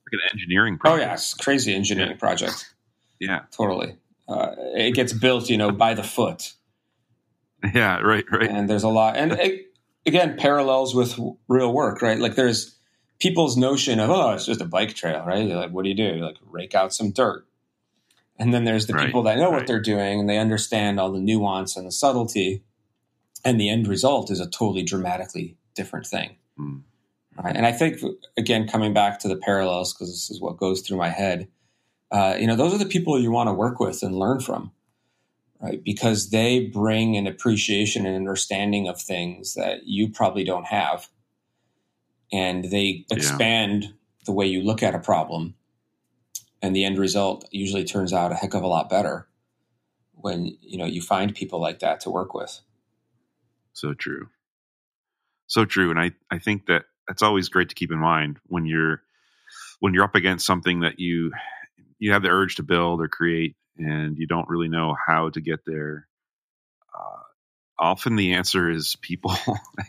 like 0.06 0.14
an 0.14 0.20
engineering 0.34 0.78
project. 0.78 1.08
Oh, 1.08 1.12
yes. 1.12 1.34
Crazy 1.36 1.74
engineering 1.74 2.12
yeah. 2.12 2.18
project. 2.18 2.70
Yeah. 3.20 3.44
Totally. 3.56 3.96
Uh, 4.28 4.50
it 4.76 4.96
gets 4.96 5.14
built, 5.14 5.50
you 5.50 5.58
know, 5.58 5.72
by 5.72 5.94
the 5.94 6.04
foot. 6.04 6.52
Yeah, 7.74 8.00
right, 8.00 8.26
right. 8.30 8.50
And 8.50 8.70
there's 8.70 8.84
a 8.84 8.90
lot. 8.90 9.16
And 9.16 9.32
it, 9.40 9.68
again, 10.06 10.36
parallels 10.38 10.94
with 10.94 11.18
real 11.48 11.72
work, 11.72 12.02
right? 12.02 12.20
Like 12.20 12.36
there's 12.36 12.78
people's 13.20 13.56
notion 13.56 14.02
of, 14.02 14.10
oh, 14.10 14.32
it's 14.32 14.46
just 14.46 14.60
a 14.60 14.66
bike 14.66 14.94
trail, 14.94 15.24
right? 15.26 15.48
You're 15.48 15.56
like, 15.56 15.72
what 15.72 15.84
do 15.84 15.90
you 15.90 15.96
do? 15.96 16.18
You 16.18 16.26
like 16.26 16.36
rake 16.42 16.76
out 16.76 16.94
some 16.94 17.12
dirt 17.12 17.48
and 18.38 18.54
then 18.54 18.64
there's 18.64 18.88
the 18.88 18.94
right, 18.94 19.06
people 19.06 19.24
that 19.24 19.38
know 19.38 19.52
right. 19.52 19.60
what 19.60 19.68
they're 19.68 19.82
doing 19.82 20.20
and 20.20 20.30
they 20.30 20.38
understand 20.38 21.00
all 21.00 21.12
the 21.12 21.20
nuance 21.20 21.78
and 21.78 21.86
the 21.86 21.92
subtlety. 21.92 22.64
And 23.46 23.60
the 23.60 23.70
end 23.70 23.88
result 23.88 24.32
is 24.32 24.40
a 24.40 24.50
totally 24.50 24.84
dramatically 24.84 25.58
different 25.76 26.08
thing. 26.08 26.38
Mm. 26.58 26.84
Right? 27.44 27.56
And 27.56 27.66
I 27.66 27.72
think, 27.72 28.00
again, 28.38 28.68
coming 28.68 28.94
back 28.94 29.20
to 29.20 29.28
the 29.28 29.36
parallels, 29.36 29.94
because 29.94 30.10
this 30.10 30.30
is 30.30 30.40
what 30.40 30.58
goes 30.58 30.82
through 30.82 30.98
my 30.98 31.10
head, 31.10 31.48
uh, 32.12 32.38
you 32.40 32.48
know, 32.48 32.56
those 32.56 32.74
are 32.74 32.78
the 32.78 32.86
people 32.86 33.20
you 33.20 33.32
want 33.32 33.50
to 33.50 33.54
work 33.54 33.80
with 33.80 34.02
and 34.04 34.16
learn 34.16 34.40
from, 34.40 34.72
right? 35.60 35.84
Because 35.84 36.30
they 36.30 36.68
bring 36.68 37.18
an 37.18 37.28
appreciation 37.28 38.06
and 38.06 38.16
understanding 38.16 38.88
of 38.88 39.02
things 39.02 39.56
that 39.56 39.88
you 39.88 40.10
probably 40.10 40.44
don't 40.44 40.68
have. 40.68 41.10
And 42.32 42.66
they 42.66 43.06
expand 43.12 43.84
yeah. 43.84 43.90
the 44.26 44.32
way 44.32 44.46
you 44.46 44.62
look 44.62 44.84
at 44.84 44.96
a 44.96 45.00
problem 45.00 45.56
and 46.64 46.74
the 46.76 46.86
end 46.86 46.98
result 46.98 47.48
usually 47.52 47.84
turns 47.84 48.14
out 48.14 48.32
a 48.32 48.36
heck 48.36 48.54
of 48.56 48.64
a 48.64 48.68
lot 48.68 48.90
better 48.90 49.28
when 50.14 50.58
you 50.62 50.78
know 50.78 50.86
you 50.86 51.02
find 51.02 51.36
people 51.36 51.60
like 51.60 51.80
that 51.80 52.00
to 52.00 52.10
work 52.10 52.34
with. 52.34 52.62
So 53.74 53.94
true. 53.94 54.30
So 55.48 55.66
true 55.66 55.92
and 55.92 56.00
i 56.00 56.12
i 56.32 56.40
think 56.40 56.66
that 56.68 56.86
that's 57.08 57.22
always 57.22 57.50
great 57.50 57.70
to 57.70 57.76
keep 57.76 57.92
in 57.92 58.00
mind 58.00 58.40
when 58.48 58.66
you're 58.66 59.04
when 59.82 59.94
you're 59.94 60.06
up 60.06 60.16
against 60.16 60.46
something 60.46 60.80
that 60.80 61.00
you 61.00 61.32
you 62.00 62.14
have 62.14 62.24
the 62.24 62.30
urge 62.30 62.56
to 62.56 62.64
build 62.64 63.02
or 63.02 63.08
create 63.08 63.56
and 63.78 64.18
you 64.18 64.26
don't 64.26 64.48
really 64.50 64.70
know 64.70 64.96
how 65.06 65.30
to 65.30 65.42
get 65.42 65.60
there 65.66 66.08
uh, 66.98 67.22
often 67.78 68.16
the 68.16 68.34
answer 68.34 68.70
is 68.70 68.96
people. 69.02 69.36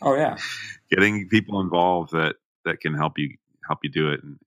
Oh 0.03 0.17
yeah. 0.17 0.37
Getting 0.91 1.29
people 1.29 1.61
involved 1.61 2.13
that 2.13 2.37
that 2.65 2.81
can 2.81 2.95
help 2.95 3.19
you 3.19 3.37
help 3.67 3.79
you 3.85 3.91
do 3.91 4.11
it 4.11 4.23
and 4.23 4.39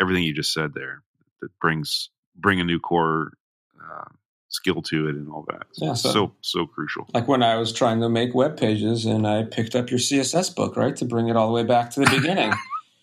everything 0.00 0.22
you 0.22 0.34
just 0.34 0.52
said 0.52 0.74
there 0.74 1.02
that 1.42 1.50
brings 1.60 2.08
bring 2.36 2.60
a 2.60 2.64
new 2.64 2.80
core 2.80 3.32
uh, 3.78 4.08
skill 4.48 4.82
to 4.82 5.08
it 5.08 5.14
and 5.14 5.28
all 5.28 5.44
that. 5.48 5.66
Yeah, 5.76 5.94
so, 5.94 6.12
so, 6.12 6.32
so 6.40 6.66
crucial. 6.66 7.06
Like 7.12 7.28
when 7.28 7.42
I 7.42 7.56
was 7.56 7.72
trying 7.72 8.00
to 8.00 8.08
make 8.08 8.34
web 8.34 8.56
pages 8.56 9.04
and 9.04 9.26
I 9.26 9.42
picked 9.42 9.74
up 9.74 9.90
your 9.90 9.98
CSS 9.98 10.54
book, 10.54 10.76
right, 10.76 10.94
to 10.96 11.04
bring 11.04 11.28
it 11.28 11.36
all 11.36 11.48
the 11.48 11.52
way 11.52 11.64
back 11.64 11.90
to 11.90 12.00
the 12.00 12.10
beginning, 12.10 12.52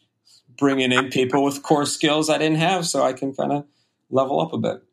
bringing 0.57 0.91
in 0.91 1.09
people 1.09 1.43
with 1.43 1.61
core 1.63 1.85
skills 1.85 2.29
I 2.29 2.37
didn't 2.37 2.57
have, 2.57 2.87
so 2.87 3.03
I 3.03 3.13
can 3.13 3.33
kind 3.33 3.51
of 3.51 3.65
level 4.09 4.39
up 4.39 4.53
a 4.53 4.57
bit. 4.57 4.83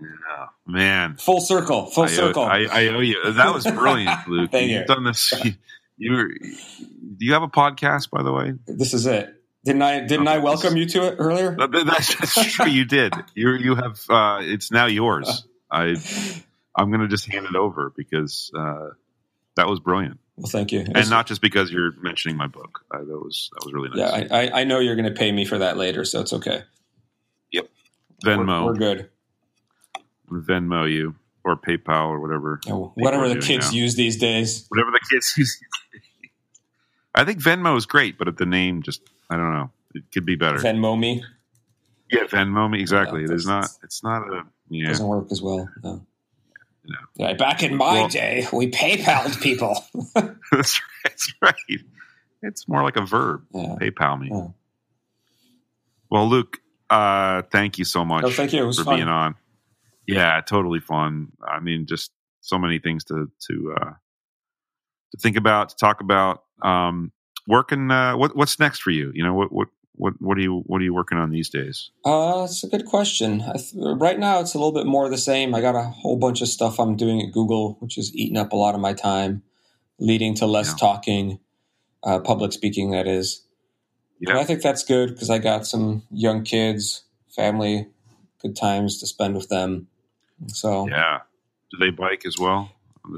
Yeah, 0.00 0.46
man. 0.66 1.16
Full 1.16 1.40
circle. 1.40 1.86
Full 1.86 2.04
I 2.04 2.06
circle. 2.06 2.42
Owe, 2.44 2.46
I, 2.46 2.66
I, 2.70 2.86
owe 2.88 3.00
you. 3.00 3.32
That 3.32 3.52
was 3.52 3.64
brilliant, 3.64 4.20
Luke. 4.28 4.50
Thank 4.50 4.70
You've 4.70 4.80
you. 4.80 4.86
done 4.86 5.04
this. 5.04 5.32
You, 6.02 6.16
you, 6.16 6.56
do 7.18 7.26
you 7.26 7.34
have 7.34 7.42
a 7.42 7.48
podcast, 7.48 8.08
by 8.08 8.22
the 8.22 8.32
way? 8.32 8.54
This 8.66 8.94
is 8.94 9.04
it. 9.04 9.39
Didn't 9.64 9.82
I? 9.82 10.00
Didn't 10.00 10.28
I 10.28 10.38
welcome 10.38 10.76
you 10.76 10.86
to 10.86 11.06
it 11.08 11.16
earlier? 11.18 11.56
That's, 11.56 12.14
that's 12.14 12.52
true. 12.52 12.66
You 12.66 12.84
did. 12.84 13.12
You 13.34 13.52
you 13.52 13.74
have. 13.74 14.00
Uh, 14.08 14.38
it's 14.40 14.70
now 14.70 14.86
yours. 14.86 15.46
I 15.70 15.96
I'm 16.74 16.90
going 16.90 17.00
to 17.00 17.08
just 17.08 17.30
hand 17.30 17.46
it 17.46 17.56
over 17.56 17.92
because 17.94 18.50
uh, 18.56 18.90
that 19.56 19.68
was 19.68 19.80
brilliant. 19.80 20.18
Well, 20.36 20.48
thank 20.48 20.72
you. 20.72 20.86
And 20.94 21.10
not 21.10 21.26
just 21.26 21.42
because 21.42 21.70
you're 21.70 21.92
mentioning 22.00 22.36
my 22.36 22.46
book. 22.46 22.80
Uh, 22.90 22.98
that 22.98 23.06
was 23.06 23.50
that 23.52 23.64
was 23.64 23.74
really 23.74 23.90
nice. 23.90 23.98
Yeah, 23.98 24.36
I, 24.36 24.60
I 24.60 24.64
know 24.64 24.78
you're 24.78 24.96
going 24.96 25.12
to 25.12 25.18
pay 25.18 25.30
me 25.30 25.44
for 25.44 25.58
that 25.58 25.76
later, 25.76 26.04
so 26.04 26.20
it's 26.20 26.32
okay. 26.32 26.62
Yep. 27.52 27.68
Venmo. 28.24 28.64
We're, 28.64 28.72
we're 28.72 28.78
good. 28.78 29.10
Venmo 30.30 30.90
you 30.90 31.16
or 31.44 31.56
PayPal 31.56 32.08
or 32.08 32.20
whatever. 32.20 32.60
Oh, 32.68 32.92
whatever 32.94 33.28
the 33.28 33.40
kids 33.40 33.72
now. 33.72 33.78
use 33.78 33.96
these 33.96 34.16
days. 34.16 34.66
Whatever 34.68 34.90
the 34.92 35.00
kids 35.10 35.34
use. 35.38 35.60
I 37.14 37.24
think 37.24 37.40
Venmo 37.40 37.76
is 37.76 37.86
great, 37.86 38.16
but 38.16 38.34
the 38.36 38.46
name 38.46 38.82
just 38.82 39.02
I 39.30 39.36
don't 39.36 39.52
know. 39.52 39.70
It 39.94 40.04
could 40.12 40.26
be 40.26 40.36
better. 40.36 40.58
Venmo 40.58 40.98
me. 40.98 41.24
Yeah, 42.10 42.24
Venmo 42.24 42.68
me. 42.70 42.80
Exactly. 42.80 43.24
it 43.24 43.30
is 43.30 43.46
not. 43.46 43.68
It's 43.82 44.02
not 44.02 44.22
a. 44.22 44.44
Yeah. 44.68 44.88
Doesn't 44.88 45.06
work 45.06 45.28
as 45.30 45.40
well. 45.40 45.68
No. 45.82 46.04
No. 46.84 46.96
Yeah, 47.16 47.34
back 47.34 47.62
in 47.62 47.76
my 47.76 47.92
well, 47.94 48.08
day, 48.08 48.46
we 48.52 48.70
PayPal'd 48.70 49.40
people. 49.42 49.84
that's, 50.14 50.34
right, 50.52 50.72
that's 51.04 51.34
right. 51.40 51.54
It's 52.42 52.66
more 52.68 52.82
like 52.82 52.96
a 52.96 53.04
verb. 53.04 53.44
Yeah. 53.52 53.76
PayPal 53.80 54.20
me. 54.20 54.30
Yeah. 54.32 54.48
Well, 56.10 56.28
Luke, 56.28 56.58
uh, 56.88 57.42
thank 57.52 57.78
you 57.78 57.84
so 57.84 58.04
much. 58.04 58.24
Oh, 58.24 58.30
thank 58.30 58.52
you. 58.52 58.72
for 58.72 58.84
fun. 58.84 58.96
being 58.96 59.08
on. 59.08 59.36
Yeah, 60.06 60.40
totally 60.40 60.80
fun. 60.80 61.28
I 61.46 61.60
mean, 61.60 61.86
just 61.86 62.10
so 62.40 62.58
many 62.58 62.80
things 62.80 63.04
to 63.04 63.30
to 63.48 63.74
uh, 63.80 63.92
to 65.12 65.18
think 65.18 65.36
about, 65.36 65.68
to 65.70 65.76
talk 65.76 66.00
about. 66.00 66.42
Um, 66.62 67.12
working. 67.46 67.90
Uh, 67.90 68.16
what 68.16 68.36
what's 68.36 68.58
next 68.58 68.82
for 68.82 68.90
you? 68.90 69.10
You 69.14 69.22
know, 69.22 69.34
what 69.34 69.52
what 69.52 69.68
what 69.94 70.14
what 70.20 70.38
are 70.38 70.40
you 70.40 70.62
what 70.66 70.80
are 70.80 70.84
you 70.84 70.94
working 70.94 71.18
on 71.18 71.30
these 71.30 71.48
days? 71.48 71.90
Uh, 72.04 72.42
it's 72.44 72.64
a 72.64 72.68
good 72.68 72.86
question. 72.86 73.40
Th- 73.40 73.74
right 73.74 74.18
now, 74.18 74.40
it's 74.40 74.54
a 74.54 74.58
little 74.58 74.72
bit 74.72 74.86
more 74.86 75.08
the 75.08 75.18
same. 75.18 75.54
I 75.54 75.60
got 75.60 75.76
a 75.76 75.82
whole 75.82 76.16
bunch 76.16 76.40
of 76.40 76.48
stuff 76.48 76.80
I'm 76.80 76.96
doing 76.96 77.20
at 77.20 77.32
Google, 77.32 77.76
which 77.80 77.98
is 77.98 78.14
eating 78.14 78.38
up 78.38 78.52
a 78.52 78.56
lot 78.56 78.74
of 78.74 78.80
my 78.80 78.92
time, 78.92 79.42
leading 79.98 80.34
to 80.36 80.46
less 80.46 80.70
yeah. 80.70 80.76
talking, 80.76 81.38
uh, 82.02 82.20
public 82.20 82.52
speaking. 82.52 82.90
That 82.90 83.06
is. 83.06 83.44
Yeah. 84.20 84.38
I 84.38 84.44
think 84.44 84.60
that's 84.60 84.84
good 84.84 85.10
because 85.10 85.30
I 85.30 85.38
got 85.38 85.66
some 85.66 86.02
young 86.10 86.44
kids, 86.44 87.04
family, 87.34 87.88
good 88.42 88.54
times 88.54 89.00
to 89.00 89.06
spend 89.06 89.34
with 89.34 89.48
them. 89.48 89.86
So 90.48 90.88
yeah, 90.88 91.20
do 91.70 91.78
they 91.78 91.90
bike 91.90 92.26
as 92.26 92.38
well 92.38 92.70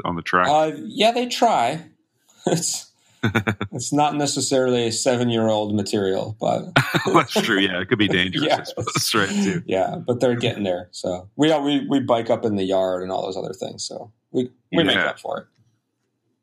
on 0.05 0.17
the 0.17 0.23
track? 0.23 0.49
Uh, 0.49 0.73
yeah, 0.85 1.11
they 1.11 1.27
try. 1.27 1.87
it's 2.47 2.92
it's 3.73 3.93
not 3.93 4.17
necessarily 4.17 4.87
a 4.87 4.93
seven 4.93 5.31
year 5.31 5.49
old 5.49 5.75
material, 5.75 6.37
but 6.41 6.65
that's 7.13 7.33
true. 7.33 7.59
Yeah, 7.59 7.81
it 7.81 7.89
could 7.89 7.99
be 7.99 8.09
dangerous. 8.09 8.45
yeah, 8.49 8.57
that's 8.77 9.15
right 9.15 9.29
too. 9.29 9.63
Yeah, 9.67 9.97
but 9.97 10.21
they're 10.21 10.37
getting 10.37 10.65
there. 10.65 10.89
So 10.91 11.29
we 11.37 11.57
we 11.61 11.87
we 11.89 12.01
bike 12.01 12.31
up 12.31 12.45
in 12.45 12.57
the 12.57 12.65
yard 12.65 13.03
and 13.03 13.13
all 13.13 13.23
those 13.23 13.37
other 13.37 13.53
things. 13.53 13.85
So 13.85 14.13
we 14.31 14.51
we 14.73 14.79
yeah. 14.79 14.83
make 14.83 14.97
up 14.97 15.21
for 15.21 15.39
it. 15.39 15.47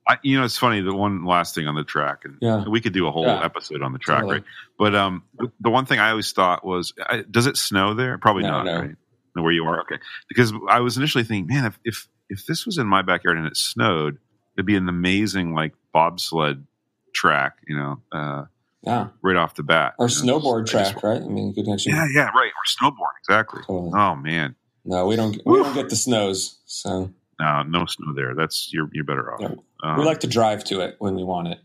I, 0.07 0.17
you 0.23 0.39
know, 0.39 0.45
it's 0.45 0.57
funny. 0.57 0.81
The 0.81 0.95
one 0.95 1.23
last 1.23 1.53
thing 1.53 1.67
on 1.67 1.75
the 1.75 1.83
track, 1.83 2.25
and 2.25 2.37
yeah. 2.41 2.67
we 2.67 2.81
could 2.81 2.93
do 2.93 3.07
a 3.07 3.11
whole 3.11 3.27
yeah. 3.27 3.43
episode 3.43 3.83
on 3.83 3.93
the 3.93 3.99
track, 3.99 4.21
totally. 4.21 4.37
right? 4.37 4.45
But 4.77 4.95
um, 4.95 5.23
the 5.59 5.69
one 5.69 5.85
thing 5.85 5.99
I 5.99 6.09
always 6.09 6.31
thought 6.31 6.65
was, 6.65 6.93
I, 6.99 7.23
does 7.29 7.45
it 7.45 7.57
snow 7.57 7.93
there? 7.93 8.17
Probably 8.17 8.41
no, 8.41 8.49
not, 8.49 8.65
no. 8.65 8.79
right? 8.79 8.95
Where 9.33 9.51
you 9.51 9.65
are, 9.65 9.81
okay? 9.81 9.99
Because 10.27 10.51
I 10.67 10.79
was 10.79 10.97
initially 10.97 11.23
thinking, 11.23 11.47
man, 11.53 11.65
if 11.65 11.79
if 11.85 12.07
if 12.27 12.45
this 12.47 12.65
was 12.65 12.79
in 12.79 12.87
my 12.87 13.03
backyard 13.03 13.37
and 13.37 13.45
it 13.45 13.55
snowed, 13.55 14.17
it'd 14.55 14.65
be 14.65 14.75
an 14.75 14.89
amazing 14.89 15.53
like 15.53 15.73
bobsled 15.93 16.65
track, 17.13 17.57
you 17.67 17.75
know, 17.75 18.01
uh, 18.11 18.45
yeah, 18.81 19.09
right 19.21 19.35
off 19.35 19.55
the 19.55 19.63
bat. 19.63 19.93
Or 19.99 20.07
snowboard 20.07 20.67
track, 20.67 20.93
just, 20.93 21.03
right? 21.03 21.21
I 21.21 21.25
mean, 21.25 21.49
you 21.49 21.53
could 21.53 21.71
actually, 21.71 21.93
yeah, 21.93 22.07
yeah, 22.13 22.29
right. 22.35 22.51
Or 22.51 22.91
snowboard, 22.91 23.17
exactly. 23.19 23.61
Totally. 23.65 23.91
Oh 23.95 24.15
man, 24.15 24.55
no, 24.85 25.05
we 25.05 25.15
don't. 25.15 25.39
We 25.45 25.57
don't 25.57 25.73
get 25.73 25.89
the 25.89 25.95
snows, 25.95 26.59
so 26.65 27.11
no, 27.39 27.63
no 27.63 27.85
snow 27.85 28.13
there. 28.13 28.35
That's 28.35 28.71
you're 28.73 28.89
you're 28.93 29.03
better 29.03 29.33
off. 29.33 29.41
Yeah. 29.41 29.55
Um, 29.81 29.97
we 29.97 30.05
like 30.05 30.21
to 30.21 30.27
drive 30.27 30.63
to 30.65 30.81
it 30.81 30.95
when 30.99 31.15
we 31.15 31.23
want 31.23 31.49
it. 31.49 31.59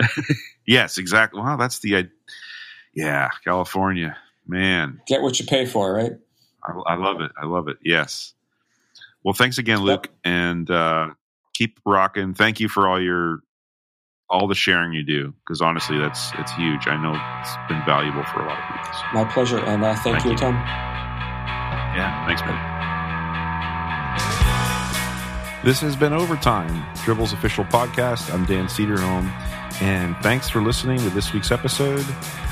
yes, 0.66 0.98
exactly. 0.98 1.40
Well, 1.40 1.56
that's 1.56 1.80
the, 1.80 1.96
uh, 1.96 2.02
yeah, 2.94 3.30
California, 3.44 4.16
man. 4.46 5.00
Get 5.06 5.22
what 5.22 5.38
you 5.38 5.46
pay 5.46 5.66
for, 5.66 5.92
right? 5.92 6.12
I, 6.64 6.72
I, 6.92 6.94
love 6.96 7.20
it. 7.20 7.32
I 7.40 7.46
love 7.46 7.68
it. 7.68 7.78
Yes. 7.82 8.34
Well, 9.22 9.34
thanks 9.34 9.58
again, 9.58 9.80
Luke, 9.80 10.06
yep. 10.06 10.14
and 10.24 10.70
uh, 10.70 11.10
keep 11.58 11.80
rocking. 11.84 12.34
Thank 12.34 12.60
you 12.60 12.68
for 12.68 12.86
all 12.88 13.02
your 13.02 13.40
all 14.30 14.46
the 14.46 14.54
sharing 14.54 14.92
you 14.92 15.02
do 15.02 15.34
because 15.40 15.60
honestly, 15.60 15.98
that's 15.98 16.30
it's 16.38 16.52
huge. 16.52 16.86
I 16.86 16.96
know 16.96 17.18
it's 17.40 17.56
been 17.68 17.82
valuable 17.84 18.22
for 18.24 18.42
a 18.42 18.46
lot 18.46 18.58
of 18.58 18.64
people. 18.68 18.90
My 19.14 19.24
pleasure, 19.32 19.58
and 19.58 19.84
uh, 19.84 19.94
thank, 19.96 20.18
thank 20.18 20.24
you, 20.26 20.36
Tom. 20.36 20.54
Yeah, 21.96 22.26
thanks, 22.26 22.42
man. 22.42 22.76
This 25.64 25.80
has 25.80 25.96
been 25.96 26.12
Overtime, 26.12 26.86
Dribbble's 27.04 27.32
official 27.32 27.64
podcast. 27.64 28.32
I'm 28.32 28.44
Dan 28.44 28.66
Cederholm, 28.66 29.28
and 29.82 30.16
thanks 30.18 30.48
for 30.48 30.62
listening 30.62 30.98
to 30.98 31.10
this 31.10 31.32
week's 31.32 31.50
episode. 31.50 32.04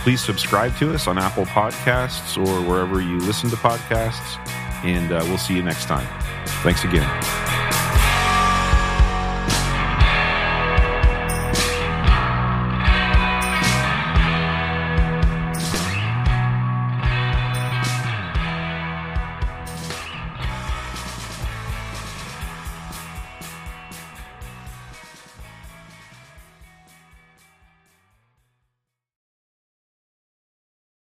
Please 0.02 0.20
subscribe 0.20 0.76
to 0.78 0.92
us 0.92 1.06
on 1.06 1.16
Apple 1.16 1.46
Podcasts 1.46 2.36
or 2.36 2.68
wherever 2.68 3.00
you 3.00 3.18
listen 3.20 3.48
to 3.50 3.56
podcasts, 3.56 4.38
and 4.84 5.12
uh, 5.12 5.22
we'll 5.26 5.38
see 5.38 5.54
you 5.54 5.62
next 5.62 5.84
time. 5.84 6.08
Thanks 6.62 6.82
again. 6.84 7.65